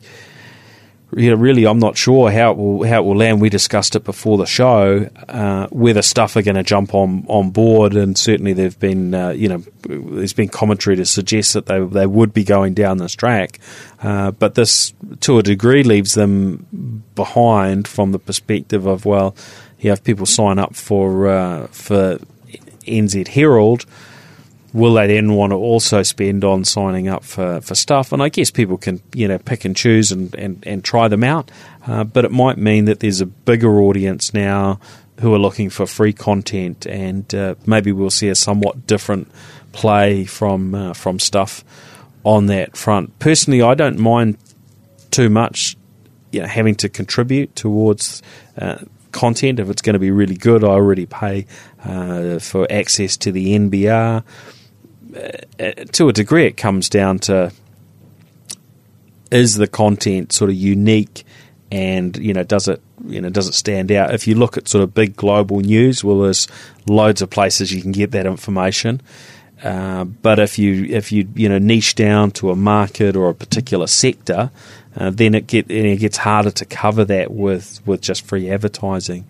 you 1.16 1.30
know, 1.30 1.36
really, 1.36 1.66
I'm 1.66 1.80
not 1.80 1.98
sure 1.98 2.32
how 2.32 2.52
it 2.52 2.58
will 2.58 2.84
how 2.84 3.02
it 3.02 3.06
will 3.06 3.18
land. 3.18 3.42
We 3.42 3.50
discussed 3.50 3.96
it 3.96 4.04
before 4.04 4.38
the 4.38 4.46
show, 4.46 5.10
uh, 5.28 5.68
whether 5.68 6.02
stuff 6.02 6.36
are 6.36 6.42
going 6.42 6.56
to 6.56 6.64
jump 6.64 6.96
on 6.96 7.26
on 7.28 7.52
board, 7.52 7.96
and 7.96 8.18
certainly 8.18 8.54
there've 8.54 8.80
been 8.80 9.14
uh, 9.14 9.30
you 9.30 9.50
know 9.50 9.64
there's 9.88 10.34
been 10.34 10.48
commentary 10.48 10.96
to 10.96 11.06
suggest 11.06 11.54
that 11.54 11.66
they 11.66 11.80
they 11.80 12.06
would 12.06 12.34
be 12.34 12.44
going 12.44 12.74
down 12.74 12.98
this 12.98 13.14
track, 13.14 13.60
uh, 14.02 14.32
but 14.32 14.56
this 14.56 14.94
to 15.22 15.38
a 15.38 15.44
degree 15.44 15.84
leaves 15.84 16.14
them 16.14 17.04
behind 17.16 17.88
from 17.88 18.14
the 18.14 18.20
perspective 18.20 18.86
of 18.86 19.06
well, 19.06 19.36
you 19.80 19.92
if 19.92 20.04
people 20.04 20.26
sign 20.26 20.60
up 20.60 20.76
for 20.76 21.28
uh, 21.28 21.68
for 21.68 22.20
NZ 22.86 23.28
Herald 23.28 23.86
will 24.74 24.94
they 24.94 25.08
then 25.08 25.34
want 25.34 25.52
to 25.52 25.58
also 25.58 26.04
spend 26.04 26.44
on 26.44 26.64
signing 26.64 27.08
up 27.08 27.24
for, 27.24 27.62
for 27.62 27.76
stuff? 27.76 28.12
And 28.12 28.22
I 28.22 28.30
guess 28.30 28.52
people 28.52 28.78
can, 28.78 29.02
you 29.14 29.28
know, 29.28 29.38
pick 29.38 29.66
and 29.66 29.76
choose 29.76 30.12
and, 30.12 30.34
and, 30.36 30.64
and 30.66 30.84
try 30.84 31.08
them 31.08 31.24
out. 31.24 31.52
Uh, 31.86 32.04
but 32.04 32.26
it 32.26 32.32
might 32.32 32.58
mean 32.58 32.86
that 32.86 33.00
there's 33.00 33.22
a 33.22 33.26
bigger 33.26 33.82
audience 33.82 34.34
now 34.34 34.80
who 35.20 35.34
are 35.34 35.40
looking 35.40 35.70
for 35.70 35.86
free 35.86 36.14
content, 36.14 36.88
and 36.88 37.34
uh, 37.36 37.56
maybe 37.66 37.92
we'll 37.92 38.10
see 38.10 38.30
a 38.30 38.36
somewhat 38.36 38.88
different 38.88 39.32
play 39.72 40.26
from 40.26 40.74
uh, 40.74 40.94
from 40.94 41.20
stuff 41.20 41.64
on 42.24 42.48
that 42.48 42.76
front. 42.76 43.18
Personally, 43.20 43.62
I 43.62 43.76
don't 43.76 44.00
mind 44.00 44.38
too 45.12 45.30
much, 45.30 45.78
you 46.32 46.42
know, 46.42 46.48
having 46.48 46.76
to 46.76 46.90
contribute 46.90 47.56
towards 47.56 48.24
uh, 48.58 48.78
content 49.12 49.60
if 49.60 49.70
it's 49.70 49.82
going 49.82 49.94
to 49.94 50.00
be 50.00 50.12
really 50.12 50.36
good. 50.36 50.64
I 50.64 50.70
already 50.70 51.06
pay 51.06 51.46
uh, 51.84 52.40
for 52.40 52.72
access 52.72 53.18
to 53.18 53.32
the 53.32 53.58
NBR. 53.58 54.24
Uh, 55.16 55.72
to 55.92 56.10
a 56.10 56.14
degree, 56.14 56.46
it 56.46 56.58
comes 56.58 56.90
down 56.90 57.20
to 57.20 57.52
is 59.32 59.56
the 59.56 59.68
content 59.68 60.34
sort 60.34 60.50
of 60.50 60.56
unique 60.56 61.24
and 61.72 62.18
you 62.18 62.34
know 62.34 62.44
does 62.44 62.68
it 62.68 62.82
you 63.06 63.22
know 63.22 63.30
does 63.30 63.48
it 63.48 63.54
stand 63.54 63.92
out? 63.92 64.14
If 64.14 64.28
you 64.28 64.36
look 64.36 64.58
at 64.58 64.68
sort 64.68 64.84
of 64.84 64.94
big 64.94 65.16
global 65.16 65.62
news 65.62 66.04
well 66.04 66.20
there's 66.20 66.48
loads 66.86 67.22
of 67.22 67.30
places 67.30 67.72
you 67.72 67.82
can 67.82 67.92
get 67.94 68.12
that 68.12 68.26
information. 68.26 69.02
Uh, 69.64 70.04
but 70.04 70.40
if 70.40 70.58
you 70.58 70.86
if 70.86 71.12
you 71.12 71.28
you 71.36 71.48
know 71.48 71.60
niche 71.60 71.96
down 71.96 72.32
to 72.32 72.50
a 72.52 72.56
market 72.56 73.16
or 73.16 73.30
a 73.30 73.36
particular 73.36 73.86
sector 73.86 74.50
uh, 74.96 75.12
then 75.12 75.36
it 75.36 75.46
get 75.46 75.70
it 75.70 76.00
gets 76.00 76.18
harder 76.18 76.50
to 76.50 76.66
cover 76.66 77.06
that 77.06 77.32
with 77.32 77.80
with 77.86 78.02
just 78.02 78.26
free 78.26 78.50
advertising 78.50 79.24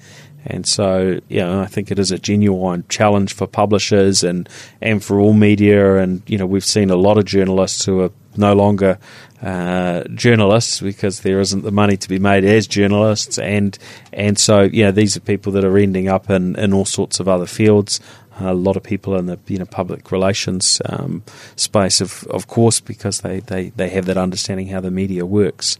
and 0.45 0.65
so, 0.65 1.19
you 1.29 1.39
know, 1.39 1.61
I 1.61 1.67
think 1.67 1.91
it 1.91 1.99
is 1.99 2.11
a 2.11 2.17
genuine 2.17 2.83
challenge 2.89 3.33
for 3.33 3.45
publishers 3.45 4.23
and, 4.23 4.49
and 4.81 5.03
for 5.03 5.19
all 5.19 5.33
media. 5.33 5.97
And, 5.97 6.23
you 6.25 6.37
know, 6.37 6.47
we've 6.47 6.65
seen 6.65 6.89
a 6.89 6.95
lot 6.95 7.17
of 7.17 7.25
journalists 7.25 7.85
who 7.85 8.01
are 8.01 8.11
no 8.35 8.53
longer 8.53 8.97
uh, 9.41 10.03
journalists 10.15 10.79
because 10.79 11.21
there 11.21 11.39
isn't 11.39 11.63
the 11.63 11.71
money 11.71 11.95
to 11.97 12.09
be 12.09 12.17
made 12.17 12.43
as 12.43 12.65
journalists. 12.65 13.37
And, 13.37 13.77
and 14.13 14.39
so, 14.39 14.61
you 14.61 14.83
know, 14.83 14.91
these 14.91 15.15
are 15.15 15.21
people 15.21 15.51
that 15.53 15.63
are 15.63 15.77
ending 15.77 16.07
up 16.07 16.29
in, 16.29 16.55
in 16.57 16.73
all 16.73 16.85
sorts 16.85 17.19
of 17.19 17.27
other 17.27 17.45
fields. 17.45 17.99
A 18.39 18.55
lot 18.55 18.75
of 18.75 18.81
people 18.81 19.17
in 19.17 19.27
the 19.27 19.37
you 19.45 19.59
know 19.59 19.65
public 19.65 20.11
relations 20.11 20.81
um, 20.85 21.21
space, 21.57 22.01
of 22.01 22.23
of 22.31 22.47
course, 22.47 22.79
because 22.79 23.21
they, 23.21 23.41
they, 23.41 23.69
they 23.69 23.89
have 23.89 24.05
that 24.05 24.17
understanding 24.17 24.67
how 24.67 24.79
the 24.79 24.89
media 24.89 25.27
works. 25.27 25.77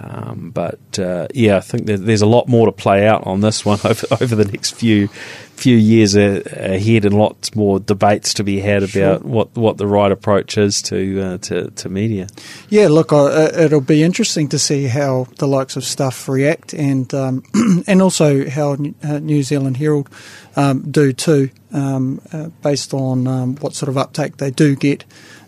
Um, 0.00 0.50
but 0.50 0.98
uh, 0.98 1.28
yeah, 1.34 1.56
I 1.56 1.60
think 1.60 1.86
there's 1.86 2.22
a 2.22 2.26
lot 2.26 2.48
more 2.48 2.66
to 2.66 2.72
play 2.72 3.06
out 3.06 3.26
on 3.26 3.40
this 3.40 3.64
one 3.64 3.78
over, 3.84 4.06
over 4.20 4.34
the 4.34 4.44
next 4.44 4.74
few 4.74 5.08
few 5.54 5.76
years 5.76 6.16
ahead, 6.16 7.04
and 7.04 7.16
lots 7.16 7.54
more 7.54 7.78
debates 7.78 8.34
to 8.34 8.44
be 8.44 8.58
had 8.58 8.82
about 8.82 8.90
sure. 8.90 9.18
what, 9.20 9.54
what 9.54 9.76
the 9.78 9.86
right 9.86 10.10
approach 10.10 10.58
is 10.58 10.82
to 10.82 11.20
uh, 11.20 11.38
to, 11.38 11.70
to 11.70 11.88
media. 11.88 12.26
Yeah, 12.68 12.88
look, 12.88 13.12
uh, 13.12 13.50
it'll 13.54 13.80
be 13.80 14.02
interesting 14.02 14.48
to 14.48 14.58
see 14.58 14.86
how 14.86 15.28
the 15.38 15.46
likes 15.46 15.76
of 15.76 15.84
Stuff 15.84 16.28
react, 16.28 16.72
and 16.72 17.12
um, 17.14 17.44
and 17.86 18.02
also 18.02 18.48
how 18.48 18.76
uh, 19.02 19.18
New 19.20 19.42
Zealand 19.42 19.76
Herald 19.76 20.08
um, 20.56 20.90
do 20.90 21.12
too, 21.12 21.50
um, 21.72 22.20
uh, 22.32 22.48
based 22.62 22.92
on 22.92 23.26
um, 23.26 23.56
what 23.56 23.74
sort 23.74 23.88
of 23.88 23.96
uptake 23.96 24.38
they 24.38 24.50
do 24.50 24.74
get. 24.74 25.04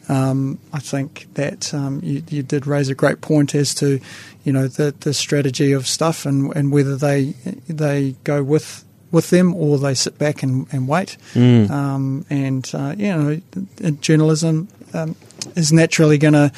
Um, 0.08 0.60
I 0.72 0.78
think 0.78 1.26
that 1.34 1.74
um, 1.74 2.00
you, 2.02 2.22
you, 2.28 2.42
did 2.44 2.66
raise 2.66 2.88
a 2.88 2.94
great 2.94 3.20
point 3.20 3.56
as 3.56 3.74
to, 3.76 4.00
you 4.46 4.52
know, 4.52 4.68
the, 4.68 4.94
the 5.00 5.12
strategy 5.12 5.72
of 5.72 5.88
stuff 5.88 6.24
and, 6.24 6.54
and 6.54 6.70
whether 6.70 6.96
they 6.96 7.34
they 7.68 8.14
go 8.22 8.44
with 8.44 8.84
with 9.10 9.30
them 9.30 9.52
or 9.52 9.76
they 9.76 9.92
sit 9.92 10.18
back 10.18 10.44
and, 10.44 10.68
and 10.72 10.86
wait. 10.86 11.16
Mm. 11.34 11.68
Um, 11.68 12.26
and 12.30 12.70
uh, 12.72 12.94
you 12.96 13.08
know, 13.08 13.92
journalism 14.00 14.68
um, 14.94 15.16
is 15.56 15.72
naturally 15.72 16.16
going 16.16 16.34
to 16.34 16.52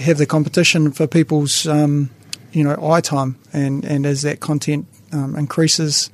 have 0.00 0.16
the 0.16 0.26
competition 0.26 0.90
for 0.90 1.06
people's 1.06 1.66
um, 1.66 2.08
you 2.52 2.64
know 2.64 2.76
eye 2.82 3.02
time, 3.02 3.36
and 3.52 3.84
and 3.84 4.06
as 4.06 4.22
that 4.22 4.40
content 4.40 4.86
um, 5.12 5.36
increases 5.36 6.08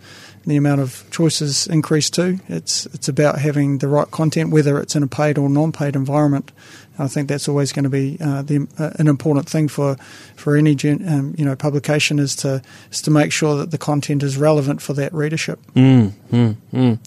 the 0.47 0.57
amount 0.57 0.81
of 0.81 1.05
choices 1.13 1.69
increase 1.69 2.11
too. 2.11 2.41
It's 2.49 2.87
it's 2.87 3.09
about 3.09 3.39
having 3.39 3.79
the 3.79 3.89
right 3.89 4.11
content, 4.11 4.51
whether 4.51 4.81
it's 4.81 4.97
in 4.97 5.05
a 5.05 5.07
paid 5.07 5.39
or 5.39 5.49
non-paid 5.49 5.95
environment. 5.95 6.51
I 6.99 7.09
think 7.09 7.29
that's 7.29 7.49
always 7.49 7.73
going 7.73 7.85
to 7.85 7.91
be 7.91 8.17
uh, 8.21 8.43
the, 8.43 8.69
uh, 8.79 8.91
an 8.99 9.09
important 9.09 9.49
thing 9.49 9.69
for 9.69 9.97
for 10.37 10.57
any 10.57 10.77
um, 10.85 11.35
you 11.37 11.45
know 11.45 11.57
publication 11.57 12.19
is 12.19 12.37
to 12.37 12.63
is 12.91 13.03
to 13.03 13.11
make 13.11 13.33
sure 13.33 13.57
that 13.57 13.71
the 13.71 13.79
content 13.79 14.23
is 14.23 14.37
relevant 14.37 14.81
for 14.81 14.93
that 14.95 15.13
readership. 15.13 15.59
Mm, 15.75 16.13
mm, 16.31 16.57
mm. 16.73 16.99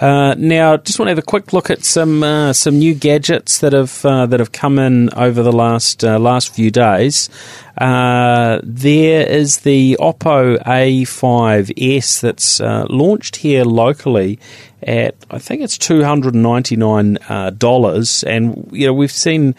Uh, 0.00 0.34
now, 0.34 0.76
just 0.76 0.98
want 0.98 1.06
to 1.08 1.10
have 1.10 1.18
a 1.18 1.22
quick 1.22 1.52
look 1.52 1.70
at 1.70 1.84
some 1.84 2.22
uh, 2.22 2.52
some 2.52 2.78
new 2.78 2.94
gadgets 2.94 3.58
that 3.58 3.72
have 3.72 4.04
uh, 4.04 4.26
that 4.26 4.40
have 4.40 4.52
come 4.52 4.78
in 4.78 5.12
over 5.14 5.42
the 5.42 5.52
last 5.52 6.04
uh, 6.04 6.18
last 6.18 6.54
few 6.54 6.70
days. 6.70 7.28
Uh, 7.76 8.60
there 8.62 9.26
is 9.26 9.58
the 9.60 9.96
Oppo 10.00 10.62
A5s 10.62 12.20
that's 12.20 12.60
uh, 12.60 12.86
launched 12.88 13.36
here 13.36 13.64
locally 13.64 14.38
at 14.82 15.16
I 15.30 15.38
think 15.38 15.62
it's 15.62 15.78
two 15.78 16.04
hundred 16.04 16.34
and 16.34 16.42
ninety 16.42 16.76
nine 16.76 17.18
dollars, 17.58 18.22
and 18.24 18.68
you 18.70 18.86
know 18.86 18.92
we've 18.92 19.10
seen 19.10 19.54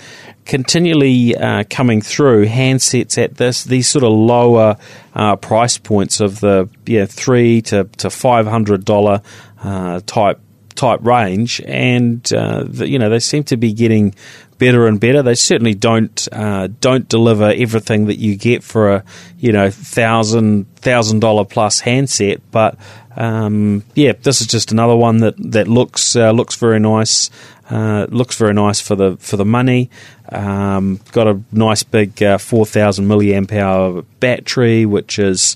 continually 0.45 1.36
uh, 1.36 1.63
coming 1.70 2.01
through 2.01 2.45
handsets 2.45 3.22
at 3.22 3.38
this 3.38 3.63
these 3.63 3.88
sort 3.88 4.03
of 4.03 4.11
lower 4.11 4.78
uh, 5.16 5.36
price 5.36 5.78
points 5.78 6.20
of 6.20 6.39
the 6.39 6.70
yeah 6.86 7.05
three 7.05 7.61
to 7.63 7.86
to 7.97 8.09
five 8.09 8.45
hundred 8.45 8.86
dollar 8.86 9.22
uh, 9.63 9.99
type 10.05 10.39
type 10.76 10.99
range, 11.03 11.61
and 11.66 12.32
uh, 12.34 12.63
the, 12.68 12.88
you 12.88 12.99
know 12.99 13.09
they 13.09 13.20
seem 13.20 13.43
to 13.45 13.57
be 13.57 13.74
getting 13.74 14.13
better 14.58 14.88
and 14.88 14.99
better. 14.99 15.22
They 15.22 15.36
certainly 15.36 15.74
don't 15.74 16.28
uh, 16.32 16.68
don't 16.80 17.08
deliver 17.08 17.53
everything 17.56 18.06
that 18.06 18.18
you 18.18 18.36
get 18.36 18.64
for 18.64 18.95
a 18.95 19.03
you 19.38 19.51
know 19.51 19.70
thousand 19.70 20.74
thousand 20.78 21.20
dollar 21.20 21.45
plus 21.45 21.82
handset, 21.82 22.41
but 22.51 22.78
um, 23.16 23.84
yeah, 23.93 24.14
this 24.22 24.41
is 24.41 24.47
just 24.47 24.72
another 24.72 24.95
one 24.95 25.20
that 25.20 25.36
that 25.51 25.68
looks 25.68 26.16
uh, 26.16 26.32
looks 26.32 26.56
very 26.56 26.80
nice. 26.80 27.30
Uh, 27.70 28.06
looks 28.10 28.38
very 28.38 28.53
nice 28.53 28.80
for 28.80 28.95
the 28.95 29.18
for 29.18 29.38
the 29.38 29.45
money. 29.45 29.89
Um, 30.30 30.99
got 31.12 31.28
a 31.28 31.41
nice 31.51 31.84
big 31.84 32.22
uh, 32.22 32.38
four 32.38 32.66
thousand 32.66 33.08
milliamp 33.08 33.51
hour 33.51 34.03
battery, 34.20 34.86
which 34.86 35.18
is 35.18 35.56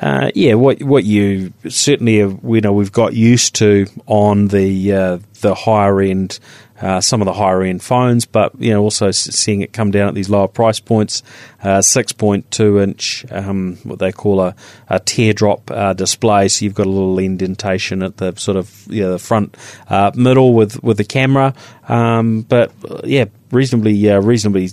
uh, 0.00 0.30
yeah, 0.34 0.54
what 0.54 0.82
what 0.82 1.04
you 1.04 1.52
certainly 1.68 2.18
have, 2.18 2.38
you 2.44 2.60
know 2.60 2.72
we've 2.72 2.92
got 2.92 3.14
used 3.14 3.56
to 3.56 3.86
on 4.06 4.48
the 4.48 4.92
uh, 4.92 5.18
the 5.40 5.54
higher 5.54 6.00
end 6.00 6.38
uh, 6.80 7.00
some 7.00 7.20
of 7.20 7.26
the 7.26 7.32
higher 7.32 7.62
end 7.62 7.82
phones, 7.82 8.24
but 8.24 8.52
you 8.60 8.72
know 8.72 8.82
also 8.82 9.10
seeing 9.10 9.62
it 9.62 9.72
come 9.72 9.90
down 9.90 10.08
at 10.08 10.14
these 10.14 10.28
lower 10.28 10.48
price 10.48 10.80
points. 10.80 11.22
Uh, 11.62 11.82
six 11.82 12.12
point 12.12 12.50
two 12.50 12.80
inch, 12.80 13.24
um, 13.30 13.76
what 13.82 13.98
they 13.98 14.12
call 14.12 14.40
a, 14.40 14.54
a 14.88 15.00
teardrop 15.00 15.70
uh, 15.70 15.92
display. 15.92 16.48
So 16.48 16.64
you've 16.64 16.74
got 16.74 16.86
a 16.86 16.90
little 16.90 17.18
indentation 17.18 18.02
at 18.02 18.18
the 18.18 18.34
sort 18.36 18.56
of 18.56 18.86
you 18.88 19.02
know, 19.02 19.12
the 19.12 19.18
front 19.18 19.56
uh, 19.88 20.12
middle 20.14 20.54
with 20.54 20.82
with 20.82 20.96
the 20.96 21.04
camera, 21.04 21.54
um, 21.88 22.42
but 22.42 22.72
yeah, 23.04 23.26
reasonably 23.50 24.08
reasonably 24.18 24.68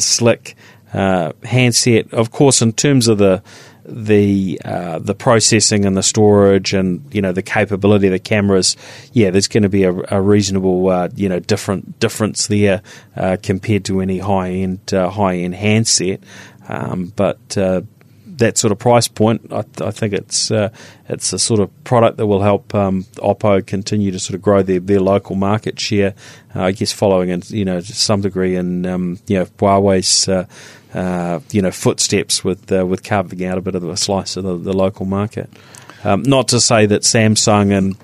slick 0.00 0.56
handset. 0.92 2.12
Of 2.12 2.30
course, 2.30 2.62
in 2.62 2.72
terms 2.72 3.08
of 3.08 3.18
the 3.18 3.42
the 3.86 4.60
uh, 4.64 4.98
the 4.98 5.14
processing 5.14 5.84
and 5.84 5.96
the 5.96 6.02
storage 6.02 6.72
and 6.72 7.04
you 7.12 7.20
know 7.20 7.32
the 7.32 7.42
capability 7.42 8.06
of 8.06 8.12
the 8.12 8.18
cameras, 8.18 8.76
yeah, 9.12 9.30
there's 9.30 9.48
going 9.48 9.62
to 9.62 9.68
be 9.68 9.84
a, 9.84 9.92
a 10.10 10.20
reasonable 10.20 10.88
uh, 10.88 11.08
you 11.14 11.28
know 11.28 11.38
different 11.38 12.00
difference 12.00 12.46
there 12.46 12.82
uh, 13.16 13.36
compared 13.42 13.84
to 13.86 14.00
any 14.00 14.18
high 14.18 14.50
end 14.50 14.92
uh, 14.94 15.10
high 15.10 15.36
end 15.36 15.54
handset. 15.54 16.20
Um, 16.66 17.12
but 17.14 17.58
uh, 17.58 17.82
that 18.26 18.56
sort 18.56 18.72
of 18.72 18.78
price 18.78 19.06
point, 19.06 19.52
I, 19.52 19.64
I 19.80 19.90
think 19.90 20.14
it's 20.14 20.50
uh, 20.50 20.70
it's 21.08 21.32
a 21.32 21.38
sort 21.38 21.60
of 21.60 21.84
product 21.84 22.16
that 22.16 22.26
will 22.26 22.42
help 22.42 22.74
um, 22.74 23.04
Oppo 23.16 23.64
continue 23.66 24.10
to 24.12 24.18
sort 24.18 24.34
of 24.34 24.42
grow 24.42 24.62
their, 24.62 24.80
their 24.80 25.00
local 25.00 25.36
market 25.36 25.78
share. 25.78 26.14
I 26.54 26.72
guess 26.72 26.92
following 26.92 27.28
in 27.28 27.42
you 27.48 27.64
know 27.64 27.80
to 27.80 27.94
some 27.94 28.22
degree 28.22 28.56
in 28.56 28.86
um, 28.86 29.18
you 29.26 29.38
know 29.38 29.44
Huawei's 29.44 30.28
uh, 30.94 31.40
you 31.50 31.60
know 31.60 31.70
footsteps 31.70 32.44
with 32.44 32.70
uh, 32.72 32.86
with 32.86 33.02
carving 33.02 33.44
out 33.44 33.58
a 33.58 33.60
bit 33.60 33.74
of 33.74 33.84
a 33.84 33.96
slice 33.96 34.36
of 34.36 34.44
the, 34.44 34.56
the 34.56 34.72
local 34.72 35.06
market. 35.06 35.50
Um, 36.04 36.22
not 36.22 36.48
to 36.48 36.60
say 36.60 36.84
that 36.84 37.00
Samsung 37.00 37.72
and 37.72 37.96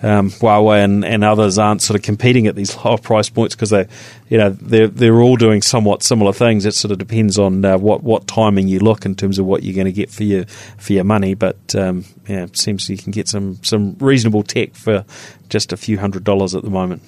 um, 0.00 0.30
Huawei 0.30 0.84
and, 0.84 1.04
and, 1.04 1.24
others 1.24 1.58
aren't 1.58 1.82
sort 1.82 1.98
of 1.98 2.04
competing 2.04 2.46
at 2.46 2.54
these 2.54 2.76
lower 2.84 2.98
price 2.98 3.28
points 3.28 3.56
because 3.56 3.70
they, 3.70 3.88
you 4.28 4.38
know, 4.38 4.50
they're 4.50 4.86
they're 4.86 5.20
all 5.20 5.34
doing 5.34 5.60
somewhat 5.60 6.04
similar 6.04 6.32
things. 6.32 6.64
It 6.64 6.74
sort 6.74 6.92
of 6.92 6.98
depends 6.98 7.36
on 7.36 7.64
uh, 7.64 7.76
what 7.76 8.04
what 8.04 8.28
timing 8.28 8.68
you 8.68 8.78
look 8.78 9.04
in 9.04 9.16
terms 9.16 9.40
of 9.40 9.46
what 9.46 9.64
you're 9.64 9.74
going 9.74 9.86
to 9.86 9.92
get 9.92 10.08
for 10.08 10.22
your 10.22 10.44
for 10.46 10.92
your 10.92 11.02
money. 11.02 11.34
But 11.34 11.74
um, 11.74 12.04
yeah, 12.28 12.44
it 12.44 12.56
seems 12.56 12.88
you 12.88 12.96
can 12.96 13.10
get 13.10 13.26
some 13.26 13.58
some 13.64 13.96
reasonable 13.98 14.44
tech 14.44 14.74
for 14.74 15.04
just 15.48 15.72
a 15.72 15.76
few 15.76 15.98
hundred 15.98 16.22
dollars 16.22 16.54
at 16.54 16.62
the 16.62 16.70
moment. 16.70 17.02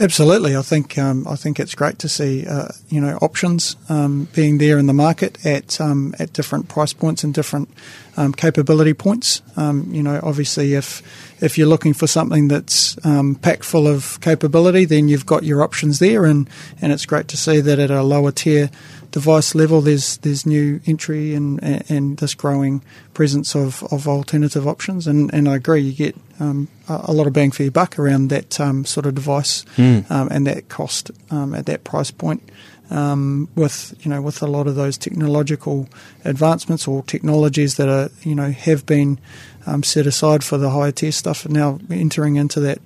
Absolutely, 0.00 0.56
I 0.56 0.62
think 0.62 0.98
um, 0.98 1.28
I 1.28 1.36
think 1.36 1.60
it's 1.60 1.74
great 1.74 1.98
to 2.00 2.08
see 2.08 2.46
uh, 2.46 2.68
you 2.88 3.00
know 3.00 3.18
options 3.18 3.76
um, 3.88 4.26
being 4.34 4.58
there 4.58 4.78
in 4.78 4.86
the 4.86 4.92
market 4.92 5.44
at 5.46 5.80
um, 5.80 6.14
at 6.18 6.32
different 6.32 6.68
price 6.68 6.92
points 6.92 7.22
and 7.22 7.32
different 7.32 7.68
um, 8.16 8.32
capability 8.32 8.94
points. 8.94 9.42
Um, 9.56 9.88
you 9.92 10.02
know, 10.02 10.18
obviously, 10.22 10.74
if 10.74 11.02
if 11.42 11.58
you're 11.58 11.66
looking 11.66 11.92
for 11.92 12.06
something 12.06 12.48
that's 12.48 12.96
um, 13.04 13.34
packed 13.34 13.64
full 13.64 13.86
of 13.86 14.20
capability, 14.20 14.84
then 14.84 15.08
you've 15.08 15.26
got 15.26 15.42
your 15.42 15.62
options 15.62 15.98
there, 15.98 16.24
and, 16.24 16.48
and 16.80 16.92
it's 16.92 17.04
great 17.04 17.28
to 17.28 17.36
see 17.36 17.60
that 17.60 17.78
at 17.78 17.90
a 17.90 18.02
lower 18.02 18.32
tier 18.32 18.70
device 19.12 19.54
level, 19.54 19.80
there's 19.80 20.16
there's 20.18 20.44
new 20.44 20.80
entry 20.86 21.34
and 21.34 21.62
and 21.62 22.16
this 22.16 22.34
growing 22.34 22.82
presence 23.14 23.54
of, 23.54 23.84
of 23.92 24.08
alternative 24.08 24.66
options. 24.66 25.06
And, 25.06 25.32
and 25.32 25.48
I 25.48 25.56
agree, 25.56 25.82
you 25.82 25.92
get 25.92 26.16
um, 26.40 26.68
a, 26.88 27.12
lot 27.12 27.26
of 27.26 27.32
bang 27.34 27.52
for 27.52 27.62
your 27.62 27.70
buck 27.70 27.98
around 27.98 28.28
that 28.28 28.58
um, 28.58 28.84
sort 28.84 29.06
of 29.06 29.14
device 29.14 29.64
mm. 29.76 30.10
um, 30.10 30.28
and 30.30 30.46
that 30.46 30.68
cost 30.68 31.10
um, 31.30 31.54
at 31.54 31.66
that 31.66 31.84
price 31.84 32.10
point. 32.10 32.42
Um, 32.90 33.48
with 33.54 33.94
you 34.04 34.10
know 34.10 34.20
with 34.20 34.42
a 34.42 34.46
lot 34.46 34.66
of 34.66 34.74
those 34.74 34.98
technological 34.98 35.88
advancements 36.26 36.86
or 36.86 37.02
technologies 37.02 37.76
that 37.76 37.88
are 37.88 38.10
you 38.22 38.34
know 38.34 38.50
have 38.50 38.84
been 38.84 39.18
um, 39.66 39.82
set 39.82 40.06
aside 40.06 40.44
for 40.44 40.58
the 40.58 40.70
higher 40.70 40.92
tier 40.92 41.12
stuff, 41.12 41.44
and 41.44 41.54
now 41.54 41.78
entering 41.90 42.36
into 42.36 42.60
that 42.60 42.78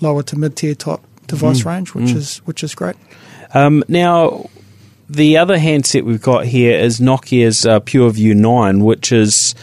lower 0.00 0.22
to 0.24 0.36
mid 0.38 0.56
tier 0.56 0.74
type 0.74 1.00
device 1.26 1.62
mm. 1.62 1.66
range, 1.66 1.94
which 1.94 2.06
mm. 2.06 2.16
is 2.16 2.38
which 2.38 2.62
is 2.62 2.74
great. 2.74 2.96
Um, 3.54 3.82
now, 3.88 4.48
the 5.08 5.38
other 5.38 5.58
handset 5.58 6.04
we've 6.04 6.22
got 6.22 6.46
here 6.46 6.78
is 6.78 7.00
Nokia's 7.00 7.64
uh, 7.64 7.80
PureView 7.80 8.34
Nine, 8.34 8.84
which 8.84 9.10
is 9.12 9.54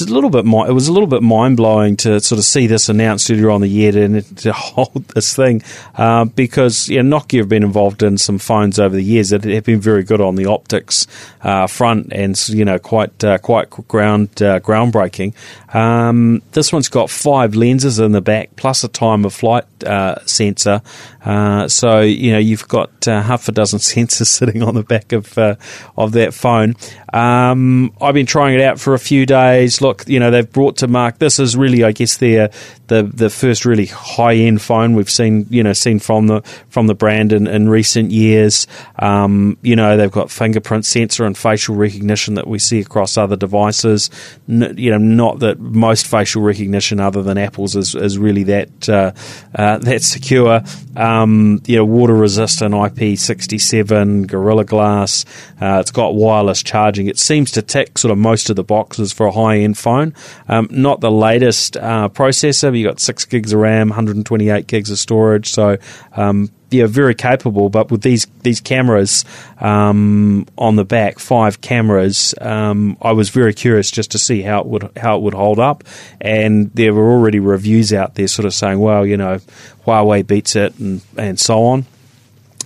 it's 0.00 0.10
a 0.10 0.12
little 0.12 0.30
bit. 0.30 0.44
It 0.44 0.72
was 0.72 0.88
a 0.88 0.92
little 0.92 1.06
bit 1.06 1.22
mind 1.22 1.56
blowing 1.56 1.96
to 1.98 2.18
sort 2.18 2.40
of 2.40 2.44
see 2.44 2.66
this 2.66 2.88
announced 2.88 3.30
earlier 3.30 3.50
on 3.50 3.60
the 3.60 3.68
year 3.68 3.96
and 3.96 4.24
to 4.38 4.52
hold 4.52 5.06
this 5.08 5.36
thing 5.36 5.62
uh, 5.94 6.24
because 6.24 6.88
yeah, 6.88 7.02
Nokia 7.02 7.38
have 7.38 7.48
been 7.48 7.62
involved 7.62 8.02
in 8.02 8.18
some 8.18 8.38
phones 8.38 8.80
over 8.80 8.94
the 8.94 9.04
years 9.04 9.30
that 9.30 9.44
have 9.44 9.64
been 9.64 9.80
very 9.80 10.02
good 10.02 10.20
on 10.20 10.34
the 10.34 10.46
optics 10.46 11.06
uh, 11.42 11.68
front 11.68 12.12
and 12.12 12.48
you 12.48 12.64
know 12.64 12.78
quite 12.78 13.22
uh, 13.22 13.38
quite 13.38 13.70
ground 13.70 14.30
uh, 14.42 14.58
groundbreaking. 14.58 15.32
Um, 15.74 16.42
this 16.52 16.72
one's 16.72 16.88
got 16.88 17.08
five 17.08 17.54
lenses 17.54 17.98
in 18.00 18.12
the 18.12 18.20
back 18.20 18.56
plus 18.56 18.82
a 18.82 18.88
time 18.88 19.24
of 19.24 19.32
flight 19.32 19.64
uh, 19.84 20.24
sensor. 20.26 20.82
Uh, 21.24 21.68
so 21.68 22.00
you 22.00 22.32
know 22.32 22.38
you've 22.38 22.66
got 22.66 23.04
half 23.04 23.48
a 23.48 23.52
dozen 23.52 23.78
sensors 23.80 24.26
sitting 24.26 24.62
on 24.62 24.74
the 24.74 24.82
back 24.82 25.12
of 25.12 25.38
of 25.38 26.12
that 26.12 26.34
phone. 26.34 26.74
Um, 27.12 27.92
I've 28.00 28.14
been 28.14 28.26
trying 28.26 28.54
it 28.54 28.60
out 28.60 28.80
for 28.80 28.94
a 28.94 28.98
few 28.98 29.24
days. 29.24 29.80
Look, 29.84 30.08
you 30.08 30.18
know, 30.18 30.30
they've 30.30 30.50
brought 30.50 30.78
to 30.78 30.88
mark. 30.88 31.18
This 31.18 31.38
is 31.38 31.58
really, 31.58 31.84
I 31.84 31.92
guess, 31.92 32.16
their 32.16 32.50
the 32.86 33.02
the 33.02 33.28
first 33.28 33.66
really 33.66 33.84
high 33.84 34.34
end 34.34 34.62
phone 34.62 34.94
we've 34.94 35.10
seen. 35.10 35.46
You 35.50 35.62
know, 35.62 35.74
seen 35.74 35.98
from 35.98 36.26
the 36.26 36.40
from 36.70 36.86
the 36.86 36.94
brand 36.94 37.34
in, 37.34 37.46
in 37.46 37.68
recent 37.68 38.10
years. 38.10 38.66
Um, 38.98 39.58
you 39.60 39.76
know, 39.76 39.98
they've 39.98 40.10
got 40.10 40.30
fingerprint 40.30 40.86
sensor 40.86 41.26
and 41.26 41.36
facial 41.36 41.74
recognition 41.74 42.32
that 42.34 42.46
we 42.46 42.58
see 42.58 42.80
across 42.80 43.18
other 43.18 43.36
devices. 43.36 44.08
N- 44.48 44.74
you 44.78 44.90
know, 44.90 44.96
not 44.96 45.40
that 45.40 45.60
most 45.60 46.06
facial 46.06 46.40
recognition 46.40 46.98
other 46.98 47.22
than 47.22 47.36
Apple's 47.36 47.76
is, 47.76 47.94
is 47.94 48.16
really 48.16 48.44
that 48.44 48.88
uh, 48.88 49.12
uh, 49.54 49.78
that 49.78 50.02
secure. 50.02 50.62
Um, 50.96 51.60
you 51.66 51.76
know, 51.76 51.84
water 51.84 52.14
resistant 52.14 52.72
IP67 52.72 54.26
Gorilla 54.28 54.64
Glass. 54.64 55.26
Uh, 55.60 55.78
it's 55.80 55.90
got 55.90 56.14
wireless 56.14 56.62
charging. 56.62 57.06
It 57.06 57.18
seems 57.18 57.50
to 57.52 57.62
tick 57.62 57.98
sort 57.98 58.12
of 58.12 58.18
most 58.18 58.48
of 58.48 58.56
the 58.56 58.64
boxes 58.64 59.12
for 59.12 59.26
a 59.26 59.32
high 59.32 59.58
end 59.58 59.73
phone. 59.74 60.14
Um, 60.48 60.68
not 60.70 61.00
the 61.00 61.10
latest 61.10 61.76
uh, 61.76 62.08
processor. 62.08 62.76
You 62.76 62.86
got 62.86 63.00
six 63.00 63.24
gigs 63.24 63.52
of 63.52 63.60
RAM, 63.60 63.88
128 63.88 64.66
gigs 64.66 64.90
of 64.90 64.98
storage. 64.98 65.50
So 65.50 65.76
um, 66.16 66.50
yeah, 66.74 66.86
very 66.86 67.14
capable. 67.14 67.68
But 67.70 67.90
with 67.90 68.02
these 68.02 68.26
these 68.42 68.60
cameras 68.60 69.24
um, 69.60 70.46
on 70.58 70.76
the 70.76 70.84
back, 70.84 71.18
five 71.18 71.60
cameras, 71.60 72.34
um, 72.40 72.96
I 73.00 73.12
was 73.12 73.30
very 73.30 73.54
curious 73.54 73.90
just 73.90 74.10
to 74.12 74.18
see 74.18 74.42
how 74.42 74.60
it 74.60 74.66
would 74.66 74.90
how 74.96 75.16
it 75.16 75.22
would 75.22 75.34
hold 75.34 75.58
up. 75.58 75.84
And 76.20 76.70
there 76.74 76.92
were 76.92 77.10
already 77.12 77.38
reviews 77.38 77.92
out 77.92 78.16
there, 78.16 78.28
sort 78.28 78.46
of 78.46 78.54
saying, 78.54 78.80
well, 78.80 79.06
you 79.06 79.16
know, 79.16 79.38
Huawei 79.86 80.26
beats 80.26 80.56
it, 80.56 80.78
and 80.78 81.00
and 81.16 81.38
so 81.38 81.64
on. 81.64 81.86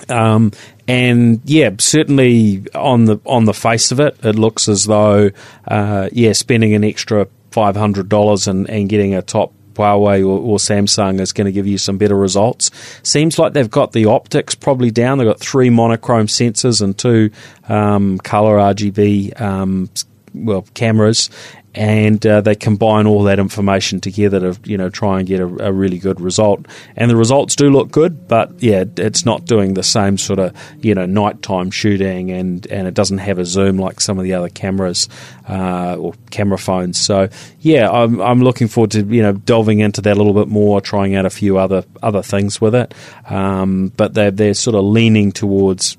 Um, 0.08 0.52
and 0.88 1.42
yeah, 1.44 1.70
certainly 1.78 2.64
on 2.74 3.04
the 3.04 3.20
on 3.26 3.44
the 3.44 3.54
face 3.54 3.92
of 3.92 4.00
it, 4.00 4.18
it 4.24 4.36
looks 4.36 4.68
as 4.68 4.86
though 4.86 5.30
uh, 5.66 6.08
yeah, 6.12 6.32
spending 6.32 6.74
an 6.74 6.82
extra 6.82 7.28
five 7.50 7.76
hundred 7.76 8.08
dollars 8.08 8.48
and, 8.48 8.68
and 8.68 8.88
getting 8.88 9.14
a 9.14 9.22
top 9.22 9.52
Huawei 9.74 10.22
or, 10.22 10.40
or, 10.40 10.58
Samsung 10.58 11.20
is 11.20 11.32
going 11.32 11.44
to 11.44 11.52
give 11.52 11.66
you 11.66 11.78
some 11.78 11.98
better 11.98 12.16
results. 12.16 12.72
Seems 13.04 13.38
like 13.38 13.52
they've 13.52 13.70
got 13.70 13.92
the 13.92 14.06
optics 14.06 14.56
probably 14.56 14.90
down. 14.90 15.18
They've 15.18 15.26
got 15.28 15.38
three 15.38 15.70
monochrome 15.70 16.26
sensors 16.26 16.82
and 16.82 16.98
two 16.98 17.30
um, 17.68 18.18
color 18.18 18.56
RGB 18.56 19.40
um, 19.40 19.88
well 20.34 20.66
cameras, 20.74 21.30
and 21.74 22.26
uh, 22.26 22.40
they 22.40 22.54
combine 22.54 23.06
all 23.06 23.22
that 23.24 23.38
information 23.38 24.00
together 24.00 24.40
to 24.40 24.60
you 24.64 24.76
know 24.76 24.88
try 24.88 25.18
and 25.18 25.28
get 25.28 25.40
a, 25.40 25.68
a, 25.68 25.72
really 25.72 25.98
good 25.98 26.20
result. 26.20 26.66
And 26.96 27.10
the 27.10 27.16
results 27.16 27.56
do 27.56 27.70
look 27.70 27.90
good, 27.90 28.26
but 28.26 28.62
yeah, 28.62 28.84
it's 28.96 29.24
not 29.24 29.44
doing 29.44 29.74
the 29.74 29.82
same 29.82 30.16
sort 30.18 30.38
of 30.38 30.56
you 30.80 30.94
know 30.94 31.06
nighttime 31.06 31.70
shooting, 31.70 32.30
and 32.30 32.66
and 32.66 32.88
it 32.88 32.94
doesn't 32.94 33.18
have 33.18 33.38
a 33.38 33.44
zoom 33.44 33.78
like 33.78 34.00
some 34.00 34.18
of 34.18 34.24
the 34.24 34.34
other 34.34 34.48
cameras 34.48 35.08
uh, 35.48 35.96
or 35.96 36.14
camera 36.30 36.58
phones. 36.58 36.98
So 36.98 37.28
yeah, 37.60 37.90
I'm 37.90 38.20
I'm 38.20 38.40
looking 38.42 38.68
forward 38.68 38.92
to 38.92 39.02
you 39.02 39.22
know 39.22 39.32
delving 39.32 39.80
into 39.80 40.00
that 40.00 40.16
a 40.16 40.18
little 40.18 40.34
bit 40.34 40.48
more, 40.48 40.80
trying 40.80 41.14
out 41.14 41.26
a 41.26 41.30
few 41.30 41.58
other 41.58 41.84
other 42.02 42.22
things 42.22 42.60
with 42.60 42.74
it. 42.74 42.94
Um, 43.28 43.92
but 43.96 44.14
they're 44.14 44.30
they're 44.30 44.54
sort 44.54 44.74
of 44.74 44.84
leaning 44.84 45.32
towards 45.32 45.98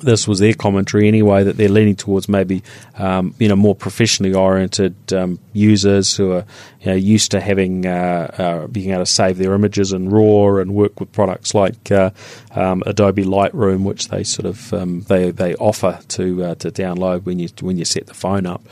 this 0.00 0.26
was 0.26 0.38
their 0.38 0.54
commentary 0.54 1.08
anyway 1.08 1.44
that 1.44 1.56
they're 1.56 1.68
leaning 1.68 1.96
towards 1.96 2.28
maybe 2.28 2.62
um, 2.98 3.34
you 3.38 3.48
know 3.48 3.56
more 3.56 3.74
professionally 3.74 4.34
oriented 4.34 4.94
um, 5.12 5.38
users 5.52 6.16
who 6.16 6.32
are 6.32 6.44
you 6.80 6.86
know, 6.86 6.94
used 6.94 7.30
to 7.30 7.40
having 7.40 7.86
uh, 7.86 8.34
uh, 8.38 8.66
being 8.66 8.90
able 8.90 9.02
to 9.02 9.06
save 9.06 9.38
their 9.38 9.54
images 9.54 9.92
in 9.92 10.10
RAW 10.10 10.58
and 10.58 10.74
work 10.74 11.00
with 11.00 11.12
products 11.12 11.54
like 11.54 11.90
uh, 11.90 12.10
um, 12.54 12.82
Adobe 12.86 13.24
Lightroom, 13.24 13.82
which 13.84 14.08
they 14.08 14.24
sort 14.24 14.46
of 14.46 14.72
um, 14.72 15.02
they 15.02 15.30
they 15.30 15.54
offer 15.56 16.00
to 16.08 16.44
uh, 16.44 16.54
to 16.56 16.70
download 16.70 17.24
when 17.24 17.38
you 17.38 17.48
when 17.60 17.78
you 17.78 17.84
set 17.84 18.06
the 18.06 18.14
phone 18.14 18.46
up. 18.46 18.62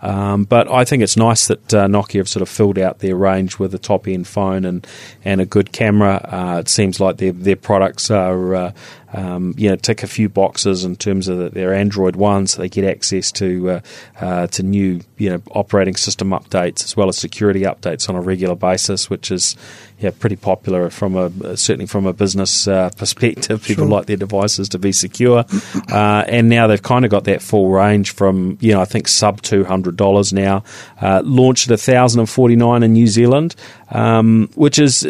Um, 0.00 0.44
but 0.44 0.70
I 0.70 0.84
think 0.84 1.02
it's 1.02 1.16
nice 1.16 1.48
that 1.48 1.74
uh, 1.74 1.86
Nokia 1.86 2.18
have 2.18 2.28
sort 2.28 2.42
of 2.42 2.48
filled 2.48 2.78
out 2.78 3.00
their 3.00 3.16
range 3.16 3.58
with 3.58 3.74
a 3.74 3.78
top 3.78 4.06
end 4.06 4.26
phone 4.26 4.64
and, 4.64 4.86
and 5.24 5.40
a 5.40 5.46
good 5.46 5.72
camera. 5.72 6.20
Uh, 6.24 6.58
it 6.60 6.68
seems 6.68 7.00
like 7.00 7.16
their 7.16 7.32
their 7.32 7.56
products 7.56 8.10
are 8.10 8.54
uh, 8.54 8.72
um, 9.12 9.54
you 9.56 9.68
know 9.68 9.76
tick 9.76 10.02
a 10.02 10.06
few 10.06 10.28
boxes 10.28 10.84
in 10.84 10.96
terms 10.96 11.28
of 11.28 11.52
their 11.52 11.74
Android 11.74 12.14
One, 12.14 12.46
so 12.46 12.62
they 12.62 12.68
get 12.68 12.84
access 12.84 13.32
to 13.32 13.70
uh, 13.70 13.80
uh, 14.20 14.46
to 14.48 14.62
new 14.62 15.00
you 15.16 15.30
know 15.30 15.42
operating 15.50 15.96
system 15.96 16.30
updates 16.30 16.84
as 16.84 16.96
well 16.96 17.08
as 17.08 17.16
security 17.16 17.62
updates 17.62 18.08
on 18.08 18.14
a 18.14 18.20
regular 18.20 18.54
basis, 18.54 19.10
which 19.10 19.30
is 19.30 19.56
yeah, 20.00 20.10
pretty 20.16 20.36
popular 20.36 20.90
from 20.90 21.16
a 21.16 21.56
certainly 21.56 21.86
from 21.86 22.06
a 22.06 22.12
business 22.12 22.68
uh, 22.68 22.90
perspective. 22.96 23.62
People 23.64 23.84
sure. 23.84 23.90
like 23.90 24.06
their 24.06 24.16
devices 24.16 24.68
to 24.70 24.78
be 24.78 24.92
secure, 24.92 25.44
uh, 25.90 26.24
and 26.28 26.48
now 26.48 26.68
they've 26.68 26.82
kind 26.82 27.04
of 27.04 27.10
got 27.10 27.24
that 27.24 27.42
full 27.42 27.70
range 27.70 28.12
from 28.12 28.58
you 28.60 28.72
know 28.72 28.80
I 28.80 28.84
think 28.84 29.08
sub 29.08 29.42
two 29.42 29.64
hundred 29.64 29.96
dollars 29.96 30.32
now. 30.32 30.62
Uh, 31.00 31.22
launched 31.24 31.70
at 31.70 31.80
thousand 31.80 32.20
and 32.20 32.30
forty 32.30 32.54
nine 32.54 32.84
in 32.84 32.92
New 32.92 33.08
Zealand, 33.08 33.56
um, 33.90 34.48
which 34.54 34.78
is 34.78 35.06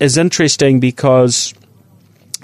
is 0.00 0.16
interesting 0.16 0.80
because. 0.80 1.54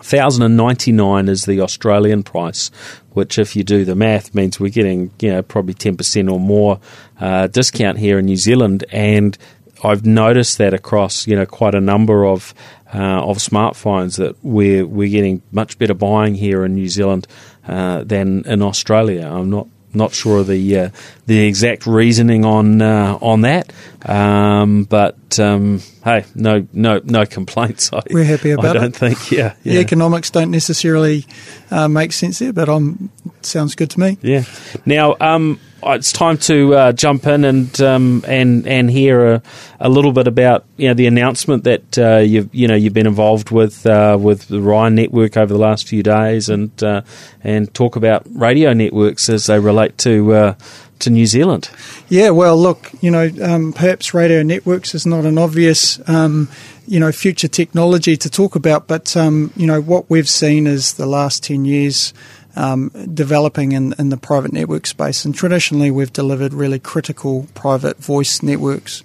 1099 0.02 1.28
is 1.28 1.44
the 1.44 1.60
Australian 1.60 2.24
price, 2.24 2.70
which, 3.10 3.38
if 3.38 3.54
you 3.54 3.62
do 3.62 3.84
the 3.84 3.94
math, 3.94 4.34
means 4.34 4.58
we're 4.58 4.70
getting 4.70 5.12
you 5.20 5.30
know 5.30 5.42
probably 5.42 5.74
10% 5.74 6.32
or 6.32 6.40
more 6.40 6.80
uh, 7.20 7.46
discount 7.46 7.98
here 7.98 8.18
in 8.18 8.24
New 8.24 8.36
Zealand. 8.36 8.82
And 8.90 9.36
I've 9.82 10.04
noticed 10.04 10.58
that 10.58 10.74
across 10.74 11.26
you 11.26 11.36
know 11.36 11.46
quite 11.46 11.74
a 11.74 11.80
number 11.80 12.26
of 12.26 12.54
uh, 12.92 12.98
of 12.98 13.38
smartphones 13.38 14.16
that 14.18 14.36
we're 14.42 14.86
we're 14.86 15.10
getting 15.10 15.42
much 15.52 15.78
better 15.78 15.94
buying 15.94 16.34
here 16.34 16.64
in 16.64 16.74
New 16.74 16.88
Zealand 16.88 17.26
uh, 17.66 18.04
than 18.04 18.44
in 18.46 18.62
Australia. 18.62 19.26
I'm 19.26 19.50
not 19.50 19.66
not 19.94 20.12
sure 20.12 20.44
the 20.44 20.78
uh, 20.78 20.90
the 21.26 21.46
exact 21.46 21.86
reasoning 21.86 22.44
on 22.44 22.80
uh, 22.80 23.18
on 23.20 23.42
that, 23.42 23.72
um, 24.04 24.84
but 24.84 25.38
um, 25.38 25.80
hey, 26.04 26.24
no 26.34 26.66
no 26.72 27.00
no 27.04 27.26
complaints. 27.26 27.90
I, 27.92 28.02
We're 28.10 28.24
happy 28.24 28.50
about 28.50 28.76
it. 28.76 28.78
I 28.78 28.80
don't 28.80 28.94
it. 28.94 28.96
think 28.96 29.30
yeah, 29.30 29.54
yeah, 29.62 29.74
The 29.74 29.80
economics 29.80 30.30
don't 30.30 30.50
necessarily 30.50 31.26
uh, 31.70 31.88
make 31.88 32.12
sense 32.12 32.38
there, 32.38 32.52
but 32.52 32.68
um, 32.68 33.10
sounds 33.42 33.74
good 33.74 33.90
to 33.90 34.00
me. 34.00 34.18
Yeah. 34.22 34.44
Now 34.86 35.16
um, 35.20 35.60
it's 35.82 36.12
time 36.12 36.36
to 36.38 36.74
uh, 36.74 36.92
jump 36.92 37.26
in 37.26 37.44
and 37.44 37.80
um, 37.80 38.24
and 38.26 38.66
and 38.66 38.90
hear 38.90 39.34
a, 39.34 39.42
a, 39.80 39.88
little 39.88 40.12
bit 40.12 40.26
about 40.26 40.64
you 40.76 40.88
know 40.88 40.94
the 40.94 41.06
announcement 41.06 41.64
that 41.64 41.98
uh, 41.98 42.18
you've 42.18 42.54
you 42.54 42.68
know 42.68 42.74
you've 42.74 42.92
been 42.92 43.06
involved 43.06 43.50
with 43.50 43.86
uh, 43.86 44.16
with 44.20 44.48
the 44.48 44.58
Orion 44.58 44.94
Network 44.94 45.36
over 45.36 45.52
the 45.52 45.58
last 45.58 45.88
few 45.88 46.02
days 46.02 46.48
and 46.48 46.82
uh, 46.82 47.02
and 47.42 47.72
talk 47.74 47.96
about 47.96 48.26
radio 48.30 48.72
networks 48.72 49.28
as 49.28 49.46
they 49.46 49.58
relate 49.58 49.96
to 49.98 50.32
uh, 50.32 50.54
to 51.00 51.10
New 51.10 51.26
Zealand. 51.26 51.70
Yeah, 52.08 52.30
well, 52.30 52.56
look, 52.56 52.90
you 53.00 53.10
know, 53.10 53.30
um, 53.42 53.72
perhaps 53.72 54.14
radio 54.14 54.42
networks 54.42 54.94
is 54.94 55.06
not 55.06 55.24
an 55.24 55.38
obvious. 55.38 56.00
Um, 56.08 56.48
you 56.86 56.98
know, 56.98 57.12
future 57.12 57.46
technology 57.46 58.16
to 58.16 58.28
talk 58.28 58.56
about, 58.56 58.88
but 58.88 59.16
um, 59.16 59.52
you 59.54 59.66
know 59.66 59.80
what 59.80 60.10
we've 60.10 60.28
seen 60.28 60.66
is 60.66 60.94
the 60.94 61.06
last 61.06 61.44
ten 61.44 61.64
years 61.64 62.12
um, 62.56 62.90
developing 63.14 63.72
in, 63.72 63.94
in 63.98 64.08
the 64.08 64.16
private 64.16 64.52
network 64.52 64.86
space. 64.86 65.24
And 65.24 65.34
traditionally, 65.34 65.90
we've 65.90 66.12
delivered 66.12 66.52
really 66.52 66.78
critical 66.78 67.46
private 67.54 67.98
voice 67.98 68.42
networks. 68.42 69.02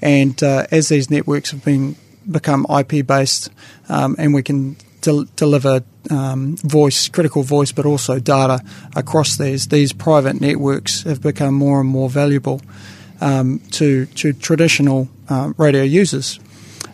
And 0.00 0.40
uh, 0.42 0.66
as 0.70 0.88
these 0.88 1.10
networks 1.10 1.50
have 1.50 1.64
been 1.64 1.96
become 2.30 2.66
IP 2.70 3.06
based, 3.06 3.50
um, 3.88 4.16
and 4.18 4.34
we 4.34 4.42
can 4.42 4.76
del- 5.00 5.26
deliver 5.36 5.82
um, 6.10 6.56
voice, 6.56 7.08
critical 7.08 7.42
voice, 7.42 7.72
but 7.72 7.86
also 7.86 8.18
data 8.18 8.62
across 8.96 9.36
these. 9.36 9.68
These 9.68 9.92
private 9.92 10.40
networks 10.40 11.02
have 11.02 11.22
become 11.22 11.54
more 11.54 11.80
and 11.80 11.88
more 11.88 12.10
valuable 12.10 12.60
um, 13.20 13.60
to 13.72 14.06
to 14.06 14.32
traditional 14.32 15.08
uh, 15.28 15.52
radio 15.56 15.82
users. 15.82 16.40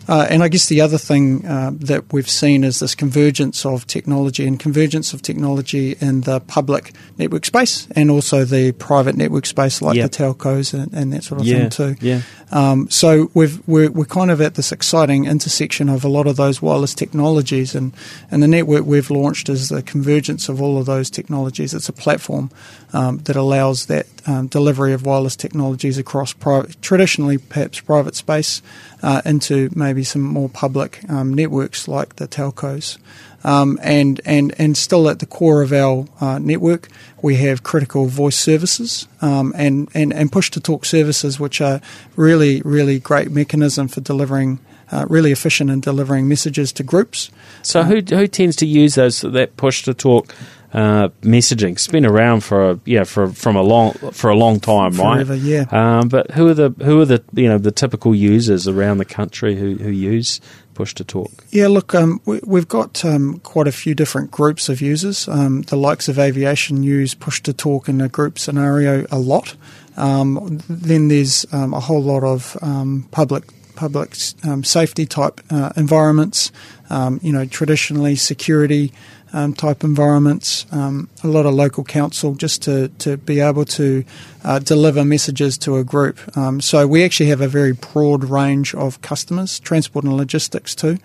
Uh, 0.07 0.27
and 0.29 0.43
I 0.43 0.47
guess 0.47 0.67
the 0.67 0.81
other 0.81 0.97
thing 0.97 1.45
uh, 1.45 1.71
that 1.75 2.11
we've 2.11 2.29
seen 2.29 2.63
is 2.63 2.79
this 2.79 2.95
convergence 2.95 3.65
of 3.65 3.85
technology 3.87 4.45
and 4.47 4.59
convergence 4.59 5.13
of 5.13 5.21
technology 5.21 5.95
in 6.01 6.21
the 6.21 6.39
public 6.39 6.93
network 7.17 7.45
space 7.45 7.87
and 7.95 8.09
also 8.09 8.45
the 8.45 8.71
private 8.73 9.15
network 9.15 9.45
space, 9.45 9.81
like 9.81 9.95
Yep. 9.97 10.11
the 10.11 10.17
telcos 10.17 10.73
and, 10.73 10.93
and 10.93 11.13
that 11.13 11.23
sort 11.23 11.41
of 11.41 11.47
Yeah, 11.47 11.69
thing 11.69 11.95
too. 11.95 12.05
yeah. 12.05 12.21
Um, 12.51 12.89
so 12.89 13.29
we've, 13.33 13.65
we're, 13.67 13.91
we're 13.91 14.05
kind 14.05 14.29
of 14.31 14.41
at 14.41 14.55
this 14.55 14.71
exciting 14.71 15.25
intersection 15.25 15.87
of 15.89 16.03
a 16.03 16.09
lot 16.09 16.27
of 16.27 16.35
those 16.35 16.61
wireless 16.61 16.93
technologies, 16.93 17.75
and, 17.75 17.93
and 18.29 18.43
the 18.43 18.47
network 18.47 18.85
we've 18.85 19.09
launched 19.09 19.49
is 19.49 19.69
the 19.69 19.81
convergence 19.81 20.49
of 20.49 20.61
all 20.61 20.77
of 20.77 20.85
those 20.85 21.09
technologies. 21.09 21.73
It's 21.73 21.87
a 21.89 21.93
platform 21.93 22.49
um, 22.93 23.19
that 23.19 23.35
allows 23.35 23.85
that 23.87 24.05
um, 24.27 24.47
delivery 24.47 24.93
of 24.93 25.05
wireless 25.05 25.35
technologies 25.35 25.97
across 25.97 26.33
private, 26.33 26.81
traditionally 26.81 27.37
perhaps 27.37 27.79
private 27.79 28.15
space 28.15 28.61
uh, 29.01 29.21
into 29.25 29.69
maybe 29.73 29.90
some 30.03 30.21
more 30.21 30.49
public 30.49 31.01
um, 31.09 31.33
networks 31.33 31.87
like 31.87 32.15
the 32.15 32.27
telcos. 32.27 32.97
Um, 33.43 33.79
and, 33.81 34.21
and, 34.23 34.53
and 34.59 34.77
still 34.77 35.09
at 35.09 35.19
the 35.19 35.25
core 35.25 35.63
of 35.63 35.73
our 35.73 36.05
uh, 36.19 36.37
network, 36.39 36.87
we 37.21 37.37
have 37.37 37.63
critical 37.63 38.05
voice 38.05 38.35
services 38.35 39.07
um, 39.21 39.51
and, 39.55 39.89
and, 39.93 40.13
and 40.13 40.31
push 40.31 40.51
to 40.51 40.59
talk 40.59 40.85
services, 40.85 41.39
which 41.39 41.59
are 41.59 41.81
really, 42.15 42.61
really 42.61 42.99
great 42.99 43.31
mechanism 43.31 43.87
for 43.87 43.99
delivering, 43.99 44.59
uh, 44.91 45.05
really 45.09 45.31
efficient 45.31 45.71
in 45.71 45.81
delivering 45.81 46.27
messages 46.27 46.71
to 46.73 46.83
groups. 46.83 47.31
So 47.63 47.83
who 47.83 47.95
who 47.95 48.27
tends 48.27 48.55
to 48.57 48.65
use 48.65 48.95
those 48.95 49.21
that 49.21 49.57
push 49.57 49.83
to 49.83 49.93
talk 49.93 50.35
uh, 50.73 51.09
messaging? 51.21 51.71
It's 51.71 51.87
been 51.87 52.05
around 52.05 52.41
for 52.41 52.71
a, 52.71 52.79
yeah 52.85 53.03
for 53.03 53.29
from 53.29 53.55
a 53.55 53.61
long 53.61 53.93
for 53.93 54.29
a 54.29 54.35
long 54.35 54.59
time, 54.59 54.93
Forever, 54.93 55.33
right? 55.33 55.41
yeah. 55.41 55.65
Um, 55.71 56.07
but 56.07 56.31
who 56.31 56.47
are 56.47 56.53
the 56.53 56.69
who 56.83 56.99
are 57.01 57.05
the 57.05 57.23
you 57.33 57.47
know 57.47 57.57
the 57.57 57.71
typical 57.71 58.15
users 58.15 58.67
around 58.67 58.97
the 58.97 59.05
country 59.05 59.55
who, 59.55 59.75
who 59.75 59.89
use 59.89 60.41
push 60.73 60.93
to 60.95 61.03
talk? 61.03 61.31
Yeah, 61.49 61.67
look, 61.67 61.93
um, 61.93 62.21
we, 62.25 62.39
we've 62.43 62.67
got 62.67 63.03
um, 63.05 63.39
quite 63.39 63.67
a 63.67 63.71
few 63.71 63.93
different 63.93 64.31
groups 64.31 64.69
of 64.69 64.81
users. 64.81 65.27
Um, 65.27 65.63
the 65.63 65.75
likes 65.75 66.07
of 66.07 66.17
aviation 66.17 66.83
use 66.83 67.13
push 67.13 67.41
to 67.43 67.53
talk 67.53 67.89
in 67.89 68.01
a 68.01 68.09
group 68.09 68.39
scenario 68.39 69.05
a 69.11 69.19
lot. 69.19 69.55
Um, 69.97 70.59
then 70.69 71.09
there's 71.09 71.45
um, 71.51 71.73
a 71.73 71.79
whole 71.79 72.01
lot 72.01 72.23
of 72.23 72.57
um, 72.61 73.07
public 73.11 73.43
public 73.75 74.15
um, 74.43 74.63
safety 74.63 75.05
type 75.05 75.41
uh, 75.49 75.71
environments. 75.75 76.51
Um, 76.89 77.19
you 77.23 77.31
know, 77.31 77.45
traditionally 77.45 78.15
security 78.15 78.91
um, 79.33 79.53
type 79.53 79.83
environments. 79.83 80.65
Um, 80.71 81.09
a 81.23 81.27
lot 81.27 81.45
of 81.45 81.53
local 81.53 81.83
council 81.83 82.35
just 82.35 82.61
to 82.63 82.89
to 82.99 83.17
be 83.17 83.39
able 83.39 83.65
to 83.65 84.03
uh, 84.43 84.59
deliver 84.59 85.05
messages 85.05 85.57
to 85.59 85.77
a 85.77 85.83
group. 85.83 86.19
Um, 86.37 86.61
so 86.61 86.87
we 86.87 87.03
actually 87.03 87.29
have 87.29 87.41
a 87.41 87.47
very 87.47 87.73
broad 87.73 88.23
range 88.23 88.75
of 88.75 89.01
customers, 89.01 89.59
transport 89.59 90.05
and 90.05 90.15
logistics 90.15 90.75
too 90.75 90.97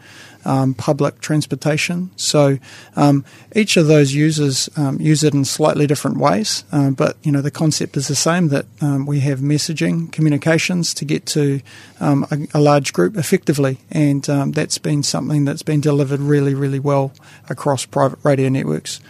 um, 0.46 0.72
public 0.74 1.20
transportation. 1.20 2.10
So 2.16 2.58
um, 2.94 3.24
each 3.54 3.76
of 3.76 3.86
those 3.86 4.14
users 4.14 4.70
um, 4.76 5.00
use 5.00 5.22
it 5.22 5.34
in 5.34 5.44
slightly 5.44 5.86
different 5.86 6.16
ways, 6.16 6.64
um, 6.72 6.94
but 6.94 7.16
you 7.22 7.32
know 7.32 7.42
the 7.42 7.50
concept 7.50 7.96
is 7.96 8.08
the 8.08 8.14
same. 8.14 8.48
That 8.48 8.66
um, 8.80 9.04
we 9.04 9.20
have 9.20 9.40
messaging, 9.40 10.10
communications 10.12 10.94
to 10.94 11.04
get 11.04 11.26
to 11.26 11.60
um, 12.00 12.26
a, 12.30 12.58
a 12.58 12.60
large 12.60 12.92
group 12.92 13.16
effectively, 13.16 13.78
and 13.90 14.22
that's 14.54 14.78
been 14.78 15.02
something 15.02 15.44
that's 15.44 15.62
been 15.62 15.80
delivered 15.80 16.20
really, 16.20 16.54
really 16.54 16.80
well 16.80 17.12
across 17.50 17.84
private 17.84 18.18
radio 18.22 18.48
networks. 18.48 19.00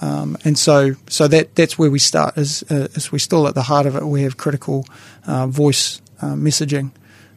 Um, 0.00 0.36
and 0.44 0.58
so, 0.58 0.94
so 1.08 1.28
that 1.28 1.54
that's 1.54 1.78
where 1.78 1.90
we 1.90 1.98
start. 1.98 2.36
Is, 2.36 2.62
uh, 2.70 2.88
is 2.94 3.10
we 3.10 3.18
still 3.18 3.46
at 3.48 3.54
the 3.54 3.62
heart 3.62 3.86
of 3.86 3.96
it. 3.96 4.04
We 4.04 4.22
have 4.22 4.36
critical 4.36 4.86
uh, 5.26 5.46
voice 5.46 6.02
uh, 6.20 6.34
messaging, 6.34 6.90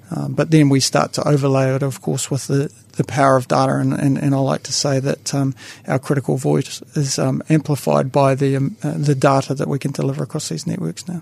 um, 0.10 0.34
but 0.34 0.52
then 0.52 0.70
we 0.70 0.80
start 0.80 1.14
to 1.14 1.28
overlay 1.28 1.76
it, 1.76 1.84
of 1.84 2.02
course, 2.02 2.32
with 2.32 2.48
the, 2.48 2.72
the 2.94 3.04
power 3.04 3.36
of 3.36 3.48
data. 3.48 3.74
And, 3.74 3.94
and, 3.94 4.18
and 4.18 4.34
I 4.34 4.38
like 4.40 4.64
to 4.64 4.74
say 4.74 5.00
that 5.00 5.34
um, 5.34 5.54
our 5.88 6.00
critical 6.00 6.38
voice 6.38 6.82
is 6.96 7.20
um, 7.20 7.44
amplified 7.50 8.12
by 8.12 8.36
the 8.36 8.56
um, 8.56 8.78
uh, 8.84 8.94
the 8.98 9.16
data 9.16 9.54
that 9.54 9.68
we 9.68 9.80
can 9.80 9.92
deliver 9.92 10.24
across 10.24 10.50
these 10.50 10.66
networks 10.66 11.08
now. 11.08 11.22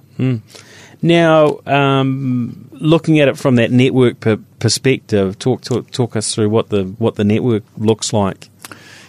Now, 1.01 1.59
um, 1.65 2.69
looking 2.71 3.19
at 3.19 3.27
it 3.27 3.37
from 3.37 3.55
that 3.55 3.71
network 3.71 4.19
per- 4.19 4.39
perspective, 4.59 5.37
talk, 5.39 5.61
talk 5.61 5.91
talk 5.91 6.15
us 6.15 6.33
through 6.33 6.49
what 6.49 6.69
the 6.69 6.83
what 6.97 7.15
the 7.15 7.23
network 7.23 7.63
looks 7.77 8.13
like. 8.13 8.49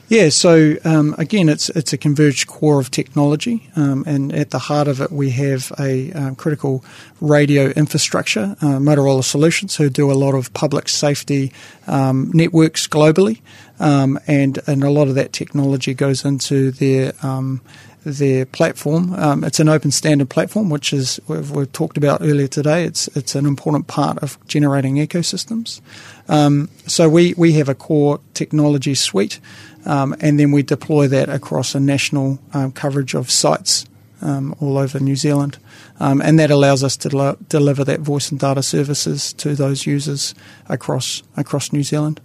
Yeah, 0.09 0.29
so 0.29 0.77
um, 0.85 1.17
again, 1.19 1.49
it's 1.49 1.69
it's 1.71 1.93
a 1.93 1.99
converged 1.99 2.47
core 2.47 2.79
of 2.79 2.93
technology, 2.93 3.69
um, 3.75 4.05
and 4.07 4.33
at 4.33 4.51
the 4.51 4.61
heart 4.61 4.87
of 4.87 5.01
it, 5.01 5.11
we 5.11 5.31
have 5.31 5.73
a 5.81 6.13
um, 6.13 6.37
critical 6.37 6.85
radio 7.21 7.71
infrastructure, 7.71 8.55
uh, 8.61 8.79
Motorola 8.79 9.25
Solutions, 9.25 9.75
who 9.75 9.91
do 9.91 10.13
a 10.13 10.15
lot 10.15 10.37
of 10.37 10.53
public 10.53 10.89
safety 10.89 11.53
um, 11.89 12.31
networks 12.33 12.87
globally, 12.87 13.41
um, 13.81 14.17
and 14.29 14.61
and 14.69 14.85
a 14.85 14.91
lot 14.91 15.09
of 15.09 15.17
that 15.17 15.33
technology 15.33 15.93
goes 15.93 16.25
into 16.25 16.71
their 16.71 17.13
um, 17.25 17.61
their 18.05 18.47
platform. 18.47 19.13
Um, 19.15 19.43
it's 19.43 19.59
an 19.59 19.69
open 19.69 19.91
standard 19.91 20.31
platform, 20.31 20.71
which 20.71 20.93
is 20.93 21.19
we've, 21.27 21.51
we've 21.51 21.73
talked 21.73 21.97
about 21.97 22.23
earlier 22.23 22.47
today. 22.47 22.85
It's 22.85 23.09
it's 23.17 23.35
an 23.35 23.45
important 23.45 23.89
part 23.89 24.19
of 24.19 24.39
generating 24.47 24.95
ecosystems. 24.97 25.81
Um, 26.29 26.71
so 26.87 27.09
we 27.09 27.35
we 27.37 27.55
have 27.55 27.69
a 27.69 27.75
core 27.75 28.21
technology 28.35 28.95
suite, 28.95 29.41
um, 29.87 30.15
and 30.21 30.39
then 30.39 30.53
we 30.53 30.63
deploy 30.63 31.07
that 31.09 31.29
across 31.29 31.75
a 31.75 31.81
national 31.81 32.39
um, 32.53 32.73
coverage 32.73 33.15
of 33.15 33.31
sites 33.31 33.87
um, 34.21 34.55
all 34.61 34.79
over 34.79 34.99
New 34.99 35.17
Zealand, 35.17 35.59
um, 36.01 36.21
and 36.21 36.39
that 36.39 36.51
allows 36.51 36.83
us 36.83 36.97
to 36.99 37.17
lo- 37.17 37.37
deliver 37.49 37.85
that 37.85 38.01
voice 38.01 38.31
and 38.31 38.41
data 38.41 38.63
services 38.63 39.33
to 39.35 39.55
those 39.55 39.87
users 39.87 40.35
across 40.69 41.23
across 41.37 41.73
New 41.73 41.83
Zealand. 41.83 42.21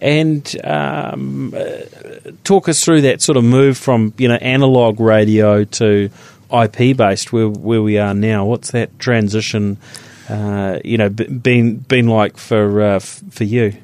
And 0.00 0.56
um, 0.64 1.54
uh, 1.56 2.30
talk 2.44 2.68
us 2.68 2.84
through 2.84 3.02
that 3.02 3.22
sort 3.22 3.36
of 3.36 3.44
move 3.44 3.78
from 3.78 4.12
you 4.18 4.28
know 4.28 4.36
analog 4.36 5.00
radio 5.00 5.64
to 5.64 6.10
IP 6.52 6.96
based, 6.96 7.32
where 7.32 7.48
where 7.48 7.82
we 7.82 7.98
are 7.98 8.14
now. 8.14 8.44
What's 8.44 8.72
that 8.72 8.98
transition? 8.98 9.78
Uh, 10.28 10.80
you 10.84 10.98
know, 10.98 11.08
been 11.08 11.76
been 11.76 12.08
like 12.08 12.36
for 12.36 12.82
uh, 12.82 12.98
for 12.98 13.44
you? 13.44 13.74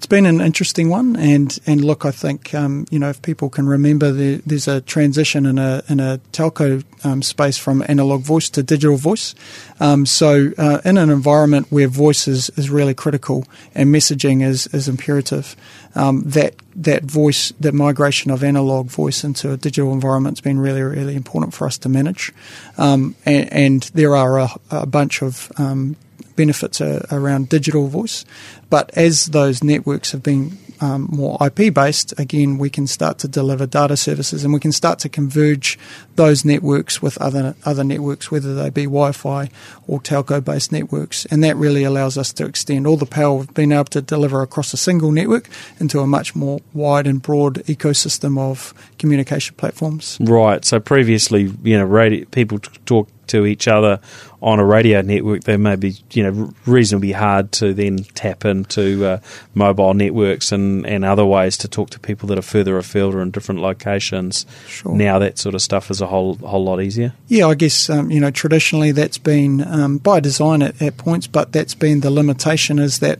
It's 0.00 0.06
been 0.06 0.24
an 0.24 0.40
interesting 0.40 0.88
one, 0.88 1.14
and, 1.16 1.58
and 1.66 1.84
look, 1.84 2.06
I 2.06 2.10
think 2.10 2.54
um, 2.54 2.86
you 2.90 2.98
know 2.98 3.10
if 3.10 3.20
people 3.20 3.50
can 3.50 3.68
remember, 3.68 4.10
the, 4.10 4.36
there's 4.46 4.66
a 4.66 4.80
transition 4.80 5.44
in 5.44 5.58
a 5.58 5.82
in 5.90 6.00
a 6.00 6.18
telco 6.32 6.82
um, 7.04 7.20
space 7.20 7.58
from 7.58 7.84
analog 7.86 8.22
voice 8.22 8.48
to 8.48 8.62
digital 8.62 8.96
voice. 8.96 9.34
Um, 9.78 10.06
so 10.06 10.52
uh, 10.56 10.80
in 10.86 10.96
an 10.96 11.10
environment 11.10 11.66
where 11.68 11.86
voice 11.86 12.26
is, 12.26 12.48
is 12.56 12.70
really 12.70 12.94
critical 12.94 13.44
and 13.74 13.94
messaging 13.94 14.42
is 14.42 14.66
is 14.68 14.88
imperative, 14.88 15.54
um, 15.94 16.22
that 16.22 16.54
that 16.76 17.02
voice, 17.02 17.52
that 17.60 17.74
migration 17.74 18.30
of 18.30 18.42
analog 18.42 18.86
voice 18.86 19.22
into 19.22 19.52
a 19.52 19.58
digital 19.58 19.92
environment 19.92 20.38
has 20.38 20.42
been 20.42 20.58
really 20.58 20.80
really 20.80 21.14
important 21.14 21.52
for 21.52 21.66
us 21.66 21.76
to 21.76 21.90
manage, 21.90 22.32
um, 22.78 23.14
and, 23.26 23.52
and 23.52 23.82
there 23.92 24.16
are 24.16 24.38
a, 24.38 24.48
a 24.70 24.86
bunch 24.86 25.20
of 25.20 25.52
um, 25.58 25.94
benefits 26.36 26.80
are 26.80 27.04
around 27.10 27.48
digital 27.48 27.88
voice. 27.88 28.24
But 28.70 28.90
as 28.96 29.26
those 29.26 29.64
networks 29.64 30.12
have 30.12 30.22
been 30.22 30.56
um, 30.80 31.08
more 31.10 31.36
IP 31.44 31.74
based, 31.74 32.18
again, 32.18 32.56
we 32.56 32.70
can 32.70 32.86
start 32.86 33.18
to 33.18 33.28
deliver 33.28 33.66
data 33.66 33.96
services 33.96 34.44
and 34.44 34.54
we 34.54 34.60
can 34.60 34.72
start 34.72 34.98
to 35.00 35.08
converge 35.08 35.78
those 36.16 36.44
networks 36.44 37.02
with 37.02 37.18
other 37.18 37.54
other 37.64 37.84
networks, 37.84 38.30
whether 38.30 38.54
they 38.54 38.70
be 38.70 38.84
Wi-Fi 38.84 39.50
or 39.86 40.00
telco 40.00 40.42
based 40.42 40.72
networks, 40.72 41.26
and 41.26 41.42
that 41.44 41.56
really 41.56 41.84
allows 41.84 42.16
us 42.16 42.32
to 42.34 42.46
extend 42.46 42.86
all 42.86 42.96
the 42.96 43.06
power 43.06 43.34
we've 43.34 43.54
been 43.54 43.72
able 43.72 43.84
to 43.84 44.00
deliver 44.00 44.40
across 44.40 44.72
a 44.72 44.76
single 44.76 45.12
network 45.12 45.48
into 45.78 46.00
a 46.00 46.06
much 46.06 46.34
more 46.34 46.60
wide 46.72 47.06
and 47.06 47.20
broad 47.22 47.56
ecosystem 47.64 48.38
of 48.38 48.72
communication 48.98 49.54
platforms. 49.56 50.16
Right. 50.20 50.64
So 50.64 50.80
previously, 50.80 51.52
you 51.62 51.76
know, 51.76 51.84
radio, 51.84 52.24
people 52.26 52.58
talk 52.86 53.08
to 53.30 53.46
each 53.46 53.68
other 53.68 54.00
on 54.42 54.58
a 54.58 54.64
radio 54.64 55.02
network. 55.02 55.44
They 55.44 55.56
may 55.56 55.76
be, 55.76 55.96
you 56.12 56.22
know, 56.22 56.54
reasonably 56.66 57.12
hard 57.12 57.52
to 57.52 57.74
then 57.74 58.04
tap 58.14 58.44
into 58.44 59.04
uh, 59.04 59.20
mobile 59.54 59.94
networks 59.94 60.52
and, 60.52 60.86
and 60.86 61.04
other 61.04 61.24
ways 61.24 61.56
to 61.58 61.68
talk 61.68 61.90
to 61.90 62.00
people 62.00 62.28
that 62.28 62.38
are 62.38 62.42
further 62.42 62.78
afield 62.78 63.14
or 63.14 63.22
in 63.22 63.30
different 63.30 63.60
locations. 63.60 64.46
Sure. 64.66 64.94
Now 64.94 65.18
that 65.18 65.38
sort 65.38 65.54
of 65.54 65.62
stuff 65.62 65.90
is 65.90 66.00
a 66.00 66.06
whole 66.06 66.34
whole 66.36 66.64
lot 66.64 66.80
easier. 66.80 67.12
Yeah, 67.28 67.48
I 67.48 67.54
guess 67.54 67.90
um, 67.90 68.10
you 68.10 68.20
know 68.20 68.30
traditionally 68.30 68.92
that's 68.92 69.18
been 69.18 69.66
um, 69.66 69.98
by 69.98 70.20
design 70.20 70.62
at, 70.62 70.80
at 70.80 70.96
points, 70.96 71.26
but 71.26 71.52
that's 71.52 71.74
been 71.74 72.00
the 72.00 72.10
limitation 72.10 72.78
is 72.78 73.00
that 73.00 73.18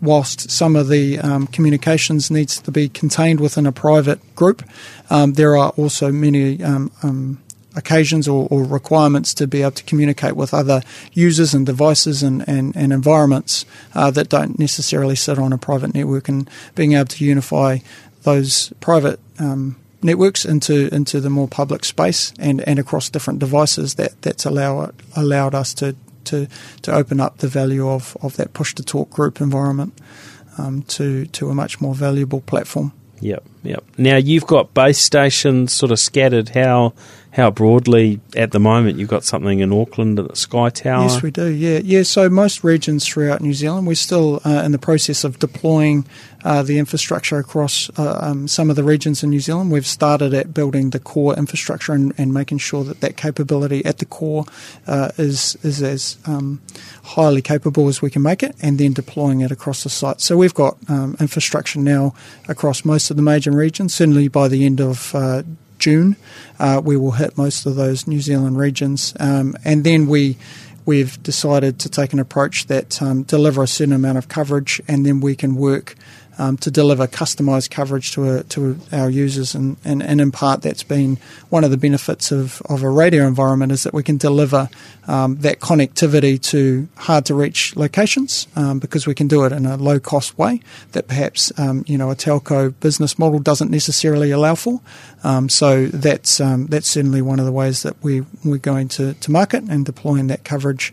whilst 0.00 0.50
some 0.50 0.76
of 0.76 0.88
the 0.88 1.18
um, 1.18 1.46
communications 1.48 2.30
needs 2.30 2.60
to 2.60 2.70
be 2.70 2.88
contained 2.88 3.40
within 3.40 3.66
a 3.66 3.72
private 3.72 4.20
group, 4.36 4.62
um, 5.10 5.32
there 5.34 5.56
are 5.56 5.70
also 5.70 6.12
many. 6.12 6.62
Um, 6.62 6.92
um, 7.02 7.42
occasions 7.78 8.28
or, 8.28 8.48
or 8.50 8.64
requirements 8.64 9.32
to 9.32 9.46
be 9.46 9.62
able 9.62 9.70
to 9.70 9.84
communicate 9.84 10.36
with 10.36 10.52
other 10.52 10.82
users 11.12 11.54
and 11.54 11.64
devices 11.64 12.22
and, 12.22 12.46
and, 12.48 12.76
and 12.76 12.92
environments 12.92 13.64
uh, 13.94 14.10
that 14.10 14.28
don't 14.28 14.58
necessarily 14.58 15.14
sit 15.14 15.38
on 15.38 15.52
a 15.52 15.58
private 15.58 15.94
network 15.94 16.28
and 16.28 16.50
being 16.74 16.92
able 16.92 17.06
to 17.06 17.24
unify 17.24 17.78
those 18.24 18.72
private 18.80 19.20
um, 19.38 19.76
networks 20.02 20.44
into 20.44 20.92
into 20.94 21.20
the 21.20 21.30
more 21.30 21.48
public 21.48 21.84
space 21.84 22.32
and, 22.38 22.60
and 22.68 22.78
across 22.78 23.08
different 23.08 23.38
devices 23.38 23.94
that 23.94 24.20
that's 24.22 24.44
allow 24.44 24.90
allowed 25.16 25.54
us 25.54 25.72
to 25.74 25.96
to, 26.24 26.46
to 26.82 26.94
open 26.94 27.20
up 27.20 27.38
the 27.38 27.48
value 27.48 27.88
of, 27.88 28.14
of 28.20 28.36
that 28.36 28.52
push 28.52 28.74
to 28.74 28.82
talk 28.82 29.08
group 29.08 29.40
environment 29.40 29.98
um, 30.58 30.82
to 30.82 31.26
to 31.26 31.48
a 31.48 31.54
much 31.54 31.80
more 31.80 31.94
valuable 31.94 32.40
platform. 32.42 32.92
Yep, 33.20 33.44
yep. 33.62 33.84
Now 33.96 34.16
you've 34.16 34.46
got 34.46 34.74
base 34.74 34.98
stations 34.98 35.72
sort 35.72 35.90
of 35.90 35.98
scattered. 35.98 36.50
How 36.50 36.92
how 37.32 37.50
broadly 37.50 38.20
at 38.34 38.52
the 38.52 38.58
moment 38.58 38.98
you've 38.98 39.08
got 39.08 39.22
something 39.22 39.60
in 39.60 39.72
Auckland 39.72 40.18
at 40.18 40.28
the 40.28 40.36
Sky 40.36 40.70
Tower? 40.70 41.04
Yes, 41.04 41.22
we 41.22 41.30
do. 41.30 41.46
Yeah, 41.46 41.80
yeah. 41.84 42.02
So 42.02 42.28
most 42.28 42.64
regions 42.64 43.06
throughout 43.06 43.42
New 43.42 43.52
Zealand, 43.52 43.86
we're 43.86 43.94
still 43.94 44.40
uh, 44.44 44.62
in 44.64 44.72
the 44.72 44.78
process 44.78 45.24
of 45.24 45.38
deploying 45.38 46.06
uh, 46.42 46.62
the 46.62 46.78
infrastructure 46.78 47.38
across 47.38 47.90
uh, 47.98 48.18
um, 48.22 48.48
some 48.48 48.70
of 48.70 48.76
the 48.76 48.82
regions 48.82 49.22
in 49.22 49.30
New 49.30 49.40
Zealand. 49.40 49.70
We've 49.70 49.86
started 49.86 50.32
at 50.32 50.54
building 50.54 50.90
the 50.90 50.98
core 50.98 51.36
infrastructure 51.36 51.92
and, 51.92 52.14
and 52.16 52.32
making 52.32 52.58
sure 52.58 52.82
that 52.84 53.00
that 53.02 53.16
capability 53.16 53.84
at 53.84 53.98
the 53.98 54.06
core 54.06 54.46
uh, 54.86 55.10
is 55.18 55.56
is 55.62 55.82
as 55.82 56.16
um, 56.24 56.62
highly 57.02 57.42
capable 57.42 57.88
as 57.88 58.00
we 58.00 58.10
can 58.10 58.22
make 58.22 58.42
it, 58.42 58.56
and 58.62 58.78
then 58.78 58.94
deploying 58.94 59.42
it 59.42 59.50
across 59.50 59.82
the 59.82 59.90
site. 59.90 60.22
So 60.22 60.36
we've 60.36 60.54
got 60.54 60.78
um, 60.88 61.14
infrastructure 61.20 61.78
now 61.78 62.14
across 62.48 62.86
most 62.86 63.10
of 63.10 63.16
the 63.16 63.22
major 63.22 63.50
regions. 63.50 63.92
Certainly 63.92 64.28
by 64.28 64.48
the 64.48 64.64
end 64.64 64.80
of 64.80 65.14
uh, 65.14 65.42
June, 65.78 66.16
uh, 66.58 66.80
we 66.84 66.96
will 66.96 67.12
hit 67.12 67.36
most 67.36 67.66
of 67.66 67.76
those 67.76 68.06
New 68.06 68.20
Zealand 68.20 68.58
regions, 68.58 69.14
um, 69.20 69.56
and 69.64 69.84
then 69.84 70.06
we 70.06 70.36
we've 70.86 71.22
decided 71.22 71.78
to 71.78 71.88
take 71.88 72.14
an 72.14 72.18
approach 72.18 72.66
that 72.66 73.02
um, 73.02 73.22
deliver 73.22 73.62
a 73.62 73.66
certain 73.66 73.92
amount 73.92 74.16
of 74.16 74.28
coverage, 74.28 74.80
and 74.88 75.04
then 75.04 75.20
we 75.20 75.36
can 75.36 75.54
work 75.54 75.94
um, 76.38 76.56
to 76.58 76.70
deliver 76.70 77.06
customised 77.06 77.70
coverage 77.70 78.12
to, 78.12 78.38
a, 78.38 78.42
to 78.44 78.78
our 78.92 79.10
users. 79.10 79.54
And, 79.54 79.76
and, 79.84 80.02
and, 80.02 80.20
in 80.20 80.30
part, 80.30 80.62
that's 80.62 80.82
been 80.82 81.18
one 81.50 81.64
of 81.64 81.70
the 81.70 81.76
benefits 81.76 82.30
of, 82.30 82.62
of 82.68 82.82
a 82.82 82.88
radio 82.88 83.26
environment 83.26 83.72
is 83.72 83.82
that 83.82 83.92
we 83.92 84.02
can 84.02 84.16
deliver 84.16 84.68
um, 85.08 85.36
that 85.36 85.58
connectivity 85.58 86.40
to 86.50 86.88
hard 86.96 87.24
to 87.26 87.34
reach 87.34 87.74
locations 87.76 88.46
um, 88.56 88.78
because 88.78 89.06
we 89.06 89.14
can 89.14 89.26
do 89.26 89.44
it 89.44 89.52
in 89.52 89.66
a 89.66 89.76
low 89.76 89.98
cost 89.98 90.36
way 90.38 90.60
that 90.92 91.08
perhaps 91.08 91.50
um, 91.58 91.84
you 91.86 91.96
know 91.96 92.10
a 92.10 92.14
telco 92.14 92.72
business 92.80 93.18
model 93.18 93.38
doesn't 93.38 93.70
necessarily 93.70 94.30
allow 94.30 94.54
for. 94.54 94.80
Um, 95.24 95.48
so 95.48 95.86
that's 95.86 96.40
um, 96.40 96.66
that's 96.66 96.88
certainly 96.88 97.22
one 97.22 97.40
of 97.40 97.46
the 97.46 97.52
ways 97.52 97.82
that 97.82 98.02
we 98.02 98.24
we're 98.44 98.58
going 98.58 98.88
to, 98.88 99.14
to 99.14 99.30
market 99.30 99.64
and 99.64 99.84
deploying 99.84 100.28
that 100.28 100.44
coverage 100.44 100.92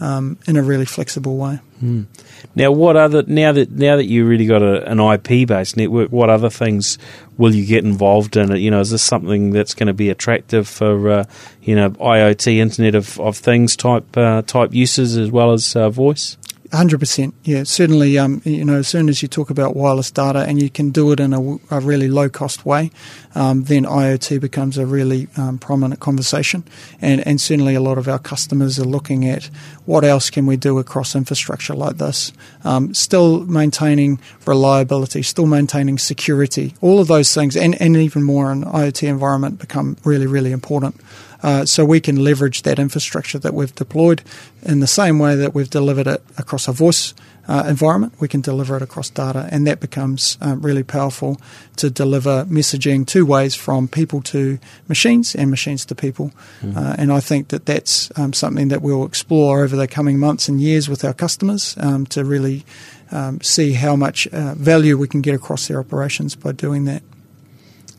um, 0.00 0.38
in 0.46 0.56
a 0.56 0.62
really 0.62 0.84
flexible 0.84 1.36
way. 1.36 1.60
Mm. 1.82 2.06
Now, 2.54 2.70
what 2.70 2.96
other 2.96 3.22
now 3.26 3.52
that 3.52 3.70
now 3.70 3.96
that 3.96 4.06
you 4.06 4.24
really 4.24 4.46
got 4.46 4.62
a, 4.62 4.88
an 4.90 5.00
IP 5.00 5.48
based 5.48 5.76
network, 5.76 6.10
what 6.10 6.30
other 6.30 6.50
things 6.50 6.98
will 7.38 7.54
you 7.54 7.66
get 7.66 7.84
involved 7.84 8.36
in? 8.36 8.54
You 8.56 8.70
know, 8.70 8.80
is 8.80 8.90
this 8.90 9.02
something 9.02 9.50
that's 9.50 9.74
going 9.74 9.88
to 9.88 9.92
be 9.92 10.10
attractive 10.10 10.68
for 10.68 11.10
uh, 11.10 11.24
you 11.62 11.74
know 11.74 11.90
IoT 11.90 12.56
Internet 12.56 12.94
of, 12.94 13.18
of 13.20 13.36
Things 13.36 13.76
type 13.76 14.16
uh, 14.16 14.42
type 14.42 14.72
uses 14.72 15.16
as 15.16 15.30
well 15.30 15.52
as 15.52 15.74
uh, 15.74 15.90
voice? 15.90 16.36
Hundred 16.72 17.00
percent, 17.00 17.34
yeah. 17.44 17.64
Certainly, 17.64 18.16
um, 18.16 18.40
you 18.46 18.64
know, 18.64 18.76
as 18.76 18.88
soon 18.88 19.10
as 19.10 19.20
you 19.20 19.28
talk 19.28 19.50
about 19.50 19.76
wireless 19.76 20.10
data 20.10 20.38
and 20.38 20.60
you 20.60 20.70
can 20.70 20.88
do 20.88 21.12
it 21.12 21.20
in 21.20 21.34
a, 21.34 21.58
a 21.70 21.80
really 21.80 22.08
low 22.08 22.30
cost 22.30 22.64
way, 22.64 22.90
um, 23.34 23.64
then 23.64 23.84
IoT 23.84 24.40
becomes 24.40 24.78
a 24.78 24.86
really 24.86 25.28
um, 25.36 25.58
prominent 25.58 26.00
conversation. 26.00 26.64
And, 27.02 27.26
and 27.26 27.38
certainly, 27.38 27.74
a 27.74 27.80
lot 27.82 27.98
of 27.98 28.08
our 28.08 28.18
customers 28.18 28.78
are 28.78 28.86
looking 28.86 29.28
at 29.28 29.50
what 29.84 30.02
else 30.02 30.30
can 30.30 30.46
we 30.46 30.56
do 30.56 30.78
across 30.78 31.14
infrastructure 31.14 31.74
like 31.74 31.98
this. 31.98 32.32
Um, 32.64 32.94
still 32.94 33.44
maintaining 33.44 34.18
reliability, 34.46 35.20
still 35.20 35.46
maintaining 35.46 35.98
security, 35.98 36.74
all 36.80 37.00
of 37.00 37.06
those 37.06 37.34
things, 37.34 37.54
and, 37.54 37.78
and 37.82 37.98
even 37.98 38.22
more 38.22 38.50
in 38.50 38.64
IoT 38.64 39.06
environment 39.06 39.58
become 39.58 39.98
really, 40.04 40.26
really 40.26 40.52
important. 40.52 40.98
Uh, 41.42 41.64
so 41.64 41.84
we 41.84 42.00
can 42.00 42.16
leverage 42.22 42.62
that 42.62 42.78
infrastructure 42.78 43.38
that 43.38 43.54
we've 43.54 43.74
deployed 43.74 44.22
in 44.62 44.80
the 44.80 44.86
same 44.86 45.18
way 45.18 45.34
that 45.34 45.54
we've 45.54 45.70
delivered 45.70 46.06
it 46.06 46.22
across 46.38 46.68
a 46.68 46.72
voice 46.72 47.14
uh, 47.48 47.64
environment. 47.66 48.14
We 48.20 48.28
can 48.28 48.40
deliver 48.40 48.76
it 48.76 48.82
across 48.82 49.10
data, 49.10 49.48
and 49.50 49.66
that 49.66 49.80
becomes 49.80 50.38
um, 50.40 50.60
really 50.60 50.84
powerful 50.84 51.40
to 51.76 51.90
deliver 51.90 52.44
messaging 52.44 53.06
two 53.06 53.26
ways 53.26 53.54
from 53.54 53.88
people 53.88 54.22
to 54.22 54.58
machines 54.88 55.34
and 55.34 55.50
machines 55.50 55.84
to 55.86 55.94
people. 55.94 56.32
Mm-hmm. 56.60 56.78
Uh, 56.78 56.94
and 56.98 57.12
I 57.12 57.20
think 57.20 57.48
that 57.48 57.66
that's 57.66 58.16
um, 58.16 58.32
something 58.32 58.68
that 58.68 58.82
we'll 58.82 59.04
explore 59.04 59.64
over 59.64 59.76
the 59.76 59.88
coming 59.88 60.18
months 60.18 60.48
and 60.48 60.60
years 60.60 60.88
with 60.88 61.04
our 61.04 61.14
customers 61.14 61.76
um, 61.78 62.06
to 62.06 62.24
really 62.24 62.64
um, 63.10 63.40
see 63.40 63.72
how 63.72 63.96
much 63.96 64.26
uh, 64.28 64.54
value 64.54 64.96
we 64.96 65.08
can 65.08 65.20
get 65.20 65.34
across 65.34 65.68
their 65.68 65.80
operations 65.80 66.36
by 66.36 66.52
doing 66.52 66.84
that. 66.84 67.02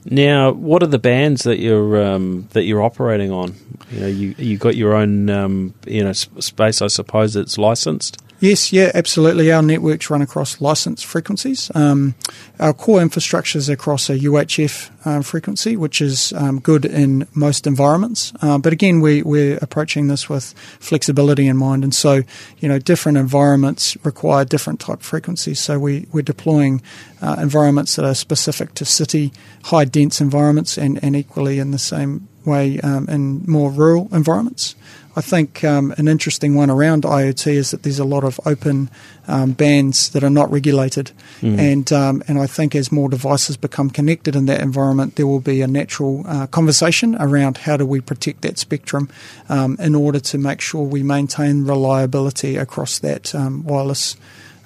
Now, 0.05 0.51
what 0.51 0.83
are 0.83 0.87
the 0.87 0.99
bands 0.99 1.43
that 1.43 1.59
you're 1.59 2.03
um, 2.03 2.47
that 2.51 2.63
you're 2.63 2.81
operating 2.81 3.31
on? 3.31 3.55
You 3.91 3.99
know, 3.99 4.07
you 4.07 4.35
you 4.37 4.57
got 4.57 4.75
your 4.75 4.95
own 4.95 5.29
um, 5.29 5.73
you 5.87 6.03
know 6.03 6.13
space. 6.13 6.81
I 6.81 6.87
suppose 6.87 7.35
it's 7.35 7.57
licensed. 7.57 8.21
Yes, 8.43 8.73
yeah, 8.73 8.91
absolutely. 8.93 9.53
Our 9.53 9.61
networks 9.61 10.09
run 10.09 10.21
across 10.21 10.59
licensed 10.59 11.05
frequencies. 11.05 11.71
Um, 11.73 12.13
our 12.59 12.73
core 12.73 13.01
infrastructure 13.01 13.57
is 13.57 13.69
across 13.69 14.09
a 14.09 14.19
UHF 14.19 14.89
uh, 15.05 15.21
frequency, 15.21 15.77
which 15.77 16.01
is 16.01 16.33
um, 16.33 16.59
good 16.59 16.83
in 16.83 17.25
most 17.33 17.65
environments. 17.65 18.33
Uh, 18.41 18.57
but 18.57 18.73
again, 18.73 18.99
we, 18.99 19.23
we're 19.23 19.57
approaching 19.61 20.07
this 20.07 20.27
with 20.27 20.53
flexibility 20.81 21.47
in 21.47 21.55
mind. 21.55 21.85
And 21.85 21.95
so, 21.95 22.23
you 22.59 22.67
know, 22.67 22.79
different 22.79 23.17
environments 23.17 23.95
require 24.03 24.43
different 24.43 24.81
type 24.81 25.03
frequencies. 25.03 25.61
So 25.61 25.79
we, 25.79 26.07
we're 26.11 26.21
deploying 26.21 26.81
uh, 27.21 27.37
environments 27.39 27.95
that 27.95 28.03
are 28.03 28.13
specific 28.13 28.73
to 28.73 28.83
city, 28.83 29.31
high 29.63 29.85
dense 29.85 30.19
environments, 30.19 30.77
and, 30.77 31.01
and 31.01 31.15
equally 31.15 31.59
in 31.59 31.71
the 31.71 31.79
same 31.79 32.27
way 32.43 32.79
um, 32.81 33.07
in 33.07 33.43
more 33.47 33.71
rural 33.71 34.09
environments. 34.11 34.75
I 35.15 35.21
think 35.21 35.63
um, 35.63 35.93
an 35.97 36.07
interesting 36.07 36.55
one 36.55 36.71
around 36.71 37.03
IoT 37.03 37.47
is 37.53 37.71
that 37.71 37.83
there's 37.83 37.99
a 37.99 38.05
lot 38.05 38.23
of 38.23 38.39
open 38.45 38.89
um, 39.27 39.51
bands 39.51 40.09
that 40.09 40.23
are 40.23 40.29
not 40.29 40.51
regulated, 40.51 41.11
mm. 41.39 41.57
and 41.57 41.91
um, 41.93 42.23
and 42.27 42.39
I 42.39 42.47
think 42.47 42.75
as 42.75 42.91
more 42.91 43.09
devices 43.09 43.55
become 43.55 43.91
connected 43.91 44.35
in 44.35 44.47
that 44.47 44.61
environment, 44.61 45.15
there 45.15 45.27
will 45.27 45.39
be 45.39 45.61
a 45.61 45.67
natural 45.67 46.23
uh, 46.27 46.47
conversation 46.47 47.15
around 47.19 47.57
how 47.57 47.77
do 47.77 47.85
we 47.85 48.01
protect 48.01 48.41
that 48.41 48.57
spectrum 48.57 49.07
um, 49.49 49.77
in 49.79 49.93
order 49.93 50.19
to 50.19 50.37
make 50.39 50.61
sure 50.61 50.83
we 50.83 51.03
maintain 51.03 51.63
reliability 51.63 52.57
across 52.57 52.97
that 52.99 53.35
um, 53.35 53.63
wireless 53.63 54.15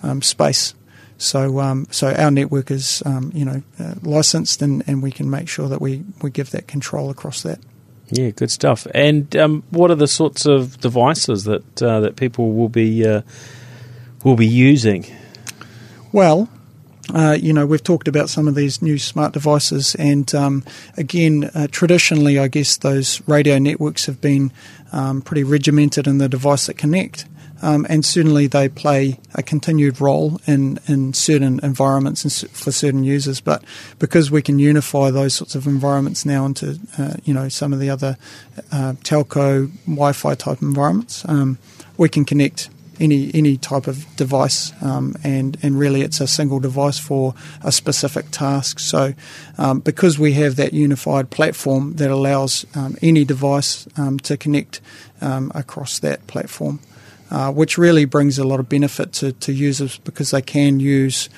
um, 0.02 0.22
space. 0.22 0.74
So, 1.20 1.86
so 1.90 2.14
our 2.14 2.30
network 2.30 2.70
is, 2.70 3.02
you 3.34 3.44
know, 3.44 3.64
uh, 3.80 3.96
licensed, 4.04 4.62
and, 4.62 4.84
and 4.86 5.02
we 5.02 5.10
can 5.10 5.32
make 5.32 5.50
sure 5.50 5.68
that 5.68 5.82
we, 5.82 6.04
we 6.22 6.30
give 6.30 6.52
that 6.52 6.68
control 6.68 7.10
across 7.10 7.42
that. 7.42 7.58
Yeah, 8.10 8.30
good 8.30 8.52
stuff. 8.52 8.88
And 8.94 9.36
um, 9.36 9.64
what 9.70 9.92
are 9.92 9.96
the 9.96 10.08
sorts 10.08 10.46
of 10.46 10.80
devices 10.80 11.44
that 11.44 11.82
uh, 11.82 12.00
that 12.02 12.16
people 12.16 12.54
will 12.54 12.70
be 12.70 13.06
uh, 13.06 13.22
will 14.24 14.38
be 14.38 14.48
using? 14.48 15.06
Well, 16.14 16.50
uh, 17.14 17.38
you 17.40 17.54
know, 17.54 17.66
we've 17.66 17.84
talked 17.84 18.08
about 18.08 18.30
some 18.30 18.48
of 18.48 18.56
these 18.56 18.82
new 18.82 18.98
smart 18.98 19.34
devices, 19.34 19.96
and 19.96 20.34
um, 20.34 20.64
again, 20.96 21.52
uh, 21.54 21.68
traditionally, 21.70 22.40
I 22.40 22.48
guess 22.48 22.78
those 22.78 23.22
radio 23.28 23.60
networks 23.60 24.06
have 24.06 24.22
been 24.22 24.52
um, 24.92 25.22
pretty 25.22 25.44
regimented 25.44 26.08
in 26.08 26.18
the 26.18 26.30
device 26.30 26.68
that 26.68 26.78
connect. 26.78 27.26
Um, 27.62 27.86
and 27.90 28.06
certainly 28.06 28.48
they 28.48 28.70
play 28.70 29.20
a 29.34 29.44
continued 29.44 30.00
role 30.00 30.40
in, 30.46 30.80
in 30.88 31.14
certain 31.14 31.60
environments 31.64 32.24
and 32.24 32.52
for 32.52 32.72
certain 32.72 33.04
users. 33.04 33.42
But 33.42 33.64
because 34.00 34.30
we 34.30 34.42
can 34.42 34.60
unify 34.60 35.12
those 35.12 35.34
sorts 35.34 35.56
of 35.56 35.68
environments 35.68 36.26
now 36.26 36.46
into, 36.46 36.80
uh, 36.98 37.16
you 37.24 37.34
know, 37.34 37.50
some 37.50 37.74
of 37.74 37.80
the 37.80 37.90
other 37.90 38.18
uh, 38.72 38.94
telco, 39.04 39.72
Wi-Fi 39.86 40.36
type 40.36 40.62
environments, 40.62 41.28
um, 41.28 41.58
we 41.98 42.10
can 42.10 42.26
connect 42.26 42.70
any 43.00 43.32
any 43.34 43.58
type 43.58 43.88
of 43.88 44.06
device, 44.16 44.72
um, 44.82 45.16
and 45.24 45.58
and 45.62 45.78
really 45.80 46.02
it's 46.02 46.20
a 46.20 46.28
single 46.28 46.60
device 46.60 47.00
for 47.00 47.34
a 47.64 47.72
specific 47.72 48.32
task. 48.32 48.80
So, 48.80 49.14
um, 49.58 49.80
because 49.80 50.18
we 50.18 50.34
have 50.34 50.56
that 50.56 50.74
unified 50.74 51.30
platform 51.30 51.96
that 51.96 52.10
allows 52.10 52.66
um, 52.76 52.98
any 53.02 53.24
device 53.24 53.88
um, 53.98 54.20
to 54.20 54.38
connect 54.38 54.82
um, 55.22 55.52
across 55.54 56.00
that 56.00 56.26
platform, 56.28 56.80
uh, 57.30 57.52
which 57.52 57.78
really 57.78 58.06
brings 58.06 58.38
a 58.38 58.44
lot 58.44 58.60
of 58.60 58.70
benefit 58.70 59.14
to, 59.14 59.32
to 59.34 59.52
users 59.52 59.98
because 60.00 60.32
they 60.32 60.42
can 60.42 60.80
use 60.80 61.30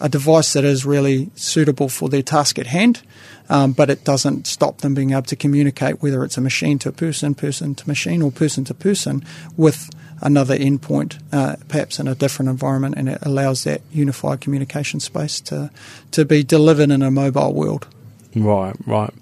a 0.00 0.08
device 0.08 0.52
that 0.52 0.64
is 0.64 0.84
really 0.84 1.30
suitable 1.36 1.88
for 1.88 2.08
their 2.08 2.22
task 2.22 2.58
at 2.58 2.66
hand, 2.66 3.02
um, 3.48 3.72
but 3.72 3.88
it 3.88 4.04
doesn't 4.04 4.46
stop 4.46 4.78
them 4.78 4.94
being 4.94 5.12
able 5.12 5.22
to 5.22 5.36
communicate, 5.36 6.02
whether 6.02 6.24
it's 6.24 6.36
a 6.36 6.40
machine 6.40 6.78
to 6.78 6.88
a 6.88 6.92
person, 6.92 7.34
person 7.34 7.74
to 7.74 7.88
machine, 7.88 8.20
or 8.20 8.30
person 8.30 8.64
to 8.64 8.74
person, 8.74 9.24
with 9.56 9.88
another 10.20 10.56
endpoint, 10.56 11.18
uh, 11.32 11.56
perhaps 11.68 11.98
in 11.98 12.08
a 12.08 12.14
different 12.14 12.50
environment, 12.50 12.94
and 12.96 13.08
it 13.08 13.18
allows 13.22 13.64
that 13.64 13.80
unified 13.92 14.40
communication 14.40 15.00
space 15.00 15.40
to 15.40 15.70
to 16.10 16.24
be 16.24 16.42
delivered 16.42 16.90
in 16.90 17.02
a 17.02 17.10
mobile 17.10 17.54
world. 17.54 17.86
Right, 18.34 18.76
right, 18.86 19.14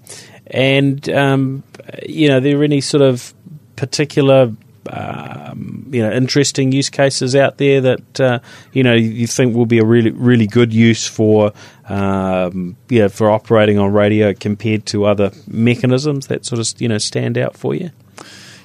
and 0.47 1.07
um, 1.09 1.63
you 2.07 2.27
know, 2.27 2.37
are 2.37 2.41
there 2.41 2.63
any 2.63 2.81
sort 2.81 3.01
of 3.01 3.33
particular 3.75 4.51
um, 4.91 5.87
you 5.91 6.01
know 6.01 6.11
interesting 6.11 6.71
use 6.71 6.89
cases 6.89 7.35
out 7.35 7.57
there 7.57 7.81
that 7.81 8.19
uh, 8.19 8.39
you 8.73 8.83
know 8.83 8.93
you 8.93 9.27
think 9.27 9.55
will 9.55 9.65
be 9.65 9.79
a 9.79 9.85
really 9.85 10.11
really 10.11 10.47
good 10.47 10.73
use 10.73 11.07
for 11.07 11.53
um, 11.89 12.75
yeah 12.89 13.07
for 13.07 13.29
operating 13.29 13.77
on 13.77 13.91
radio 13.93 14.33
compared 14.33 14.85
to 14.87 15.05
other 15.05 15.31
mechanisms 15.47 16.27
that 16.27 16.45
sort 16.45 16.59
of 16.59 16.81
you 16.81 16.87
know 16.87 16.97
stand 16.97 17.37
out 17.37 17.55
for 17.55 17.73
you? 17.73 17.91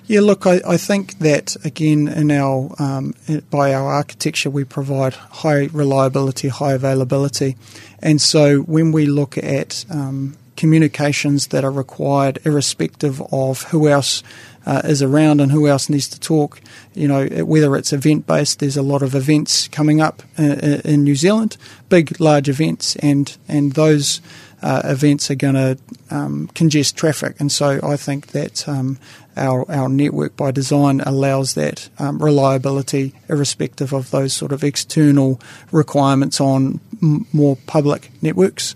Yeah, 0.07 0.23
look, 0.23 0.45
I, 0.45 0.61
I 0.67 0.77
think 0.77 1.21
that 1.21 1.55
again 1.65 2.09
in 2.09 2.33
our 2.33 2.75
um, 2.81 3.15
by 3.49 3.73
our 3.73 3.93
architecture 3.93 4.51
we 4.51 4.65
provide 4.65 5.15
high 5.15 5.69
reliability, 5.73 6.49
high 6.49 6.73
availability, 6.73 7.57
and 8.01 8.21
so 8.21 8.59
when 8.63 8.91
we 8.91 9.07
look 9.07 9.39
at 9.39 9.85
um, 9.89 10.37
communications 10.57 11.47
that 11.47 11.65
are 11.65 11.71
required, 11.71 12.39
irrespective 12.45 13.23
of 13.33 13.63
who 13.71 13.89
else 13.89 14.23
uh, 14.67 14.83
is 14.85 15.03
around 15.03 15.41
and 15.41 15.53
who 15.53 15.67
else 15.67 15.89
needs 15.89 16.09
to 16.09 16.21
talk. 16.21 16.61
You 16.95 17.09
know, 17.09 17.27
whether 17.45 17.77
it's 17.77 17.93
event 17.93 18.27
based, 18.27 18.59
there's 18.59 18.77
a 18.77 18.83
lot 18.83 19.03
of 19.03 19.15
events 19.15 19.69
coming 19.69 20.01
up 20.01 20.23
in, 20.37 20.81
in 20.85 21.05
New 21.05 21.17
Zealand, 21.17 21.57
big, 21.89 22.21
large 22.21 22.49
events, 22.49 22.97
and 22.97 23.37
and 23.49 23.73
those 23.73 24.21
uh, 24.63 24.83
events 24.85 25.31
are 25.31 25.37
going 25.37 25.55
to 25.55 25.79
um, 26.11 26.49
congest 26.55 26.97
traffic. 26.97 27.41
And 27.41 27.51
so 27.51 27.81
I 27.83 27.97
think 27.97 28.29
that 28.29 28.69
um, 28.69 28.99
our 29.37 29.71
our 29.71 29.89
network 29.89 30.37
by 30.37 30.51
design 30.51 31.01
allows 31.01 31.55
that 31.55 31.89
um, 31.99 32.19
reliability, 32.23 33.15
irrespective 33.29 33.93
of 33.93 34.11
those 34.11 34.33
sort 34.33 34.53
of 34.53 34.63
external 34.63 35.41
requirements 35.73 36.41
on 36.41 36.81
m- 37.03 37.27
more 37.33 37.57
public 37.67 38.11
networks. 38.23 38.75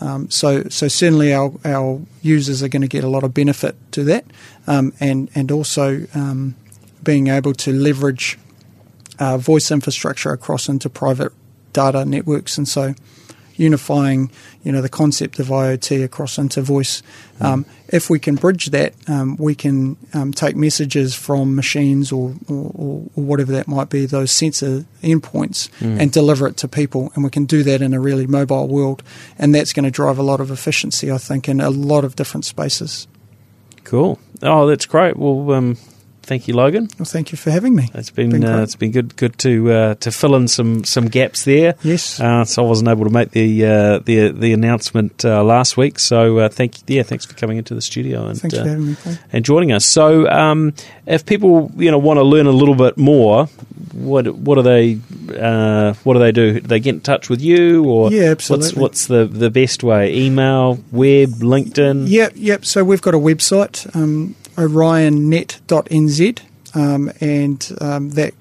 Um, 0.00 0.30
so, 0.30 0.64
so 0.64 0.88
certainly 0.88 1.32
our, 1.32 1.52
our 1.64 2.00
users 2.22 2.62
are 2.62 2.68
going 2.68 2.82
to 2.82 2.88
get 2.88 3.04
a 3.04 3.08
lot 3.08 3.24
of 3.24 3.32
benefit 3.32 3.76
to 3.92 4.04
that, 4.04 4.26
um, 4.66 4.92
and 5.00 5.30
and 5.34 5.50
also 5.50 6.06
um, 6.14 6.54
being 7.02 7.28
able 7.28 7.54
to 7.54 7.72
leverage 7.72 8.38
uh, 9.18 9.38
voice 9.38 9.70
infrastructure 9.70 10.32
across 10.32 10.68
into 10.68 10.90
private 10.90 11.32
data 11.72 12.04
networks, 12.04 12.58
and 12.58 12.68
so 12.68 12.94
unifying, 13.56 14.30
you 14.62 14.72
know, 14.72 14.80
the 14.80 14.88
concept 14.88 15.38
of 15.38 15.48
IoT 15.48 16.04
across 16.04 16.38
into 16.38 16.62
voice. 16.62 17.02
Um, 17.40 17.66
if 17.88 18.08
we 18.08 18.18
can 18.18 18.36
bridge 18.36 18.66
that, 18.66 18.94
um, 19.08 19.36
we 19.36 19.54
can 19.54 19.96
um, 20.14 20.32
take 20.32 20.56
messages 20.56 21.14
from 21.14 21.54
machines 21.54 22.10
or, 22.10 22.34
or, 22.48 23.08
or, 23.14 23.24
whatever 23.24 23.52
that 23.52 23.68
might 23.68 23.90
be, 23.90 24.06
those 24.06 24.30
sensor 24.30 24.84
endpoints, 25.02 25.68
mm. 25.80 26.00
and 26.00 26.10
deliver 26.10 26.46
it 26.46 26.56
to 26.58 26.68
people. 26.68 27.12
And 27.14 27.22
we 27.24 27.30
can 27.30 27.44
do 27.44 27.62
that 27.64 27.82
in 27.82 27.92
a 27.92 28.00
really 28.00 28.26
mobile 28.26 28.68
world. 28.68 29.02
And 29.38 29.54
that's 29.54 29.72
going 29.72 29.84
to 29.84 29.90
drive 29.90 30.18
a 30.18 30.22
lot 30.22 30.40
of 30.40 30.50
efficiency, 30.50 31.12
I 31.12 31.18
think, 31.18 31.48
in 31.48 31.60
a 31.60 31.70
lot 31.70 32.04
of 32.04 32.16
different 32.16 32.44
spaces. 32.44 33.06
Cool. 33.84 34.18
Oh, 34.42 34.66
that's 34.66 34.86
great. 34.86 35.16
Well, 35.16 35.52
um, 35.52 35.76
thank 36.26 36.48
you, 36.48 36.54
Logan. 36.54 36.88
Well, 36.98 37.06
thank 37.06 37.32
you 37.32 37.38
for 37.38 37.50
having 37.50 37.74
me. 37.74 37.88
It's 37.94 38.10
been, 38.10 38.30
been 38.30 38.44
uh, 38.44 38.62
it's 38.62 38.74
been 38.74 38.90
good 38.90 39.16
good 39.16 39.38
to 39.38 39.72
uh, 39.72 39.94
to 39.96 40.10
fill 40.10 40.34
in 40.34 40.48
some, 40.48 40.84
some 40.84 41.06
gaps 41.06 41.44
there. 41.44 41.76
Yes. 41.82 42.20
Uh, 42.20 42.44
so 42.44 42.64
I 42.64 42.68
wasn't 42.68 42.88
able 42.88 43.04
to 43.04 43.10
make 43.10 43.30
the 43.30 43.64
uh, 43.64 43.98
the 44.00 44.32
the 44.32 44.52
announcement 44.52 45.24
uh, 45.24 45.42
last 45.42 45.76
week. 45.76 45.98
So 45.98 46.38
uh, 46.38 46.48
thank 46.48 46.76
yeah, 46.88 47.02
thanks 47.02 47.24
for 47.24 47.34
coming 47.34 47.56
into 47.56 47.74
the 47.74 47.82
studio 47.82 48.26
and 48.26 48.38
thanks 48.38 48.56
for 48.56 48.68
having 48.68 48.86
me, 48.86 48.96
and 49.32 49.44
joining 49.44 49.72
us. 49.72 49.86
So 49.86 50.28
um, 50.28 50.74
if 51.06 51.24
people 51.24 51.70
you 51.76 51.90
know 51.90 51.98
want 51.98 52.18
to 52.18 52.24
learn 52.24 52.46
a 52.46 52.52
little 52.52 52.74
bit 52.74 52.98
more, 52.98 53.46
what 53.92 54.26
what 54.34 54.56
do 54.56 54.62
they 54.62 54.94
what 54.94 56.12
do 56.14 56.18
they 56.18 56.32
do? 56.32 56.60
Do 56.60 56.60
they 56.60 56.80
get 56.80 56.96
in 56.96 57.00
touch 57.00 57.30
with 57.30 57.40
you 57.40 57.84
or 57.84 58.10
yeah, 58.10 58.30
absolutely. 58.30 58.66
What's, 58.66 58.76
what's 58.76 59.06
the 59.06 59.26
the 59.26 59.50
best 59.50 59.82
way? 59.82 60.14
Email, 60.14 60.78
web, 60.90 61.30
LinkedIn. 61.30 62.08
Yep, 62.08 62.32
yep. 62.34 62.64
So 62.64 62.84
we've 62.84 63.02
got 63.02 63.14
a 63.14 63.18
website. 63.18 63.94
Um, 63.94 64.34
orionnet.nz, 64.56 66.40
um, 66.74 67.12
and 67.20 67.72
um, 67.80 68.10
that 68.10 68.34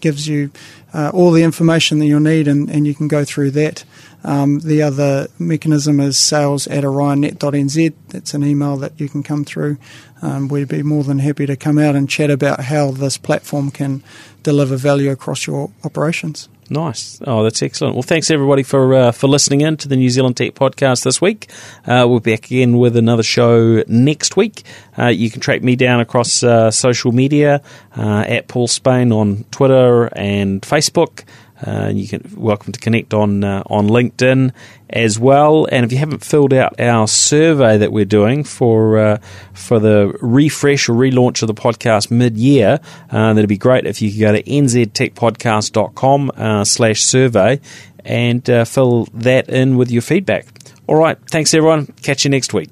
gives 0.00 0.26
you 0.26 0.50
uh, 0.94 1.10
all 1.12 1.30
the 1.30 1.42
information 1.42 1.98
that 1.98 2.06
you'll 2.06 2.20
need, 2.20 2.48
and, 2.48 2.70
and 2.70 2.86
you 2.86 2.94
can 2.94 3.08
go 3.08 3.24
through 3.24 3.50
that. 3.52 3.84
Um, 4.24 4.60
the 4.60 4.82
other 4.82 5.28
mechanism 5.38 6.00
is 6.00 6.18
sales 6.18 6.66
at 6.66 6.84
orionnet.nz. 6.84 7.94
That's 8.08 8.34
an 8.34 8.44
email 8.44 8.76
that 8.78 8.98
you 8.98 9.08
can 9.08 9.22
come 9.22 9.44
through. 9.44 9.78
Um, 10.22 10.48
we'd 10.48 10.68
be 10.68 10.82
more 10.82 11.04
than 11.04 11.18
happy 11.20 11.46
to 11.46 11.56
come 11.56 11.78
out 11.78 11.94
and 11.94 12.08
chat 12.08 12.30
about 12.30 12.60
how 12.60 12.90
this 12.90 13.18
platform 13.18 13.70
can 13.70 14.02
deliver 14.42 14.76
value 14.76 15.10
across 15.10 15.46
your 15.46 15.70
operations. 15.84 16.48
Nice. 16.68 17.20
Oh, 17.24 17.44
that's 17.44 17.62
excellent. 17.62 17.94
Well, 17.94 18.02
thanks 18.02 18.30
everybody 18.30 18.64
for 18.64 18.94
uh, 18.94 19.12
for 19.12 19.28
listening 19.28 19.60
in 19.60 19.76
to 19.78 19.88
the 19.88 19.96
New 19.96 20.10
Zealand 20.10 20.36
Tech 20.36 20.54
Podcast 20.54 21.04
this 21.04 21.20
week. 21.20 21.48
Uh, 21.86 22.06
we'll 22.08 22.18
be 22.18 22.32
back 22.32 22.46
again 22.46 22.78
with 22.78 22.96
another 22.96 23.22
show 23.22 23.84
next 23.86 24.36
week. 24.36 24.64
Uh, 24.98 25.06
you 25.06 25.30
can 25.30 25.40
track 25.40 25.62
me 25.62 25.76
down 25.76 26.00
across 26.00 26.42
uh, 26.42 26.70
social 26.72 27.12
media 27.12 27.62
uh, 27.96 28.24
at 28.26 28.48
Paul 28.48 28.66
Spain 28.66 29.12
on 29.12 29.44
Twitter 29.52 30.06
and 30.16 30.60
Facebook. 30.62 31.24
Uh, 31.64 31.90
you 31.94 32.06
can 32.06 32.22
welcome 32.36 32.72
to 32.72 32.80
connect 32.80 33.14
on 33.14 33.42
uh, 33.42 33.62
on 33.66 33.88
LinkedIn 33.88 34.52
as 34.90 35.18
well. 35.18 35.66
And 35.70 35.84
if 35.84 35.92
you 35.92 35.98
haven't 35.98 36.24
filled 36.24 36.52
out 36.52 36.78
our 36.80 37.08
survey 37.08 37.78
that 37.78 37.92
we're 37.92 38.04
doing 38.04 38.44
for 38.44 38.98
uh, 38.98 39.18
for 39.54 39.78
the 39.78 40.16
refresh 40.20 40.88
or 40.88 40.92
relaunch 40.92 41.42
of 41.42 41.48
the 41.48 41.54
podcast 41.54 42.10
mid 42.10 42.36
year, 42.36 42.80
uh, 43.10 43.32
that'd 43.32 43.48
be 43.48 43.56
great 43.56 43.86
if 43.86 44.02
you 44.02 44.10
could 44.10 44.20
go 44.20 44.32
to 44.32 44.42
nztechpodcast.com 44.42 46.32
uh, 46.36 46.64
slash 46.64 47.00
survey 47.00 47.60
and 48.04 48.48
uh, 48.50 48.64
fill 48.64 49.06
that 49.14 49.48
in 49.48 49.76
with 49.76 49.90
your 49.90 50.02
feedback. 50.02 50.46
All 50.86 50.96
right, 50.96 51.18
thanks 51.30 51.52
everyone. 51.54 51.86
Catch 52.02 52.24
you 52.24 52.30
next 52.30 52.52
week. 52.54 52.70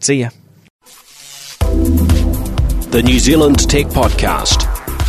See 0.00 0.20
ya. 0.20 0.30
The 2.92 3.02
New 3.02 3.18
Zealand 3.18 3.68
Tech 3.70 3.86
Podcast, 3.86 4.66